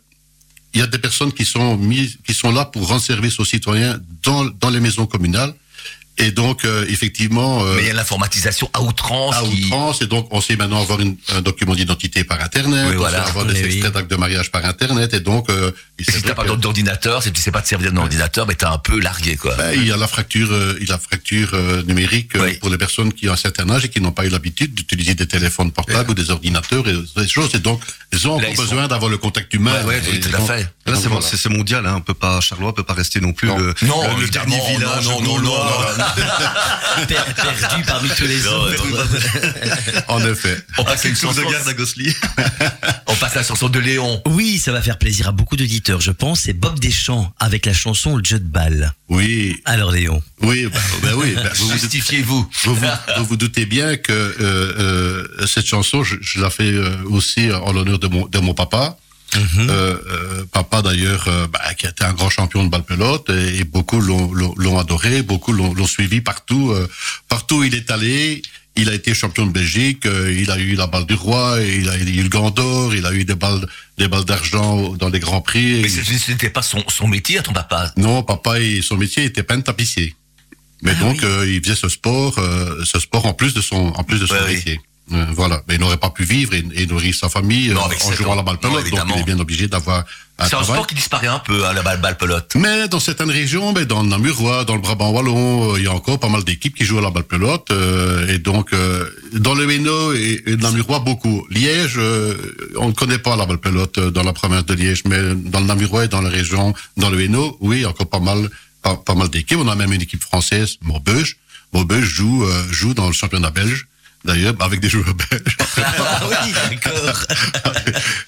il 0.74 0.80
y 0.80 0.84
a 0.84 0.88
des 0.88 0.98
personnes 0.98 1.32
qui 1.32 1.46
sont 1.46 1.78
mises, 1.78 2.18
qui 2.26 2.34
sont 2.34 2.52
là 2.52 2.66
pour 2.66 2.88
rendre 2.88 3.02
service 3.02 3.40
aux 3.40 3.46
citoyens 3.46 4.00
dans, 4.24 4.46
dans 4.46 4.72
les 4.72 4.80
maisons 4.80 5.06
communales. 5.06 5.54
Et 6.20 6.32
donc, 6.32 6.64
euh, 6.64 6.86
effectivement, 6.90 7.64
euh, 7.66 7.74
Mais 7.76 7.82
il 7.84 7.88
y 7.88 7.92
a 7.92 7.94
l'informatisation 7.94 8.70
à 8.74 8.82
outrance. 8.84 9.36
à 9.36 9.42
qui... 9.42 9.66
outrance, 9.66 10.02
et 10.04 10.06
donc 10.08 10.28
on 10.32 10.42
sait 10.42 10.56
maintenant 10.56 10.80
avoir 10.82 11.00
une- 11.00 11.18
un 11.30 11.42
document 11.42 11.74
d'identité 11.74 12.24
par 12.24 12.40
Internet, 12.40 12.86
Oui, 12.90 12.94
on 12.96 12.98
voilà. 13.00 13.24
sait 13.24 13.30
avoir 13.30 13.46
des 13.46 13.54
Oui, 13.54 13.60
oui. 13.64 13.72
extraits 13.72 13.94
d'actes 13.94 14.12
de 14.12 14.16
mariage 14.16 14.52
par 14.52 14.64
Internet, 14.66 15.14
et 15.16 15.20
donc... 15.22 15.50
Euh, 15.50 15.72
il 16.00 16.06
Et 16.08 16.12
si 16.12 16.22
t'as 16.24 16.34
pas 16.36 16.44
que- 16.44 16.52
d'ordinateur, 16.56 17.22
si 17.24 17.32
tu 17.32 17.42
sais 17.42 17.52
pas 17.52 17.62
te 17.62 17.68
servir 17.68 17.92
d'un 17.92 17.98
ordinateur, 18.02 18.46
mais 18.48 18.56
t'es 18.56 18.66
un 18.66 18.78
peu 18.80 19.00
largué, 19.00 19.36
quoi. 19.38 19.56
ben, 19.56 19.74
il 19.76 19.88
y 19.88 19.92
a 19.92 19.98
la 19.98 20.08
fracture, 20.08 20.50
euh, 20.52 20.76
il 20.82 20.88
y 20.88 20.90
a 20.92 20.94
la 20.94 21.00
fracture 21.00 21.50
euh, 21.54 21.82
numérique 21.84 22.36
euh, 22.36 22.44
Oui. 22.44 22.58
pour 22.58 22.70
les 22.70 22.78
personnes 22.78 23.12
qui 23.14 23.28
ont 23.30 23.34
un 23.34 23.36
certain 23.36 23.70
âge 23.70 23.86
et 23.86 23.90
qui 23.90 24.00
n'ont 24.02 24.12
pas 24.12 24.26
eu 24.26 24.30
l'habitude 24.30 24.74
d'utiliser 24.74 25.14
des 25.16 25.28
téléphones 25.28 25.72
portables 25.72 26.12
ou 26.12 26.14
des 26.14 26.30
ordinateurs 26.32 26.88
et 26.88 26.94
des 26.94 27.28
choses. 27.28 27.52
Et 27.56 27.60
donc, 27.60 27.82
ils 28.12 28.28
ont 28.28 28.40
Là, 28.40 28.56
sont- 28.56 28.62
besoin 28.64 28.88
d'avoir 28.88 29.10
le 29.10 29.18
contact 29.18 29.54
humain. 29.54 29.74
Ouais, 29.86 30.00
ouais, 30.00 30.16
Et 30.16 30.20
tout 30.20 30.36
à 30.36 30.42
fait. 30.42 30.68
Là, 30.86 30.96
c'est 30.96 31.08
voilà. 31.08 31.58
mondial. 31.58 31.86
Hein. 31.86 31.96
On 31.98 32.02
peut 32.02 32.14
pas, 32.14 32.42
Charleroi 32.42 32.76
peut 32.76 32.84
pas 32.84 32.94
rester 32.94 33.22
non 33.22 33.32
plus 33.32 33.48
Non. 33.48 33.58
le, 33.58 33.74
Non, 33.84 34.18
le, 34.18 34.28
dernier 34.28 34.60
village 34.68 35.06
non, 35.06 35.22
non, 35.22 35.40
non. 35.40 35.54
Per- 37.08 37.16
perdu 37.36 37.84
parmi 37.88 38.10
tous 38.10 38.26
les 38.26 38.46
autres. 38.48 38.84
En 40.10 40.20
effet. 40.26 40.58
On 40.78 40.84
passe 40.84 41.06
à 41.06 41.10
une 41.10 41.16
Tour 41.16 41.34
de 41.34 41.42
chanson, 41.42 41.52
garde 41.52 41.68
à 41.68 41.74
Gosselies. 41.74 42.16
on 43.08 43.16
passe 43.16 43.34
à 43.34 43.40
la 43.40 43.44
chanson 43.46 43.70
de 43.70 43.80
Léon. 43.80 44.22
Oui, 44.28 44.58
ça 44.60 44.72
va 44.72 44.82
faire 44.82 44.98
plaisir 44.98 45.30
à 45.30 45.32
beaucoup 45.32 45.56
d'auditeurs, 45.56 46.02
je 46.02 46.12
pense. 46.12 46.42
C'est 46.42 46.54
Bob 46.54 46.80
Deschamps 46.80 47.34
avec 47.40 47.66
la 47.66 47.74
chanson 47.74 48.18
Le 48.18 48.24
jeu 48.24 48.40
de 48.40 48.48
balle. 48.48 48.94
Oui, 49.10 49.62
Alors 49.66 49.92
Léon, 49.92 50.22
oui, 50.42 50.66
ben, 50.66 50.80
ben 51.04 51.14
oui. 51.16 51.36
vous, 51.56 51.68
vous, 51.68 51.74
Justifiez-vous. 51.74 52.50
vous, 52.64 52.76
vous, 52.76 52.88
vous 53.18 53.26
vous 53.26 53.38
doutez 53.38 53.66
bien 53.66 53.96
que 53.96 54.12
euh, 54.12 54.36
euh, 54.40 55.48
cette 55.48 55.68
chanson, 55.68 56.04
je, 56.04 56.16
je 56.22 56.40
la 56.42 56.50
fais 56.50 56.72
euh, 56.72 56.96
aussi 57.10 57.52
en 57.52 57.72
l'honneur 57.72 58.00
de 58.00 58.08
mon, 58.08 58.28
de 58.28 58.40
mon 58.40 58.54
papa. 58.54 58.98
Mhm. 59.36 59.68
Euh, 59.70 59.96
euh, 60.12 60.46
papa 60.52 60.82
d'ailleurs, 60.82 61.28
euh, 61.28 61.48
bah, 61.48 61.74
qui 61.78 61.86
a 61.88 61.90
été 61.90 62.04
un 62.04 62.14
grand 62.14 62.30
champion 62.30 62.64
de 62.64 62.70
balle 62.70 62.84
pelote 62.84 63.30
et, 63.30 63.60
et 63.60 63.64
beaucoup 63.64 64.00
l'ont- 64.00 64.78
adoré, 64.80 65.22
beaucoup 65.24 65.54
l'ont 65.54 65.88
suivi 65.88 66.22
partout, 66.22 66.72
euh, 66.72 66.88
partout 67.30 67.58
où 67.58 67.64
il 67.64 67.74
est 67.76 67.90
allé. 67.92 68.42
il 68.76 68.90
a 68.90 68.94
été 68.96 69.14
champion 69.14 69.46
de 69.46 69.52
Belgique, 69.52 70.06
euh, 70.08 70.34
il 70.36 70.50
a 70.50 70.58
eu 70.58 70.74
la 70.76 70.88
balle 70.88 71.06
du 71.06 71.14
roi, 71.14 71.60
il 71.62 71.88
a 71.90 71.96
eu 71.98 72.24
le 72.24 72.30
gant 72.30 72.50
d'or, 72.50 72.96
il 72.96 73.06
a 73.06 73.14
eu 73.14 73.24
des 73.24 73.36
balles, 73.36 73.68
des 74.00 74.08
balles 74.08 74.26
d'argent 74.26 74.94
dans 75.02 75.10
les 75.10 75.20
grands 75.20 75.42
prix. 75.42 75.82
Mais 75.84 75.90
ce 75.90 76.32
n'était 76.32 76.50
pas 76.50 76.64
son, 76.64 76.84
son 76.88 77.08
métier 77.08 77.38
à 77.38 77.44
ton 77.44 77.54
papa? 77.54 77.92
non, 77.98 78.24
papa, 78.24 78.60
et 78.60 78.82
son 78.82 78.98
métier 78.98 79.26
était 79.26 79.44
peintre 79.44 79.66
tapissier. 79.66 80.16
Mais 80.82 80.94
Ah 80.98 81.00
donc, 81.04 81.20
oui. 81.22 81.28
euh, 81.30 81.48
il 81.54 81.62
faisait 81.64 81.76
ce 81.76 81.88
sport, 81.88 82.40
euh, 82.40 82.84
ce 82.84 83.00
sport 83.00 83.26
en 83.28 83.34
plus 83.34 83.54
de 83.54 83.62
son, 83.62 83.76
en 83.96 84.04
plus 84.04 84.20
de 84.20 84.26
son 84.26 84.36
oui. 84.48 84.80
Euh, 85.12 85.26
voilà. 85.34 85.62
Mais 85.68 85.76
il 85.76 85.82
n'aurait 85.82 85.98
pas 85.98 86.10
pu 86.10 86.24
vivre 86.24 86.54
et, 86.54 86.64
et 86.76 86.86
nourrir 86.86 87.14
sa 87.14 87.28
famille 87.28 87.70
Non, 87.70 87.82
euh, 87.82 88.08
en 88.08 88.12
jouant 88.14 88.34
à 88.34 88.36
la 88.38 88.42
balle 88.42 88.58
Non, 88.64 88.70
pelote. 88.72 88.90
Donc, 88.90 89.00
il 89.16 89.20
est 89.20 89.24
bien 89.26 89.38
obligé 89.40 89.68
d'avoir 89.68 90.06
un 90.40 90.48
C'est 90.48 90.56
un 90.56 90.64
sport 90.64 90.88
qui 90.88 90.96
disparaît 90.96 91.28
un 91.28 91.40
peu, 91.40 91.66
hein, 91.66 91.74
la 91.74 91.82
balle, 91.82 92.00
balle 92.00 92.18
pelote. 92.18 92.54
Mais 92.56 92.88
dans 92.88 93.02
certaines 93.02 93.30
régions, 93.30 93.74
ben, 93.74 93.84
dans 93.86 94.02
le 94.02 94.08
Namurois, 94.08 94.64
dans 94.64 94.76
le 94.76 94.82
Brabant 94.82 95.12
wallon, 95.12 95.74
euh, 95.74 95.78
il 95.78 95.84
y 95.84 95.88
a 95.88 95.94
encore 95.94 96.20
pas 96.20 96.30
mal 96.30 96.44
d'équipes 96.46 96.74
qui 96.76 96.86
jouent 96.86 97.00
à 97.00 97.02
la 97.02 97.12
balle 97.12 97.26
pelote. 97.26 97.70
euh, 97.72 98.28
et 98.34 98.40
donc, 98.40 98.72
euh, 98.72 99.10
dans 99.34 99.54
le 99.56 99.70
Hainaut 99.70 100.14
et, 100.14 100.42
et 100.46 100.52
le 100.52 100.56
Namurois, 100.56 101.00
beaucoup. 101.00 101.46
Liège, 101.50 101.96
euh, 101.98 102.36
on 102.78 102.88
ne 102.88 102.94
connaît 102.94 103.20
pas 103.20 103.36
la 103.36 103.46
balle 103.46 103.58
pelote 103.60 104.00
dans 104.00 104.24
la 104.24 104.32
province 104.34 104.66
de 104.66 104.74
Liège, 104.74 105.04
mais 105.06 105.36
dans 105.36 105.60
le 105.60 105.66
Namurois 105.66 106.06
et 106.06 106.08
dans 106.08 106.22
la 106.22 106.30
région, 106.30 106.74
dans 106.96 107.10
le 107.10 107.22
Hainaut, 107.22 107.58
oui, 107.60 107.80
il 107.80 107.82
y 107.82 107.86
a 107.86 107.90
encore 107.90 108.10
pas 108.10 108.20
mal, 108.22 108.50
pas, 108.82 108.96
pas 108.96 109.16
mal 109.16 109.28
d'équipes. 109.30 109.60
On 109.62 109.68
a 109.68 109.76
même 109.76 109.92
une 109.92 110.02
équipe 110.02 110.24
française, 110.24 110.78
Maubeuge. 110.82 111.36
Maubeuge 111.74 112.06
joue, 112.06 112.46
euh, 112.46 112.64
joue 112.72 112.94
dans 112.94 113.08
le 113.08 113.14
championnat 113.14 113.50
belge. 113.52 113.88
D'ailleurs, 114.26 114.54
avec 114.62 114.80
des 114.80 114.90
joueurs 114.90 115.14
belges. 115.14 115.58
Ah 115.76 116.22
oui, 116.30 116.54
d'accord. 116.70 117.24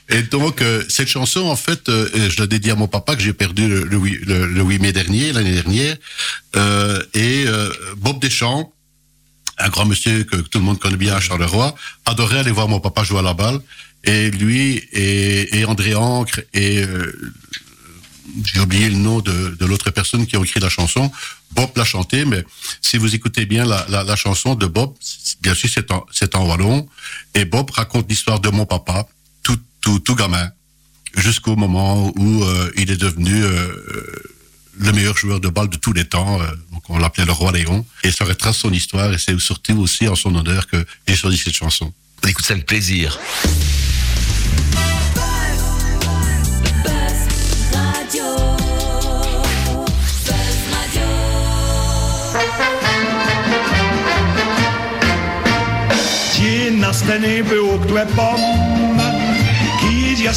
Et 0.10 0.24
donc, 0.24 0.62
euh, 0.62 0.84
cette 0.90 1.08
chanson, 1.08 1.42
en 1.42 1.56
fait, 1.56 1.88
euh, 1.90 2.30
je 2.30 2.40
la 2.40 2.48
dédie 2.48 2.72
à 2.72 2.76
mon 2.76 2.88
papa 2.88 3.16
que 3.16 3.22
j'ai 3.22 3.34
perdu 3.34 3.68
le, 3.68 3.84
le, 3.84 3.98
8 3.98 4.26
le- 4.26 4.48
le 4.48 4.62
8 4.64 4.80
mai 4.80 4.92
dernier, 4.92 5.32
l'année 5.32 5.54
dernière. 5.54 5.96
Euh, 6.56 7.02
et 7.14 7.46
Bob 7.98 8.20
Deschamps, 8.20 8.74
un 9.58 9.70
grand 9.70 9.86
monsieur 9.86 10.24
que, 10.26 10.36
que 10.38 10.48
tout 10.50 10.60
le 10.60 10.66
monde 10.66 10.80
connaît 10.80 10.98
bien 10.98 11.16
à 11.16 11.20
Charleroi, 11.22 11.76
adorait 12.06 12.40
aller 12.40 12.52
voir 12.52 12.68
mon 12.68 12.80
papa 12.82 13.04
jouer 13.04 13.20
à 13.20 13.22
la 13.22 13.34
balle. 13.34 13.60
Et 14.04 14.30
lui 14.32 14.78
et, 14.92 15.58
et 15.60 15.66
André 15.66 15.96
Ancre 15.96 16.42
et 16.54 16.84
j'ai 18.44 18.60
oublié 18.60 18.90
le 18.90 18.96
nom 18.98 19.20
de, 19.22 19.56
de 19.58 19.66
l'autre 19.66 19.92
personne 19.92 20.26
qui 20.28 20.36
a 20.36 20.40
écrit 20.42 20.60
la 20.60 20.70
chanson. 20.70 21.12
Bob 21.56 21.70
l'a 21.76 21.86
chanté, 21.86 22.26
mais 22.26 22.44
si 22.82 22.98
vous 22.98 23.16
écoutez 23.16 23.46
bien 23.46 23.66
la, 23.66 23.86
la, 23.90 24.16
chanson 24.16 24.56
de 24.56 24.66
Bob, 24.66 24.94
c'est- 25.00 25.42
bien 25.42 25.56
sûr 25.56 25.70
c'est 25.74 25.90
en, 25.92 26.06
c'est 26.12 26.36
en 26.36 26.46
wallon, 26.48 26.88
et 27.34 27.46
Bob 27.46 27.72
raconte 27.72 28.10
l'histoire 28.10 28.40
de 28.40 28.50
mon 28.50 28.66
papa, 28.66 29.08
tout, 29.44 29.58
tout, 29.82 30.00
tout 30.00 30.16
gamin, 30.16 30.50
jusqu'au 31.16 31.56
moment 31.56 32.12
où 32.18 32.44
euh, 32.44 32.72
il 32.78 32.92
est 32.92 32.98
devenu 32.98 33.44
euh, 33.44 33.72
le 34.80 34.92
meilleur 34.92 35.16
joueur 35.18 35.40
de 35.40 35.48
balle 35.48 35.70
de 35.70 35.78
tous 35.78 35.94
les 35.94 36.06
temps. 36.06 36.42
euh, 36.42 36.48
donc 36.74 36.84
on 36.90 36.98
l'appelait 36.98 37.26
le 37.26 37.32
roi 37.32 37.52
Léon, 37.54 37.86
et 38.04 38.12
ça 38.12 38.26
retrace 38.26 38.58
son 38.58 38.74
histoire, 38.74 39.14
et 39.14 39.18
c'est 39.18 39.40
surtout 39.40 39.78
aussi 39.80 40.08
en 40.10 40.16
son 40.16 40.36
honneur 40.36 40.68
que 40.68 40.86
j'ai 41.08 41.16
choisi 41.16 41.38
cette 41.38 41.54
chanson. 41.54 41.94
On 42.24 42.28
écoute 42.28 42.46
ça 42.46 42.54
avec 42.54 42.66
plaisir. 42.66 43.18
steny 56.96 57.44
był 57.44 57.80
klepom, 57.80 58.40
qui 59.80 60.24
y 60.24 60.28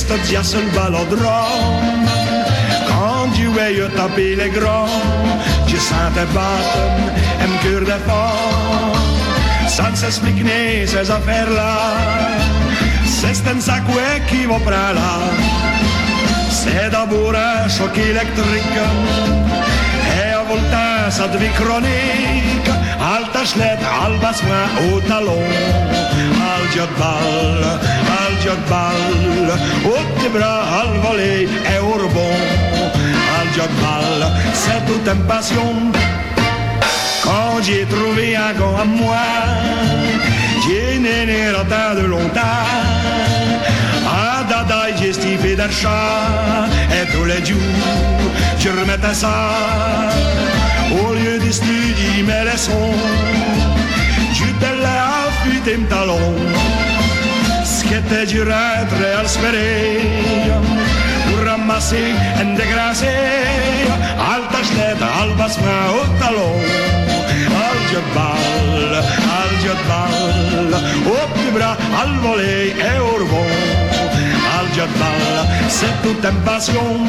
le 0.59 0.71
balodrom. 0.75 1.79
Quand 2.89 3.33
tu 3.37 3.47
es 3.61 3.73
eu 3.79 3.89
tapé 3.97 4.37
les 4.37 4.51
grands, 4.51 4.89
tu 5.67 5.77
em 7.45 7.53
de 7.85 7.99
fort. 8.07 8.97
Ça 9.69 9.91
ne 9.91 9.97
affaires-là, 11.11 11.77
c'est 13.05 13.35
ce 13.35 13.43
que 13.43 14.29
qui 14.29 14.47
va 14.47 14.59
prendre. 14.59 15.11
C'est 16.51 16.91
d'abord 16.91 17.35
un 17.37 17.69
choc 17.69 17.97
électrique 17.97 18.79
voltassat 20.49 21.35
vid 21.41 21.53
kronik 21.53 22.69
Allt 23.01 23.35
är 23.37 23.45
slätt, 23.45 23.81
allt 24.03 24.23
var 24.23 24.33
små 24.33 24.97
och 24.97 25.09
talong 25.09 25.53
Allt 26.53 26.77
gör 26.77 26.89
ball, 26.99 27.65
allt 28.21 28.45
gör 28.47 28.61
ball 28.71 29.51
Och 29.85 30.23
det 30.23 30.39
bra, 30.39 30.63
allt 30.79 31.05
var 31.05 31.17
lej, 31.17 31.49
är 31.67 31.81
orbon 31.81 32.69
c'est 34.53 34.87
tout 34.87 35.09
en 35.09 35.27
passion 35.27 35.93
Quand 37.23 37.63
j'ai 37.63 37.85
trouvé 37.85 38.37
un 38.37 38.53
gant 38.59 38.77
à 38.77 38.85
moi. 38.85 39.17
J'ai 40.65 40.99
né, 40.99 41.27
né, 41.27 41.53
de 41.53 42.07
longtemps 42.07 42.98
j'ai 45.01 45.13
stiffé 45.13 45.55
d'achat, 45.55 46.67
et 46.91 47.07
tous 47.13 47.25
les 47.25 47.45
jours, 47.45 47.59
je 48.59 48.69
remettais 48.69 49.15
ça. 49.15 49.55
Au 50.91 51.15
lieu 51.15 51.39
des 51.39 51.53
studies, 51.53 52.25
mes 52.27 52.51
leçons, 52.51 52.95
je 54.33 54.45
te 54.63 54.71
l'ai 54.83 55.01
affûté 55.29 55.77
mes 55.77 55.87
talons. 55.87 56.35
Ce 57.65 57.85
qui 57.85 57.95
était 57.95 58.27
dur 58.27 58.47
à 58.51 58.83
être 58.83 59.01
à 59.19 59.23
pour 61.29 61.47
ramasser 61.47 62.13
un 62.41 62.55
dégracé, 62.57 63.15
alta 64.35 64.65
sled, 64.65 65.01
albasma 65.23 65.77
au 65.97 66.05
talon. 66.19 66.59
Al 67.69 67.79
jotbal, 67.93 69.05
al 69.39 69.53
jotbal, 69.65 70.83
au 71.07 71.29
petit 71.35 71.51
bras, 71.57 71.77
al 72.03 72.13
volé 72.21 72.75
et 72.89 72.99
au 72.99 73.23
rebond. 73.23 73.88
C'est 75.69 76.03
toute 76.03 76.45
passion. 76.45 77.07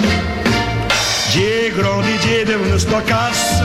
J'ai 1.32 1.72
grandi, 1.78 2.10
j'ai 2.24 2.44
devenu 2.44 2.80
stocasse. 2.80 3.62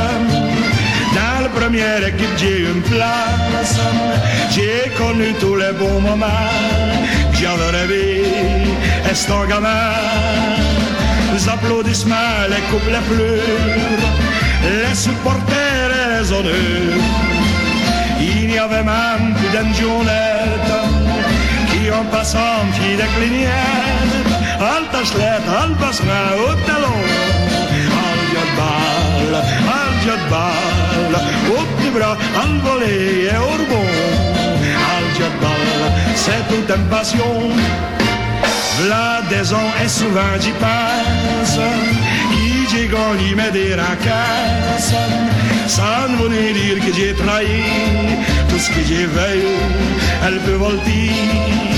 Dans 1.15 1.43
la 1.43 1.49
première 1.49 2.07
équipe, 2.07 2.37
j'ai 2.37 2.61
une 2.61 2.83
place. 2.83 3.79
J'ai 4.51 4.91
connu 4.99 5.33
tous 5.41 5.57
les 5.57 5.73
bons 5.73 6.01
moments. 6.01 6.27
J'avais 7.33 7.71
rêvé, 7.79 8.25
et 9.11 9.15
c'est 9.15 9.33
un 9.33 9.47
gamin. 9.47 9.93
Les 11.33 11.49
applaudissements, 11.49 12.45
les 12.51 12.63
coupes, 12.71 12.91
les 12.97 13.05
fleurs, 13.09 14.05
les 14.89 14.95
supporters 14.95 15.91
et 16.01 16.21
les 16.21 16.33
honneurs. 16.33 17.01
Il 18.21 18.49
n'y 18.49 18.59
avait 18.59 18.85
même 18.85 19.35
plus 19.35 19.49
d'une 19.49 19.75
journette 19.75 20.55
qui 20.69 20.94
en 21.99 22.05
passant, 22.11 22.65
fille 22.73 23.05
clinienne 23.17 24.15
à 24.61 24.81
la 24.81 24.87
tachelet, 24.93 25.39
à 25.61 25.67
le 25.67 25.75
bassin, 25.75 26.05
au 26.45 26.55
talon, 26.67 27.01
à 28.03 28.11
le 28.35 28.45
balle, 28.59 29.37
à 29.69 29.85
le 30.07 30.17
balle, 30.31 31.17
au 31.51 31.63
petit 31.77 31.91
bras, 31.91 32.17
à 32.41 32.47
le 32.47 32.87
et 32.87 33.37
au 33.37 33.53
rebond, 33.59 33.91
à 34.91 34.97
le 35.19 35.29
balle, 35.43 35.93
c'est 36.15 36.43
toute 36.49 36.77
une 36.77 36.87
passion. 36.87 37.35
La 38.89 39.21
ans 39.55 39.73
est 39.85 39.89
souvent 39.89 40.35
j'y 40.41 40.51
passe, 40.53 41.61
qui 42.33 42.67
j'y 42.71 42.87
gagne, 42.89 43.35
mais 43.37 43.51
des 43.53 43.75
racasse, 43.75 44.95
ça 45.69 46.09
ne 46.09 46.17
voulait 46.17 46.53
dire 46.53 46.85
que 46.85 46.93
j'ai 46.93 47.15
trahi. 47.15 47.63
Tout 48.49 48.59
ce 48.59 48.71
que 48.71 48.85
j'ai 48.87 49.07
veillé, 49.07 49.57
elle 50.27 50.39
peut 50.41 50.59
voltir. 50.59 51.74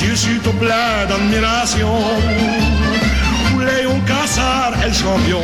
Je 0.00 0.14
suis 0.14 0.38
tout 0.38 0.52
plein 0.52 1.06
d'admiration 1.08 1.92
Pour 3.50 3.60
Léon 3.60 4.00
Cassard 4.06 4.72
est 4.84 4.88
le 4.88 4.94
champion 4.94 5.42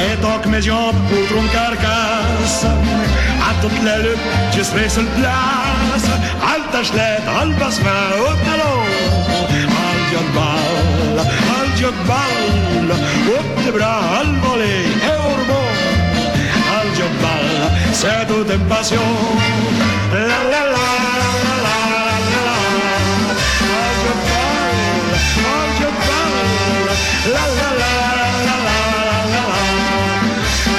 et 0.00 0.16
tant 0.22 0.48
mes 0.48 0.62
jambes 0.62 0.96
poudront 1.08 1.46
carcasse, 1.52 2.64
à 2.64 3.52
toutes 3.60 3.82
les 3.82 4.02
luttes, 4.02 4.28
je 4.56 4.62
serai 4.62 4.88
sur 4.88 5.04
place. 5.18 6.06
Alta 6.54 6.84
sled, 6.84 7.22
alba 7.40 7.70
sma 7.70 7.98
au 8.18 8.32
talon. 8.46 8.80
Al 9.84 10.00
jotbal, 10.10 11.16
al 11.58 11.70
au 13.28 13.42
petit 13.56 13.72
bras, 13.76 14.00
al 14.20 14.30
et 14.62 14.84
au 15.06 15.30
rebond. 15.38 15.70
Al 16.78 16.88
jotbal, 16.98 17.46
c'est 17.92 18.26
toute 18.28 18.50
une 18.54 18.66
passion. 18.68 19.08
La 20.12 20.38
la 20.52 20.62
la 20.74 20.86
la 21.18 21.54
la 21.64 21.69
la 27.26 27.32
la 27.32 27.38
la 27.38 27.92
la 28.16 28.32
la 28.44 28.56
la 28.64 29.26
la 29.26 29.42
la. 29.48 29.60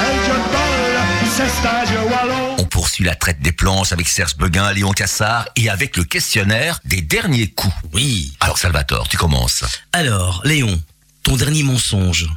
El 0.07 0.17
jotbal, 0.25 0.93
c'est 1.29 1.49
stage 1.49 1.93
wallon. 2.09 2.55
On 2.57 2.65
poursuit 2.65 3.03
la 3.03 3.15
traite 3.15 3.41
des 3.41 3.51
planches 3.51 3.91
avec 3.91 4.07
Serge 4.07 4.35
Beguin, 4.37 4.71
Léon 4.73 4.91
Cassard 4.91 5.47
et 5.55 5.69
avec 5.69 5.97
le 5.97 6.03
questionnaire 6.03 6.79
des 6.83 7.01
derniers 7.01 7.47
coups. 7.49 7.73
Oui. 7.93 8.33
Alors 8.39 8.57
Salvatore, 8.57 9.07
tu 9.07 9.17
commences. 9.17 9.63
Alors, 9.93 10.41
Léon, 10.43 10.81
ton 11.23 11.35
dernier 11.35 11.63
mensonge. 11.63 12.27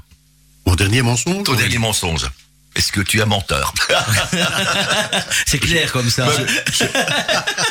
Mon 0.67 0.75
dernier 0.75 1.03
mensonge? 1.03 1.45
Ton 1.45 1.55
dernier 1.55 1.79
mensonge. 1.79 2.27
Est-ce 2.77 2.91
que 2.91 3.01
tu 3.01 3.19
es 3.19 3.23
un 3.23 3.27
menteur 3.27 3.73
C'est 5.47 5.59
clair 5.59 5.93
comme 5.93 6.11
ça. 6.11 6.27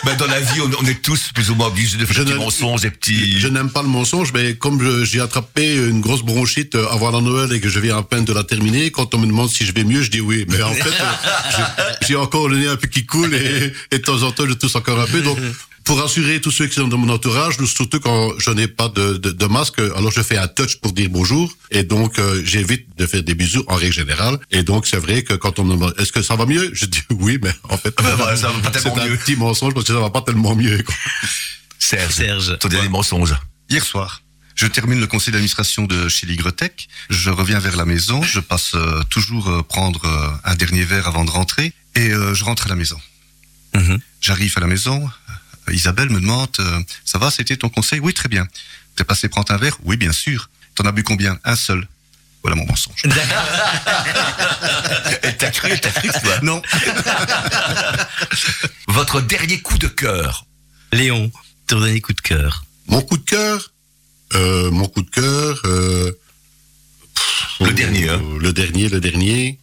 Ben, 0.06 0.16
Dans 0.18 0.28
la 0.28 0.40
vie, 0.40 0.62
on, 0.62 0.72
on 0.82 0.86
est 0.88 1.02
tous 1.02 1.32
plus 1.34 1.50
ou 1.50 1.56
moins 1.56 1.68
obligés 1.68 1.98
de 1.98 2.06
faire 2.06 2.16
Je 2.16 2.24
des 2.24 2.34
mensonges, 2.36 2.82
des 2.82 2.90
petits... 2.92 3.40
Je 3.40 3.48
n'aime 3.48 3.70
pas 3.70 3.82
le 3.82 3.90
mensonge, 3.90 4.32
mais 4.34 4.56
comme 4.56 4.82
je- 4.82 5.04
j'ai 5.04 5.20
attrapé 5.20 5.76
une 5.76 6.02
grosse 6.02 6.22
bronchite 6.24 6.76
euh, 6.76 6.88
avant 6.90 7.12
la 7.12 7.22
Noël 7.22 7.52
et 7.54 7.60
que 7.60 7.68
je 7.70 7.80
viens 7.80 7.98
à 7.98 8.04
peine 8.04 8.26
de 8.26 8.34
la 8.34 8.44
terminer, 8.44 8.92
quand 8.92 9.14
on 9.14 9.18
me 9.18 9.28
demande 9.28 9.50
si 9.50 9.66
je 9.66 9.74
vais 9.74 9.84
mieux, 9.84 10.02
je 10.02 10.10
dis 10.12 10.22
oui. 10.22 10.46
Mais 10.50 10.62
en 10.62 10.74
fait, 10.74 10.88
euh, 10.90 11.04
j'ai- 12.02 12.08
j'ai 12.08 12.16
encore 12.16 12.48
le 12.48 12.58
nez 12.58 12.68
un 12.68 12.76
peu 12.78 12.88
qui 12.88 13.06
coule 13.06 13.34
et, 13.36 13.74
et 13.92 13.98
de 13.98 14.04
temps 14.04 14.24
en 14.24 14.32
temps, 14.32 14.46
je 14.48 14.54
tousse 14.54 14.76
encore 14.76 15.00
un 15.00 15.06
peu. 15.08 15.22
Donc, 15.22 15.38
pour 15.84 16.00
rassurer 16.00 16.40
tous 16.42 16.52
ceux 16.52 16.68
qui 16.68 16.76
sont 16.76 16.88
dans 16.88 16.98
mon 16.98 17.10
entourage, 17.14 17.56
surtout 17.66 18.00
quand 18.00 18.32
je 18.40 18.52
n'ai 18.52 18.68
pas 18.68 18.90
de, 18.90 19.18
de, 19.18 19.32
de 19.32 19.46
masque, 19.46 19.80
alors 19.80 20.12
je 20.12 20.22
fais 20.22 20.38
un 20.38 20.48
touch 20.48 20.78
pour 20.78 20.94
dire 20.94 21.10
bonjour. 21.10 21.52
Et 21.72 21.84
donc, 21.84 22.20
euh, 22.20 22.42
j'évite 22.46 22.88
de 22.98 23.06
faire 23.06 23.24
des 23.24 23.36
bisous 23.36 23.64
en 23.68 23.76
règle 23.76 23.94
générale. 23.94 24.38
Et 24.52 24.64
donc, 24.64 24.88
c'est 24.88 24.98
vrai 24.98 25.24
que 25.24 25.34
quand 25.34 25.60
on 25.60 25.64
me 25.66 25.74
demande 25.74 25.94
est-ce 25.98 26.12
que 26.12 26.22
ça 26.22 26.36
va 26.36 26.46
mieux, 26.46 26.70
je 26.74 26.86
dis 26.86 27.02
oui, 27.12 27.38
mais 27.42 27.52
en 27.70 27.78
fait, 27.78 27.94
ça 28.02 28.16
va 28.16 28.26
pas 28.26 28.36
c'est 28.74 28.82
tellement 28.82 28.98
un 29.02 29.08
mieux. 29.10 29.18
petit 29.18 29.36
mensonge 29.36 29.74
parce 29.74 29.86
que 29.86 29.94
ça 29.94 30.00
va 30.00 30.10
pas 30.10 30.22
tellement 30.22 30.56
mieux. 30.56 30.82
quoi. 30.84 30.96
Serge, 31.80 32.14
Serge. 32.14 32.58
ton 32.60 32.70
dernier 32.70 32.90
mensonge. 32.90 33.34
Hier 33.70 33.84
soir, 33.84 34.22
je 34.56 34.68
termine 34.68 35.00
le 35.00 35.08
conseil 35.08 35.32
d'administration 35.34 35.84
de 35.86 36.08
chez 36.08 36.28
Ligrotech. 36.28 36.88
Je 37.10 37.30
reviens 37.30 37.60
vers 37.60 37.76
la 37.76 37.86
maison. 37.86 38.22
Je 38.24 38.40
passe 38.40 38.74
euh, 38.76 39.02
toujours 39.10 39.50
euh, 39.50 39.64
prendre 39.64 40.06
euh, 40.06 40.30
un 40.50 40.56
dernier 40.56 40.84
verre 40.86 41.08
avant 41.08 41.26
de 41.26 41.32
rentrer. 41.32 41.74
Et 41.96 42.10
euh, 42.12 42.34
je 42.34 42.44
rentre 42.46 42.68
à 42.68 42.70
la 42.70 42.76
maison. 42.76 42.98
Mhm. 43.76 44.00
J'arrive 44.22 44.54
à 44.56 44.60
la 44.62 44.68
maison. 44.68 45.10
Euh, 45.68 45.74
Isabelle 45.74 46.10
me 46.10 46.20
demande 46.20 46.50
euh, 46.60 46.82
Ça 47.06 47.18
va, 47.18 47.32
c'était 47.32 47.58
ton 47.58 47.70
conseil? 47.70 48.00
Oui, 48.00 48.14
très 48.14 48.30
bien. 48.30 48.48
T'es 48.96 49.04
passé 49.04 49.30
prendre 49.30 49.52
un 49.52 49.58
verre? 49.58 49.78
Oui, 49.84 49.98
bien 49.98 50.12
sûr. 50.12 50.50
T'en 50.76 50.86
as 50.86 50.92
bu 50.92 51.04
combien? 51.04 51.40
Un 51.44 51.56
seul. 51.56 51.88
Voilà 52.44 52.56
mon 52.58 52.66
mensonge. 52.66 53.04
T'as 55.38 55.52
cru, 55.52 55.80
t'as 55.80 55.92
cru, 55.92 56.10
toi 56.10 56.40
Non. 56.42 56.62
Votre 58.88 59.22
dernier 59.22 59.62
coup 59.62 59.78
de 59.78 59.88
cœur. 59.88 60.46
Léon, 60.92 61.32
ton 61.68 61.80
dernier 61.80 62.02
coup 62.02 62.14
de 62.14 62.22
cœur. 62.22 62.66
Mon 62.88 63.02
coup 63.02 63.18
de 63.18 63.24
cœur, 63.24 63.72
euh, 64.34 64.70
mon 64.72 64.88
coup 64.88 65.02
de 65.02 65.10
cœur. 65.10 65.62
euh, 65.66 66.12
Le 67.62 67.68
euh, 67.68 67.72
dernier, 67.74 68.10
hein. 68.10 68.22
Le 68.40 68.54
dernier, 68.54 68.90
le 68.90 69.00
dernier. 69.00 69.60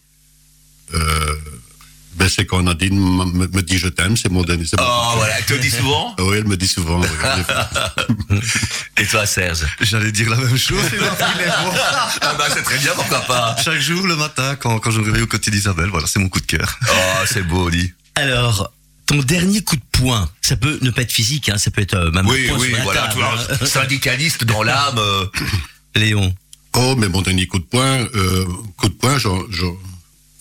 Ben 2.15 2.27
c'est 2.29 2.45
quand 2.45 2.61
Nadine 2.61 2.99
me, 2.99 3.47
me- 3.47 3.61
dit 3.61 3.77
je 3.77 3.87
t'aime, 3.87 4.17
c'est 4.17 4.29
mon 4.29 4.43
dernier. 4.43 4.65
c'est 4.65 4.75
Oh, 4.79 5.11
voilà, 5.15 5.39
elle 5.39 5.45
te 5.45 5.53
le 5.53 5.59
dit 5.67 5.69
souvent 5.71 6.15
Oui, 6.19 6.37
elle 6.37 6.45
me 6.47 6.57
dit 6.57 6.67
souvent. 6.67 6.99
oui. 7.01 7.07
Et 8.97 9.05
toi, 9.05 9.25
Serge? 9.25 9.65
J'allais 9.79 10.11
dire 10.11 10.29
la 10.29 10.35
même 10.37 10.57
chose. 10.57 10.77
mots. 10.77 11.05
Ah 12.21 12.35
bah, 12.37 12.45
c'est 12.53 12.63
très 12.63 12.77
bien, 12.77 12.91
pourquoi 12.95 13.21
pas 13.21 13.55
Chaque 13.63 13.79
jour, 13.79 14.05
le 14.05 14.15
matin, 14.15 14.55
quand, 14.55 14.79
quand 14.79 14.91
je 14.91 14.99
me 14.99 15.05
réveille 15.05 15.23
au 15.23 15.27
côté 15.27 15.49
d'Isabelle, 15.51 15.89
voilà, 15.89 16.05
c'est 16.07 16.19
mon 16.19 16.29
coup 16.29 16.39
de 16.41 16.45
cœur. 16.45 16.77
Oh, 16.89 17.25
c'est 17.25 17.43
beau, 17.47 17.69
dit. 17.71 17.91
Alors, 18.15 18.71
ton 19.07 19.17
dernier 19.19 19.61
coup 19.63 19.75
de 19.77 19.81
poing, 19.91 20.29
ça 20.41 20.55
peut 20.57 20.77
ne 20.81 20.89
pas 20.91 21.01
être 21.03 21.11
physique, 21.11 21.49
hein, 21.49 21.57
ça 21.57 21.71
peut 21.71 21.81
être 21.81 21.95
euh, 21.95 22.11
même 22.11 22.27
Oui, 22.27 22.49
oui, 22.57 22.75
voilà, 22.83 23.07
tu 23.11 23.17
vois, 23.19 23.33
hein. 23.61 23.65
syndicaliste 23.65 24.43
dans 24.43 24.63
l'âme. 24.63 24.97
euh, 24.97 25.25
Léon. 25.95 26.33
Oh, 26.75 26.95
mais 26.97 27.07
mon 27.09 27.21
dernier 27.21 27.47
coup 27.47 27.59
de 27.59 27.63
poing, 27.65 27.99
euh, 28.15 28.45
coup 28.77 28.87
de 28.89 28.93
poing, 28.93 29.17
genre, 29.17 29.43
genre, 29.51 29.75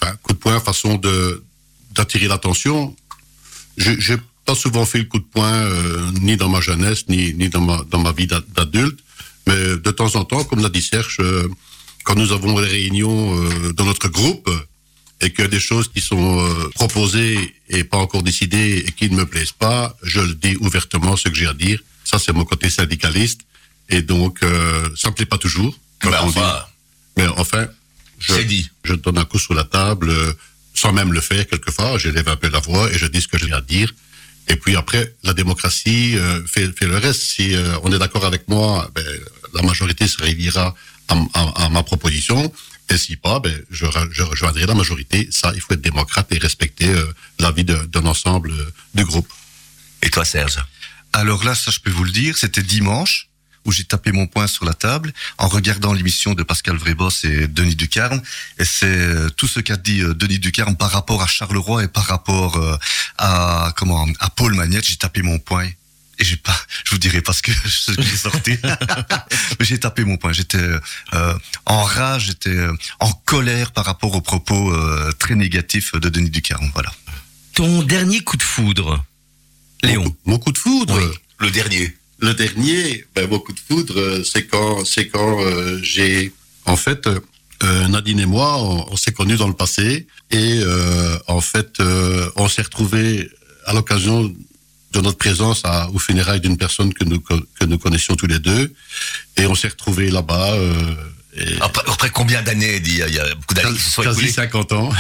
enfin, 0.03 0.15
coup 0.23 0.33
de 0.33 0.39
poing, 0.39 0.61
façon 0.61 0.97
de 0.97 1.43
d'attirer 1.93 2.29
l'attention. 2.29 2.95
Je 3.77 3.93
j'ai 3.99 4.17
pas 4.45 4.55
souvent 4.55 4.85
fait 4.85 4.99
le 4.99 5.05
coup 5.05 5.19
de 5.19 5.25
poing, 5.25 5.53
euh, 5.53 6.11
ni 6.21 6.37
dans 6.37 6.49
ma 6.49 6.61
jeunesse, 6.61 7.05
ni 7.09 7.35
ni 7.35 7.49
dans 7.49 7.61
ma 7.61 7.83
dans 7.91 8.01
ma 8.01 8.13
vie 8.13 8.27
d'a- 8.27 8.43
d'adulte, 8.57 8.99
mais 9.47 9.55
de 9.77 9.91
temps 9.91 10.15
en 10.17 10.25
temps, 10.25 10.45
comme 10.45 10.61
l'a 10.63 10.69
dit 10.69 10.83
Serge, 10.83 11.19
euh, 11.21 11.49
quand 12.05 12.15
nous 12.17 12.33
avons 12.33 12.61
des 12.61 12.67
réunions 12.69 13.39
euh, 13.39 13.73
dans 13.73 13.85
notre 13.85 14.09
groupe 14.09 14.49
et 15.21 15.31
qu'il 15.33 15.43
y 15.45 15.47
a 15.47 15.49
des 15.51 15.61
choses 15.61 15.89
qui 15.93 16.01
sont 16.01 16.39
euh, 16.41 16.69
proposées 16.75 17.55
et 17.69 17.85
pas 17.85 17.99
encore 17.99 18.23
décidées 18.23 18.85
et 18.87 18.93
qui 18.93 19.11
ne 19.11 19.17
me 19.17 19.27
plaisent 19.27 19.53
pas, 19.53 19.97
je 20.03 20.21
le 20.21 20.35
dis 20.35 20.57
ouvertement 20.61 21.17
ce 21.17 21.29
que 21.29 21.35
j'ai 21.35 21.47
à 21.47 21.53
dire. 21.55 21.79
Ça, 22.05 22.19
c'est 22.19 22.33
mon 22.33 22.45
côté 22.45 22.71
syndicaliste. 22.71 23.43
Et 23.91 24.01
donc, 24.03 24.43
euh, 24.43 24.89
ça 24.97 25.11
me 25.11 25.15
plaît 25.15 25.27
pas 25.27 25.37
toujours. 25.37 25.75
bah, 26.03 26.21
enfin, 26.25 26.65
Mais 27.19 27.27
enfin, 27.37 27.67
je, 28.19 28.41
dit. 28.41 28.71
je 28.85 28.95
donne 28.95 29.19
un 29.19 29.25
coup 29.27 29.39
sur 29.39 29.53
la 29.53 29.65
table, 29.65 30.09
euh, 30.11 30.33
sans 30.81 30.93
même 30.93 31.13
le 31.13 31.21
faire 31.21 31.45
quelquefois. 31.47 31.99
J'élève 31.99 32.29
un 32.29 32.37
peu 32.43 32.49
la 32.49 32.61
voix 32.61 32.91
et 32.93 32.97
je 33.03 33.07
dis 33.07 33.21
ce 33.21 33.29
que 33.29 33.39
j'ai 33.39 33.53
à 33.53 33.61
dire. 33.61 33.91
Et 34.49 34.57
puis 34.57 34.75
après, 34.77 35.15
la 35.23 35.35
démocratie 35.35 36.17
euh, 36.17 36.45
fait, 36.47 36.67
fait 36.79 36.87
le 36.87 36.97
reste. 37.07 37.23
Si 37.23 37.55
euh, 37.55 37.77
on 37.85 37.93
est 37.93 37.99
d'accord 37.99 38.25
avec 38.25 38.49
moi, 38.49 38.91
ben, 38.95 39.05
la 39.55 39.63
majorité 39.63 40.05
se 40.09 40.19
réunira 40.23 40.75
à, 41.09 41.15
à- 41.35 41.65
à 41.65 41.69
ma 41.69 41.83
proposition. 41.83 42.41
Et 42.93 42.99
si 42.99 43.15
pas, 43.17 43.39
ben, 43.39 43.57
je, 43.71 43.87
je 44.11 44.23
rejoindrai 44.23 44.67
la 44.67 44.75
majorité. 44.75 45.29
Ça, 45.31 45.53
il 45.55 45.61
faut 45.61 45.73
être 45.75 45.81
démocrate 45.91 46.29
et 46.33 46.39
respecter 46.39 46.89
euh, 46.89 47.05
l'avis 47.39 47.65
de- 47.65 47.85
d'un 47.93 48.07
ensemble 48.07 48.51
euh, 48.53 48.71
du 48.95 49.05
groupe. 49.05 49.29
Et 50.03 50.11
toi, 50.11 50.25
Serge? 50.25 50.59
Alors 51.13 51.45
là, 51.45 51.55
ça 51.55 51.71
je 51.71 51.79
peux 51.81 51.91
vous 51.91 52.05
le 52.05 52.13
dire, 52.13 52.37
c'était 52.39 52.63
dimanche 52.63 53.29
où 53.67 53.73
j'ai 53.73 53.85
tapé 53.85 54.13
mon 54.13 54.27
poing 54.27 54.47
sur 54.47 54.65
la 54.65 54.73
table 54.75 55.13
en 55.39 55.49
regardant 55.49 55.93
l'émission 55.93 56.35
de 56.35 56.43
Pascal 56.43 56.77
Vrébos 56.77 57.11
et 57.25 57.47
Denis 57.47 57.75
Ducarme. 57.77 58.21
Et 58.59 58.65
c'est 58.65 58.87
euh, 58.87 59.29
tout 59.31 59.47
ce 59.47 59.61
qu'a 59.61 59.77
dit 59.77 60.01
euh, 60.03 60.15
Denis 60.15 60.39
Ducarme 60.39 60.77
par 60.77 60.91
rapport 60.91 61.23
à 61.23 61.27
Charleroi 61.27 61.85
et 61.85 61.89
par 61.89 62.05
rapport 62.07 62.57
euh, 62.57 62.77
à 63.19 63.73
comment 63.77 64.07
à 64.19 64.31
Paul 64.31 64.55
Magnette. 64.55 64.87
J'ai 64.87 64.97
tapé 64.97 65.23
mon 65.23 65.39
poing 65.39 65.65
et 65.67 66.25
j'ai 66.25 66.37
pas, 66.37 66.57
je 66.85 66.91
vous 66.93 66.99
dirai 66.99 67.21
pas 67.21 67.33
ce 67.35 67.43
que 67.43 67.53
ce 67.69 67.93
que 67.93 68.03
j'ai 68.03 68.17
sorti. 68.17 68.57
Mais 69.59 69.67
j'ai 69.67 69.79
tapé 69.79 70.05
mon 70.05 70.17
poing. 70.17 70.33
J'étais 70.33 70.59
euh, 71.15 71.39
en 71.67 71.83
rage, 71.83 72.27
j'étais 72.27 72.59
en 73.01 73.11
colère 73.13 73.73
par 73.73 73.85
rapport 73.85 74.15
aux 74.15 74.21
propos 74.23 74.73
euh, 74.73 75.13
très 75.19 75.35
négatifs 75.35 75.93
de 75.95 76.09
Denis 76.09 76.31
Ducarme. 76.31 76.71
Voilà. 76.73 76.93
Ton 77.55 77.83
dernier 77.83 78.21
coup 78.21 78.37
de 78.39 78.43
foudre. 78.43 79.05
Léon. 79.83 80.03
Mon, 80.05 80.11
coup- 80.11 80.17
mon 80.27 80.39
coup 80.39 80.53
de 80.53 80.59
foudre? 80.59 80.99
Oui, 80.99 81.19
le 81.41 81.51
dernier. 81.51 81.97
Le 82.21 82.35
dernier, 82.35 83.05
ben, 83.15 83.29
mon 83.29 83.39
coup 83.39 83.53
de 83.53 83.61
foudre, 83.61 83.99
euh, 83.99 84.23
c'est 84.25 84.47
quand, 84.47 84.85
c'est 84.85 85.09
quand 85.09 85.41
euh, 85.41 85.79
j'ai, 85.83 86.33
en 86.67 86.77
fait, 86.77 87.09
euh, 87.63 87.89
Nadine 87.89 88.21
et 88.21 88.27
moi, 88.27 88.59
on, 88.59 88.93
on 88.93 88.97
s'est 88.97 89.13
connus 89.13 89.37
dans 89.37 89.49
le 89.49 89.55
passé 89.55 90.07
et 90.31 90.61
euh, 90.63 91.19
en 91.29 91.41
fait, 91.41 91.79
on 92.37 92.49
s'est 92.49 92.63
retrouvés 92.63 93.31
à 93.67 93.73
l'occasion 93.73 94.33
de 94.93 95.01
notre 95.01 95.19
présence 95.19 95.63
à, 95.65 95.89
aux 95.91 95.99
funérailles 95.99 96.41
d'une 96.41 96.57
personne 96.57 96.93
que 96.93 97.05
nous 97.05 97.21
que 97.21 97.65
nous 97.65 97.79
connaissions 97.79 98.17
tous 98.17 98.27
les 98.27 98.39
deux 98.39 98.75
et 99.37 99.47
on 99.47 99.55
s'est 99.55 99.69
retrouvés 99.69 100.11
là-bas. 100.11 100.57
Après, 101.61 101.83
après 101.87 102.11
combien 102.11 102.43
d'années, 102.43 102.81
il 102.85 103.15
y 103.15 103.19
a 103.19 103.35
beaucoup 103.35 103.55
d'années 103.55 103.75
qui 103.75 103.81
se 103.81 103.91
sont 103.93 104.03
quasi 104.03 104.21
écoulées? 104.21 104.33
50 104.33 104.73
ans. 104.73 104.91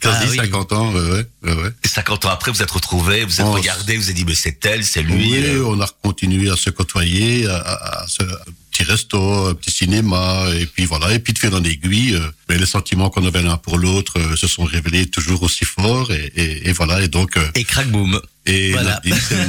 Quasi 0.00 0.24
Ah 0.24 0.30
oui. 0.30 0.36
50 0.36 0.72
ans, 0.72 0.92
ouais, 0.92 1.00
ouais, 1.00 1.26
ouais, 1.44 1.52
ouais. 1.54 1.70
Et 1.84 1.88
50 1.88 2.24
ans 2.24 2.30
après, 2.30 2.50
vous 2.50 2.62
êtes 2.62 2.70
retrouvés, 2.70 3.24
vous 3.24 3.40
êtes 3.40 3.46
Oh, 3.46 3.52
regardés, 3.52 3.96
vous 3.96 4.04
avez 4.04 4.14
dit, 4.14 4.24
mais 4.24 4.34
c'est 4.34 4.64
elle, 4.66 4.84
c'est 4.84 5.02
lui. 5.02 5.14
Oui, 5.32 5.42
euh, 5.44 5.64
on 5.66 5.80
a 5.80 5.86
continué 6.02 6.50
à 6.50 6.56
se 6.56 6.70
côtoyer, 6.70 7.46
à, 7.46 7.56
à, 7.56 8.02
à 8.02 8.06
se- 8.08 8.22
un 8.22 8.52
petit 8.72 8.84
resto, 8.84 9.46
un 9.48 9.54
petit 9.54 9.70
cinéma, 9.72 10.44
et 10.54 10.66
puis 10.66 10.84
voilà, 10.86 11.12
et 11.12 11.18
puis 11.18 11.32
de 11.32 11.38
fil 11.38 11.52
en 11.54 11.62
aiguille, 11.64 12.14
euh, 12.14 12.20
mais 12.48 12.56
les 12.56 12.66
sentiments 12.66 13.10
qu'on 13.10 13.26
avait 13.26 13.42
l'un 13.42 13.56
pour 13.56 13.78
l'autre 13.78 14.18
euh, 14.18 14.36
se 14.36 14.46
sont 14.46 14.64
révélés 14.64 15.06
toujours 15.06 15.42
aussi 15.42 15.64
forts, 15.64 16.12
et, 16.12 16.32
et, 16.36 16.68
et 16.68 16.72
voilà, 16.72 17.02
et 17.02 17.08
donc, 17.08 17.36
euh, 17.36 17.46
Et 17.54 17.64
crack 17.64 17.88
boom. 17.90 18.20
et 18.46 18.72
Voilà. 18.72 19.00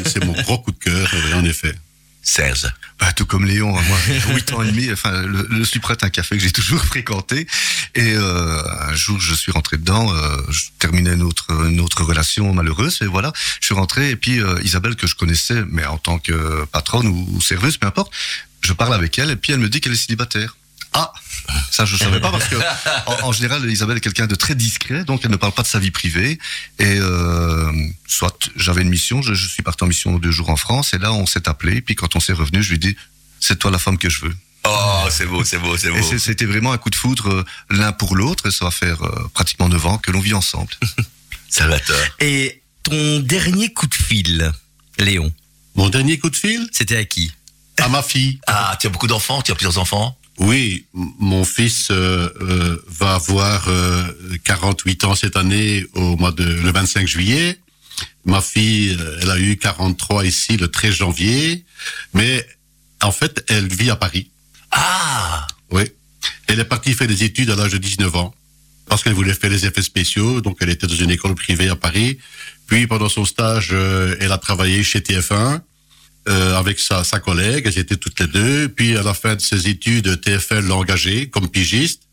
C'est- 0.05 0.25
mon 0.25 0.33
gros 0.33 0.57
coup 0.59 0.71
de 0.71 0.79
cœur, 0.79 1.07
en 1.35 1.45
effet. 1.45 1.73
Serge. 2.21 2.71
Bah, 2.99 3.11
tout 3.13 3.25
comme 3.25 3.45
Léon, 3.45 3.75
hein, 3.75 3.81
moi, 3.87 3.97
8 4.35 4.53
ans 4.53 4.61
et 4.61 4.71
demi, 4.71 4.91
enfin, 4.91 5.23
le, 5.23 5.47
le 5.49 5.65
Supret, 5.65 5.97
un 6.01 6.09
café 6.09 6.37
que 6.37 6.43
j'ai 6.43 6.51
toujours 6.51 6.83
fréquenté. 6.85 7.47
Et 7.95 8.13
euh, 8.13 8.61
un 8.81 8.93
jour, 8.95 9.19
je 9.19 9.33
suis 9.33 9.51
rentré 9.51 9.77
dedans, 9.77 10.13
euh, 10.13 10.37
je 10.49 10.65
terminais 10.77 11.13
une 11.13 11.23
autre 11.23 12.03
relation 12.03 12.53
malheureuse, 12.53 12.99
et 13.01 13.07
voilà, 13.07 13.33
je 13.59 13.65
suis 13.65 13.75
rentré, 13.75 14.11
et 14.11 14.15
puis 14.15 14.39
euh, 14.39 14.61
Isabelle, 14.63 14.95
que 14.95 15.07
je 15.07 15.15
connaissais, 15.15 15.63
mais 15.67 15.85
en 15.85 15.97
tant 15.97 16.19
que 16.19 16.65
patronne 16.65 17.07
ou, 17.07 17.27
ou 17.33 17.41
serveuse, 17.41 17.77
peu 17.77 17.87
importe, 17.87 18.11
je 18.61 18.73
parle 18.73 18.93
avec 18.93 19.17
elle, 19.17 19.31
et 19.31 19.35
puis 19.35 19.53
elle 19.53 19.59
me 19.59 19.69
dit 19.69 19.81
qu'elle 19.81 19.93
est 19.93 19.95
célibataire. 19.95 20.55
Ah, 20.93 21.11
ça 21.71 21.85
je 21.85 21.95
savais 21.97 22.19
pas 22.19 22.31
parce 22.31 22.47
que 22.47 22.55
en, 23.05 23.27
en 23.27 23.31
général 23.31 23.69
Isabelle 23.69 23.97
est 23.97 24.01
quelqu'un 24.01 24.27
de 24.27 24.35
très 24.35 24.55
discret, 24.55 25.03
donc 25.03 25.21
elle 25.23 25.31
ne 25.31 25.35
parle 25.37 25.53
pas 25.53 25.63
de 25.63 25.67
sa 25.67 25.79
vie 25.79 25.91
privée. 25.91 26.39
Et 26.79 26.97
euh, 26.99 27.71
soit 28.07 28.49
j'avais 28.55 28.81
une 28.81 28.89
mission, 28.89 29.21
je, 29.21 29.33
je 29.33 29.47
suis 29.47 29.63
parti 29.63 29.83
en 29.83 29.87
mission 29.87 30.17
deux 30.19 30.31
jours 30.31 30.49
en 30.49 30.55
France, 30.57 30.93
et 30.93 30.97
là 30.97 31.11
on 31.13 31.25
s'est 31.25 31.47
appelé. 31.47 31.81
Puis 31.81 31.95
quand 31.95 32.15
on 32.15 32.19
s'est 32.19 32.33
revenu, 32.33 32.61
je 32.63 32.71
lui 32.71 32.79
dis 32.79 32.95
c'est 33.39 33.57
toi 33.59 33.71
la 33.71 33.79
femme 33.79 33.97
que 33.97 34.09
je 34.09 34.25
veux. 34.25 34.35
Oh, 34.67 35.07
c'est 35.09 35.25
beau, 35.25 35.43
c'est 35.43 35.57
beau, 35.57 35.75
c'est 35.75 35.87
Et 35.87 35.91
beau. 35.99 36.07
c'est- 36.07 36.19
c'était 36.19 36.45
vraiment 36.45 36.71
un 36.71 36.77
coup 36.77 36.91
de 36.91 36.95
foudre 36.95 37.29
euh, 37.29 37.43
l'un 37.71 37.91
pour 37.91 38.15
l'autre, 38.15 38.47
et 38.47 38.51
ça 38.51 38.65
va 38.65 38.71
faire 38.71 39.01
euh, 39.03 39.29
pratiquement 39.33 39.67
neuf 39.69 39.83
ans 39.87 39.97
que 39.97 40.11
l'on 40.11 40.19
vit 40.19 40.35
ensemble. 40.35 40.71
Salvatore. 41.49 41.95
Et 42.19 42.61
ton 42.83 43.19
dernier 43.19 43.73
coup 43.73 43.87
de 43.87 43.95
fil, 43.95 44.51
Léon, 44.99 45.31
Mon 45.75 45.89
dernier 45.89 46.19
coup 46.19 46.29
de 46.29 46.35
fil, 46.35 46.67
c'était 46.71 46.95
à 46.97 47.05
qui? 47.05 47.31
À 47.79 47.89
ma 47.89 48.03
fille. 48.03 48.39
Ah, 48.47 48.77
tu 48.79 48.85
as 48.87 48.89
beaucoup 48.91 49.07
d'enfants, 49.07 49.41
tu 49.41 49.51
as 49.51 49.55
plusieurs 49.55 49.77
enfants? 49.79 50.15
Oui, 50.41 50.85
mon 50.93 51.43
fils 51.45 51.89
euh, 51.91 52.27
euh, 52.41 52.77
va 52.87 53.13
avoir 53.13 53.67
euh, 53.69 54.03
48 54.43 55.03
ans 55.05 55.13
cette 55.15 55.35
année 55.37 55.85
au 55.93 56.17
mois 56.17 56.31
de 56.31 56.43
le 56.43 56.71
25 56.71 57.07
juillet. 57.07 57.59
Ma 58.25 58.41
fille, 58.41 58.97
euh, 58.99 59.19
elle 59.21 59.29
a 59.29 59.39
eu 59.39 59.55
43 59.57 60.25
ici 60.25 60.57
le 60.57 60.67
13 60.67 60.95
janvier, 60.95 61.63
mais 62.15 62.43
en 63.03 63.11
fait, 63.11 63.43
elle 63.49 63.67
vit 63.67 63.91
à 63.91 63.95
Paris. 63.95 64.31
Ah 64.71 65.45
Oui. 65.69 65.83
Elle 66.47 66.59
est 66.59 66.65
partie 66.65 66.93
faire 66.93 67.07
des 67.07 67.23
études 67.23 67.51
à 67.51 67.55
l'âge 67.55 67.71
de 67.73 67.77
19 67.77 68.15
ans. 68.15 68.33
parce 68.87 69.03
qu'elle 69.03 69.13
voulait 69.13 69.33
faire 69.33 69.51
les 69.51 69.65
effets 69.65 69.83
spéciaux. 69.83 70.41
Donc, 70.41 70.57
elle 70.59 70.69
était 70.69 70.87
dans 70.87 70.95
une 70.95 71.11
école 71.11 71.33
privée 71.35 71.69
à 71.69 71.75
Paris. 71.77 72.17
Puis, 72.67 72.87
pendant 72.87 73.07
son 73.09 73.25
stage, 73.25 73.69
euh, 73.71 74.17
elle 74.19 74.31
a 74.33 74.37
travaillé 74.37 74.83
chez 74.83 74.99
TF1 74.99 75.61
euh, 76.27 76.55
avec 76.55 76.79
sa, 76.79 77.03
sa 77.03 77.19
collègue. 77.19 77.63
Elles 77.65 77.79
étaient 77.79 77.97
toutes 77.97 78.19
les 78.19 78.27
deux. 78.27 78.69
Puis, 78.69 78.95
à 78.97 79.03
la 79.03 79.13
fin 79.13 79.35
de 79.35 79.41
ses 79.41 79.67
études, 79.67 80.07
TF1 80.07 80.67
l'a 80.67 80.75
engagée 80.75 81.29
comme 81.29 81.49
pigiste. 81.49 82.03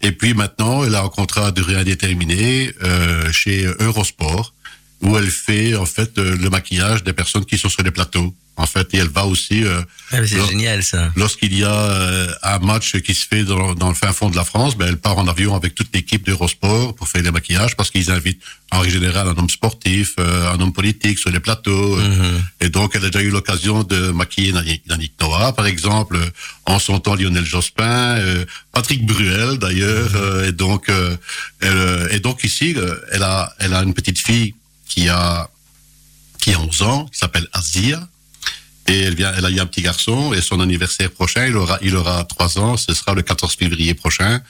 Et 0.00 0.12
puis 0.12 0.34
maintenant, 0.34 0.84
elle 0.84 0.94
a 0.94 1.02
un 1.02 1.08
contrat 1.08 1.48
à 1.48 1.50
durée 1.50 1.74
indéterminée 1.74 2.72
euh, 2.82 3.32
chez 3.32 3.64
Eurosport, 3.80 4.54
où 5.02 5.16
elle 5.16 5.30
fait 5.30 5.74
en 5.76 5.86
fait 5.86 6.18
euh, 6.18 6.36
le 6.36 6.50
maquillage 6.50 7.04
des 7.04 7.12
personnes 7.12 7.44
qui 7.44 7.56
sont 7.58 7.68
sur 7.68 7.82
les 7.82 7.90
plateaux. 7.92 8.34
En 8.60 8.66
fait, 8.66 8.92
et 8.92 8.96
elle 8.96 9.06
va 9.08 9.24
aussi 9.24 9.62
euh, 9.62 9.80
Ah, 10.10 10.16
c'est 10.26 10.44
génial 10.48 10.82
ça. 10.82 11.12
lorsqu'il 11.14 11.56
y 11.56 11.62
a 11.62 11.72
euh, 11.72 12.26
un 12.42 12.58
match 12.58 12.96
qui 13.02 13.14
se 13.14 13.24
fait 13.24 13.44
dans, 13.44 13.72
dans 13.76 13.88
le 13.88 13.94
fin 13.94 14.12
fond 14.12 14.30
de 14.30 14.34
la 14.34 14.42
France, 14.42 14.76
ben, 14.76 14.88
elle 14.88 14.96
part 14.96 15.16
en 15.16 15.28
avion 15.28 15.54
avec 15.54 15.76
toute 15.76 15.94
l'équipe 15.94 16.26
d'Eurosport 16.26 16.96
pour 16.96 17.06
faire 17.06 17.22
les 17.22 17.30
maquillages 17.30 17.76
parce 17.76 17.88
qu'ils 17.92 18.10
invitent 18.10 18.42
en 18.72 18.80
règle 18.80 18.94
générale 18.94 19.28
un 19.28 19.36
homme 19.38 19.48
sportif, 19.48 20.14
euh, 20.18 20.52
un 20.52 20.58
homme 20.60 20.72
politique 20.72 21.20
sur 21.20 21.30
les 21.30 21.38
plateaux. 21.38 21.98
euh, 22.00 22.08
Mhm. 22.08 22.42
Et 22.62 22.68
donc, 22.68 22.96
elle 22.96 23.04
a 23.04 23.10
déjà 23.10 23.22
eu 23.24 23.30
l'occasion 23.30 23.84
de 23.84 24.10
maquiller 24.10 24.52
Yannick 24.90 25.12
Noah, 25.20 25.52
par 25.52 25.66
exemple, 25.68 26.16
euh, 26.16 26.26
en 26.66 26.80
son 26.80 26.98
temps 26.98 27.14
Lionel 27.14 27.44
Jospin, 27.46 28.16
euh, 28.18 28.44
Patrick 28.72 29.06
Bruel 29.06 29.58
d'ailleurs. 29.58 30.10
euh, 30.16 30.48
et 30.48 30.52
donc, 30.52 30.88
euh, 30.88 31.16
elle, 31.60 31.68
euh, 31.76 32.08
et 32.10 32.18
donc 32.18 32.42
ici, 32.42 32.74
euh, 32.76 32.96
elle 33.12 33.22
a, 33.22 33.54
elle 33.60 33.72
a 33.72 33.84
une 33.84 33.94
petite 33.94 34.18
fille 34.18 34.54
qui 34.88 35.08
a 35.08 35.48
qui 36.40 36.52
a 36.54 36.60
11 36.60 36.82
ans, 36.82 37.04
qui 37.06 37.18
s'appelle 37.18 37.46
Azia. 37.52 38.08
Et 38.90 39.00
elle 39.00 39.14
vient, 39.14 39.32
elle 39.36 39.44
a 39.44 39.50
eu 39.50 39.60
un 39.60 39.66
petit 39.66 39.82
garçon 39.82 40.32
et 40.32 40.40
son 40.40 40.60
anniversaire 40.60 41.10
prochain, 41.10 41.46
il 41.46 41.54
aura, 41.56 41.78
il 41.82 41.94
aura 41.94 42.24
trois 42.24 42.58
ans. 42.58 42.78
Ce 42.78 42.94
sera 42.94 43.12
le 43.12 43.20
14 43.20 43.54
février 43.54 43.92
prochain. 43.92 44.40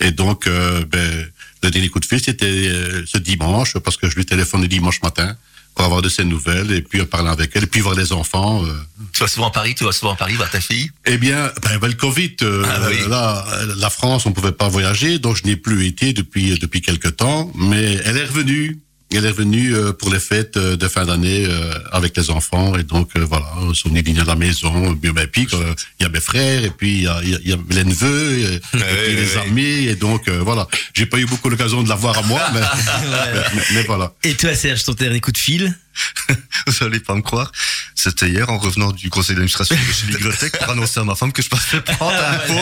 Et 0.00 0.10
donc, 0.10 0.48
euh, 0.48 0.84
ben, 0.84 1.30
le 1.62 1.70
dernier 1.70 1.88
coup 1.90 2.00
de 2.00 2.04
fil, 2.04 2.20
c'était 2.20 2.46
euh, 2.46 3.04
ce 3.06 3.18
dimanche 3.18 3.78
parce 3.78 3.96
que 3.96 4.10
je 4.10 4.16
lui 4.16 4.26
téléphone 4.26 4.62
le 4.62 4.68
dimanche 4.68 5.00
matin 5.02 5.36
pour 5.76 5.84
avoir 5.84 6.02
de 6.02 6.08
ses 6.08 6.24
nouvelles 6.24 6.72
et 6.72 6.82
puis 6.82 7.04
parler 7.04 7.28
avec 7.30 7.52
elle 7.54 7.64
et 7.64 7.66
puis 7.68 7.80
voir 7.80 7.94
les 7.94 8.12
enfants. 8.12 8.64
euh. 8.64 8.72
Tu 9.12 9.20
vas 9.20 9.28
souvent 9.28 9.48
à 9.48 9.52
Paris, 9.52 9.76
tu 9.76 9.84
vas 9.84 9.92
souvent 9.92 10.14
à 10.14 10.16
Paris 10.16 10.34
voir 10.34 10.50
ta 10.50 10.60
fille? 10.60 10.90
Eh 11.04 11.16
bien, 11.16 11.52
ben, 11.62 11.78
ben, 11.78 11.86
le 11.88 11.94
Covid, 11.94 12.34
euh, 12.42 12.64
Ah, 12.68 12.88
oui. 12.88 12.96
là, 13.08 13.44
la 13.76 13.90
France, 13.90 14.26
on 14.26 14.32
pouvait 14.32 14.50
pas 14.52 14.68
voyager, 14.68 15.20
donc 15.20 15.36
je 15.36 15.44
n'ai 15.44 15.56
plus 15.56 15.86
été 15.86 16.12
depuis 16.12 16.58
depuis 16.58 16.80
quelque 16.82 17.08
temps. 17.08 17.52
Mais 17.54 18.00
elle 18.04 18.16
est 18.16 18.24
revenue. 18.24 18.80
Elle 19.14 19.26
est 19.26 19.28
revenue 19.30 19.74
euh, 19.74 19.92
pour 19.92 20.12
les 20.12 20.18
fêtes 20.20 20.56
euh, 20.56 20.76
de 20.76 20.88
fin 20.88 21.04
d'année 21.06 21.46
euh, 21.46 21.72
avec 21.92 22.16
les 22.16 22.30
enfants 22.30 22.76
et 22.76 22.82
donc 22.82 23.10
euh, 23.16 23.24
voilà, 23.24 23.46
venus 23.84 24.02
dîner 24.04 24.20
à 24.20 24.24
la 24.24 24.34
maison. 24.34 24.92
Bien, 24.92 25.12
ben, 25.12 25.26
puis 25.26 25.46
euh, 25.52 25.74
il 26.00 26.02
y 26.02 26.06
a 26.06 26.08
mes 26.08 26.20
frères 26.20 26.64
et 26.64 26.70
puis 26.70 26.94
il 26.98 27.02
y 27.02 27.06
a, 27.06 27.20
il 27.22 27.30
y 27.30 27.34
a- 27.34 27.38
il 27.44 27.50
y 27.50 27.52
a 27.52 27.56
les 27.70 27.84
neveux 27.84 28.38
et, 28.40 28.60
et 29.08 29.14
les 29.14 29.22
oui. 29.36 29.40
amis 29.46 29.86
et 29.88 29.94
donc 29.94 30.26
euh, 30.28 30.40
voilà. 30.42 30.66
J'ai 30.94 31.06
pas 31.06 31.18
eu 31.18 31.26
beaucoup 31.26 31.48
l'occasion 31.48 31.82
de 31.82 31.88
la 31.88 31.94
voir 31.94 32.18
à 32.18 32.22
moi, 32.22 32.40
mais, 32.54 32.60
mais, 32.60 33.40
mais- 33.54 33.62
mais 33.74 33.82
voilà. 33.84 34.12
Et 34.24 34.34
toi 34.34 34.54
Serge, 34.54 34.82
ton 34.84 34.92
dernier 34.92 35.20
coup 35.20 35.32
de 35.32 35.38
fil? 35.38 35.74
Vous 36.66 36.84
allez 36.84 37.00
pas 37.00 37.14
me 37.14 37.22
croire. 37.22 37.50
C'était 37.94 38.28
hier 38.28 38.48
en 38.50 38.58
revenant 38.58 38.92
du 38.92 39.10
conseil 39.10 39.34
d'administration 39.34 39.76
de 39.76 39.92
chez 39.92 40.06
Bibliothèque 40.06 40.58
pour 40.58 40.70
annoncer 40.70 41.00
à 41.00 41.04
ma 41.04 41.14
femme 41.14 41.32
que 41.32 41.42
je 41.42 41.48
passais 41.48 41.80
prendre 41.80 42.14
un 42.14 42.38
pot. 42.38 42.60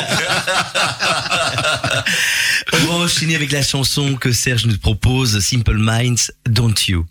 On 2.72 2.86
va 2.86 2.94
enchaîner 3.04 3.36
avec 3.36 3.52
la 3.52 3.62
chanson 3.62 4.16
que 4.16 4.32
Serge 4.32 4.66
nous 4.66 4.78
propose, 4.78 5.40
Simple 5.40 5.76
Minds, 5.78 6.32
Don't 6.46 6.74
You. 6.88 7.06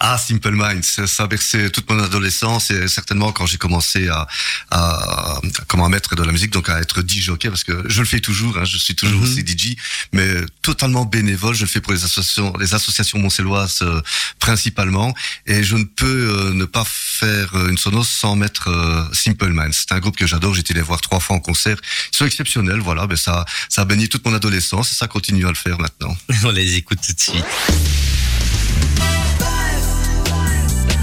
Ah, 0.00 0.18
Simple 0.18 0.52
Minds, 0.52 1.06
ça 1.06 1.24
a 1.24 1.26
bercé 1.26 1.70
toute 1.70 1.88
mon 1.90 2.02
adolescence 2.02 2.70
et 2.70 2.88
certainement 2.88 3.32
quand 3.32 3.46
j'ai 3.46 3.58
commencé 3.58 4.08
à, 4.08 4.26
à, 4.70 5.40
comment 5.68 5.86
à 5.86 5.88
mettre 5.88 6.14
de 6.16 6.22
la 6.22 6.32
musique, 6.32 6.52
donc 6.52 6.68
à 6.68 6.80
être 6.80 7.00
DJ 7.00 7.20
jockey, 7.20 7.48
parce 7.48 7.64
que 7.64 7.84
je 7.88 8.00
le 8.00 8.06
fais 8.06 8.20
toujours, 8.20 8.56
hein, 8.58 8.64
je 8.64 8.76
suis 8.78 8.94
toujours 8.94 9.20
Mhm. 9.20 9.24
aussi 9.24 9.40
DJ, 9.46 9.76
mais 10.12 10.28
totalement 10.62 11.04
bénévole, 11.04 11.54
je 11.54 11.62
le 11.62 11.66
fais 11.68 11.80
pour 11.80 11.92
les 11.92 12.04
associations, 12.04 12.52
les 12.58 12.74
associations 12.74 13.18
montcelloises 13.18 13.78
euh, 13.82 14.00
principalement, 14.38 15.14
et 15.46 15.62
je 15.62 15.76
ne 15.76 15.84
peux 15.84 16.06
euh, 16.06 16.52
ne 16.52 16.64
pas 16.64 16.84
faire 16.86 17.54
euh, 17.54 17.68
une 17.70 17.78
sono 17.78 18.02
sans 18.04 18.36
mettre 18.36 18.68
euh, 18.68 19.04
Simple 19.12 19.52
Minds. 19.52 19.72
C'est 19.72 19.92
un 19.92 19.98
groupe 20.00 20.16
que 20.16 20.26
j'adore, 20.26 20.54
j'ai 20.54 20.60
été 20.60 20.74
les 20.74 20.82
voir 20.82 21.00
trois 21.00 21.20
fois 21.20 21.36
en 21.36 21.40
concert, 21.40 21.76
ils 22.12 22.16
sont 22.16 22.26
exceptionnels, 22.26 22.80
voilà, 22.80 23.06
ben 23.06 23.16
ça, 23.16 23.44
ça 23.68 23.82
a 23.82 23.84
baigné 23.84 24.08
toute 24.08 24.24
mon 24.24 24.34
adolescence 24.34 24.92
et 24.92 24.94
ça 24.94 25.06
continue 25.08 25.46
à 25.46 25.50
le 25.50 25.54
faire 25.54 25.78
maintenant. 25.78 26.16
On 26.44 26.50
les 26.50 26.74
écoute 26.74 26.98
tout 27.04 27.12
de 27.12 27.20
suite. 27.20 27.44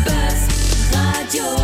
Buzz 0.05 0.91
Radio. 0.91 1.62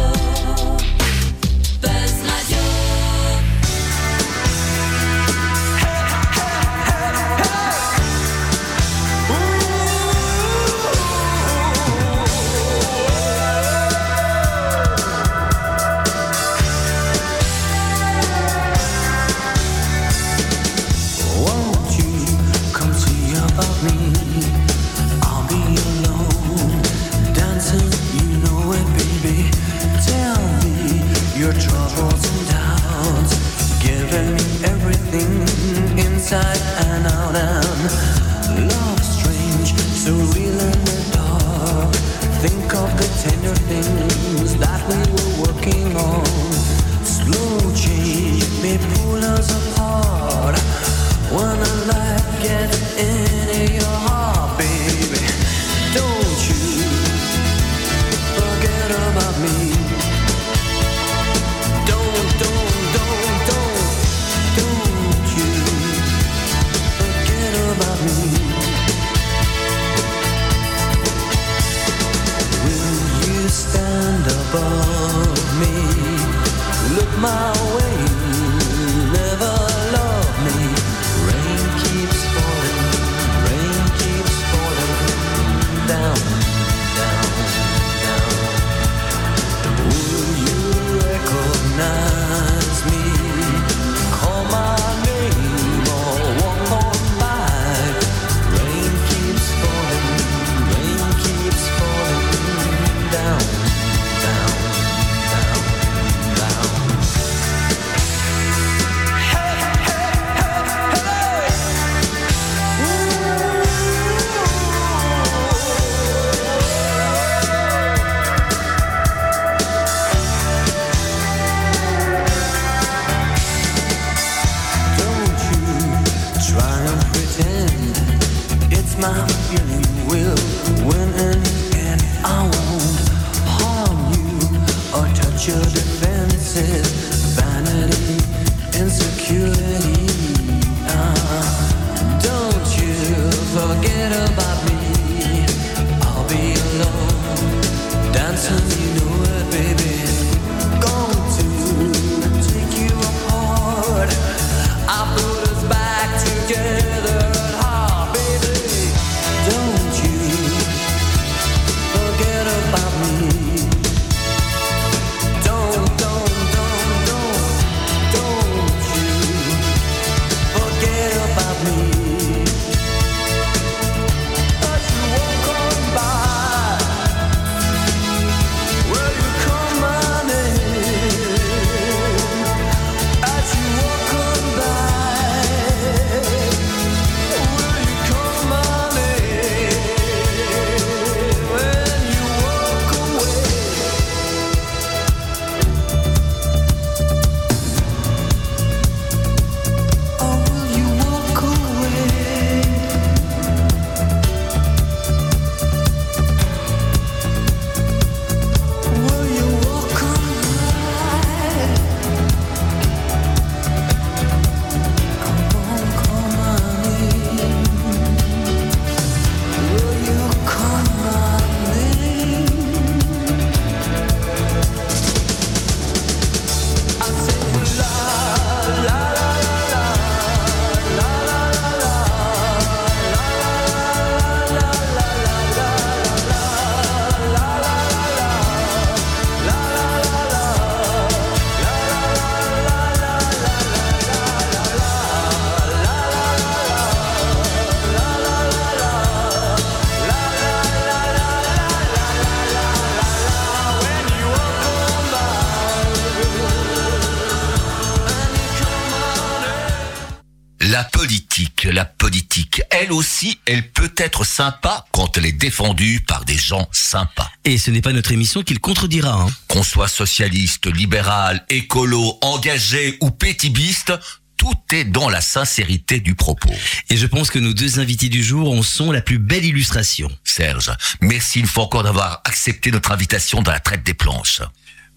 Elle 262.70 262.92
aussi, 262.92 263.40
elle 263.46 263.70
peut 263.70 263.92
être 263.98 264.26
sympa 264.26 264.86
quand 264.92 265.18
elle 265.18 265.26
est 265.26 265.32
défendue 265.32 266.00
par 266.08 266.26
des 266.26 266.38
gens 266.38 266.68
sympas. 266.72 267.30
Et 267.46 267.58
ce 267.58 267.72
n'est 267.72 267.82
pas 267.82 267.94
notre 267.94 268.12
émission 268.12 268.44
qui 268.44 268.54
le 268.54 268.60
contredira. 268.60 269.14
Hein. 269.14 269.28
Qu'on 269.48 269.64
soit 269.64 269.88
socialiste, 269.88 270.68
libéral, 270.68 271.44
écolo, 271.50 272.18
engagé 272.22 272.98
ou 273.02 273.12
pétibiste, 273.12 273.94
tout 274.38 274.56
est 274.72 274.86
dans 274.86 275.10
la 275.10 275.20
sincérité 275.20 276.00
du 276.00 276.16
propos. 276.16 276.54
Et 276.90 276.96
je 276.96 277.06
pense 277.06 277.30
que 277.30 277.40
nos 277.40 277.54
deux 277.54 277.80
invités 277.80 278.08
du 278.08 278.24
jour 278.24 278.52
en 278.52 278.64
sont 278.64 278.92
la 278.92 279.02
plus 279.02 279.20
belle 279.20 279.44
illustration. 279.44 280.10
Serge, 280.24 280.72
merci 281.02 281.42
une 281.42 281.48
fois 281.48 281.66
encore 281.66 281.84
d'avoir 281.84 282.22
accepté 282.24 282.72
notre 282.72 282.92
invitation 282.92 283.42
dans 283.42 283.52
la 283.52 283.60
traite 283.60 283.84
des 283.84 283.94
planches. 283.94 284.42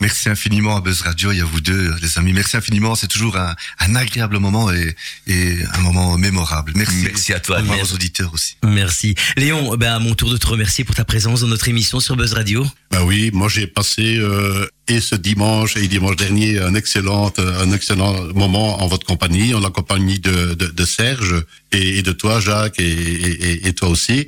Merci 0.03 0.29
infiniment 0.29 0.77
à 0.77 0.81
Buzz 0.81 1.03
Radio 1.03 1.31
et 1.31 1.41
à 1.41 1.45
vous 1.45 1.61
deux, 1.61 1.95
les 2.03 2.19
amis. 2.19 2.33
Merci 2.33 2.57
infiniment. 2.57 2.97
C'est 2.97 3.07
toujours 3.07 3.37
un, 3.37 3.55
un 3.79 3.95
agréable 3.95 4.41
moment 4.41 4.73
et, 4.73 4.97
et 5.29 5.59
un 5.75 5.79
moment 5.79 6.19
mémorable. 6.19 6.73
Merci. 6.75 6.97
Merci 7.05 7.33
à 7.33 7.39
toi, 7.39 7.59
Agnès. 7.59 7.89
aux 7.89 7.95
auditeurs 7.95 8.35
aussi. 8.35 8.57
Merci. 8.65 9.15
Léon, 9.37 9.77
ben 9.77 9.93
à 9.93 10.01
mon 10.01 10.15
tour 10.15 10.29
de 10.33 10.37
te 10.37 10.47
remercier 10.49 10.83
pour 10.83 10.97
ta 10.97 11.05
présence 11.05 11.43
dans 11.43 11.47
notre 11.47 11.69
émission 11.69 12.01
sur 12.01 12.17
Buzz 12.17 12.33
Radio. 12.33 12.67
Bah 12.91 13.05
oui, 13.05 13.31
moi 13.33 13.49
j'ai 13.49 13.69
passé 13.69 14.17
euh, 14.19 14.67
et 14.89 15.01
ce 15.01 15.15
dimanche 15.15 15.77
et 15.77 15.87
dimanche 15.87 16.17
dernier 16.17 16.59
un 16.59 16.75
excellent 16.75 17.33
un 17.39 17.71
excellent 17.73 18.13
moment 18.35 18.83
en 18.83 18.89
votre 18.89 19.07
compagnie, 19.07 19.55
en 19.55 19.61
la 19.61 19.71
compagnie 19.71 20.19
de, 20.19 20.55
de, 20.55 20.67
de 20.67 20.85
Serge 20.85 21.45
et, 21.71 21.99
et 21.99 22.03
de 22.03 22.11
toi 22.13 22.41
Jacques 22.41 22.81
et, 22.81 22.91
et, 22.91 23.69
et 23.69 23.73
toi 23.73 23.89
aussi. 23.89 24.27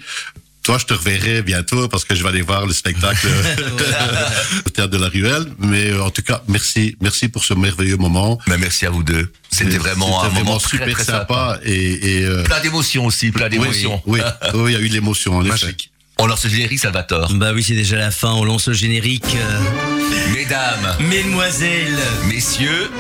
Toi, 0.65 0.79
je 0.79 0.87
te 0.87 0.95
reverrai 0.95 1.43
bientôt 1.43 1.89
parce 1.89 2.07
que 2.07 2.15
je 2.15 2.23
vais 2.23 2.31
aller 2.31 2.41
voir 2.41 2.65
le 2.65 2.73
spectacle 2.73 3.27
au 4.67 4.71
théâtre 4.71 4.91
de 4.91 4.97
la 4.97 5.09
Ruelle. 5.09 5.45
Mais 5.59 5.91
euh, 5.91 6.03
en 6.03 6.11
tout 6.11 6.23
cas, 6.23 6.43
merci, 6.49 6.97
merci 7.03 7.29
pour 7.29 7.45
ce 7.45 7.53
merveilleux 7.53 7.99
moment. 7.99 8.39
Mais 8.47 8.57
merci 8.57 8.87
à 8.87 8.91
vous 8.91 9.03
deux. 9.03 9.31
C'était 9.51 9.77
vraiment 9.77 10.23
un 10.23 10.31
moment 10.31 10.57
très, 10.59 10.79
super 10.79 10.95
très 10.95 11.05
sympa 11.05 11.59
et, 11.65 12.19
et 12.21 12.25
euh, 12.25 12.43
Plein 12.45 12.61
d'émotions 12.61 13.05
aussi, 13.05 13.31
plein 13.31 13.51
d'émotions. 13.51 14.03
oui, 14.07 14.21
oui, 14.23 14.51
oui, 14.55 14.73
il 14.73 14.75
y 14.75 14.77
a 14.77 14.81
eu 14.81 14.89
de 14.89 14.95
l'émotion 14.95 15.37
en 15.37 15.45
effet. 15.55 15.77
On 16.19 16.27
lance 16.27 16.45
le 16.45 16.51
générique, 16.51 16.79
Salvatore. 16.79 17.33
Bah 17.35 17.51
oui, 17.55 17.63
c'est 17.63 17.75
déjà 17.75 17.97
la 17.97 18.11
fin. 18.11 18.33
On 18.33 18.45
lance 18.45 18.69
le 18.69 18.75
générique. 18.75 19.37
Euh, 19.37 20.31
Mesdames, 20.33 20.97
Mesdemoiselles, 21.01 21.99
messieurs, 22.27 22.91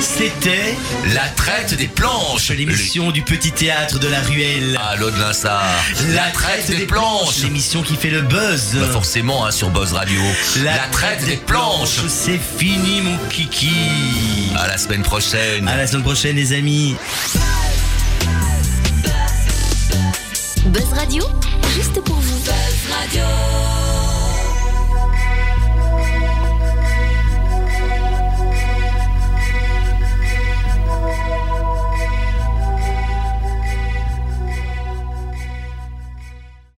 c'était 0.00 0.74
la 1.14 1.28
traite 1.30 1.74
des 1.74 1.88
planches. 1.88 2.50
l'émission 2.50 3.10
du 3.10 3.22
petit 3.22 3.50
théâtre 3.52 3.98
de 3.98 4.06
la 4.08 4.20
Ruelle. 4.20 4.78
À 4.90 4.96
l'eau 4.96 5.10
de 5.10 5.18
Linsard. 5.18 5.64
La 6.14 6.30
traite 6.30 6.68
des 6.70 6.86
planches. 6.86 7.38
L'émission 7.42 7.82
qui 7.82 7.96
fait 7.96 8.10
le 8.10 8.22
buzz. 8.22 8.74
Bah 8.74 8.86
forcément, 8.92 9.44
hein, 9.44 9.50
sur 9.50 9.70
Buzz 9.70 9.92
Radio. 9.92 10.20
La 10.62 10.78
traite 10.92 11.24
des 11.26 11.36
planches. 11.38 12.00
C'est 12.08 12.40
fini, 12.58 13.02
mon 13.02 13.18
kiki. 13.28 13.70
À 14.56 14.68
la 14.68 14.78
semaine 14.78 15.02
prochaine. 15.02 15.66
À 15.68 15.76
la 15.76 15.86
semaine 15.86 16.02
prochaine, 16.04 16.36
les 16.36 16.52
amis. 16.52 16.96
Buzz 20.70 20.92
Radio, 20.92 21.24
juste 21.74 22.00
pour 22.04 22.14
vous. 22.14 22.38
Buzz 22.44 22.94
Radio. 22.94 23.79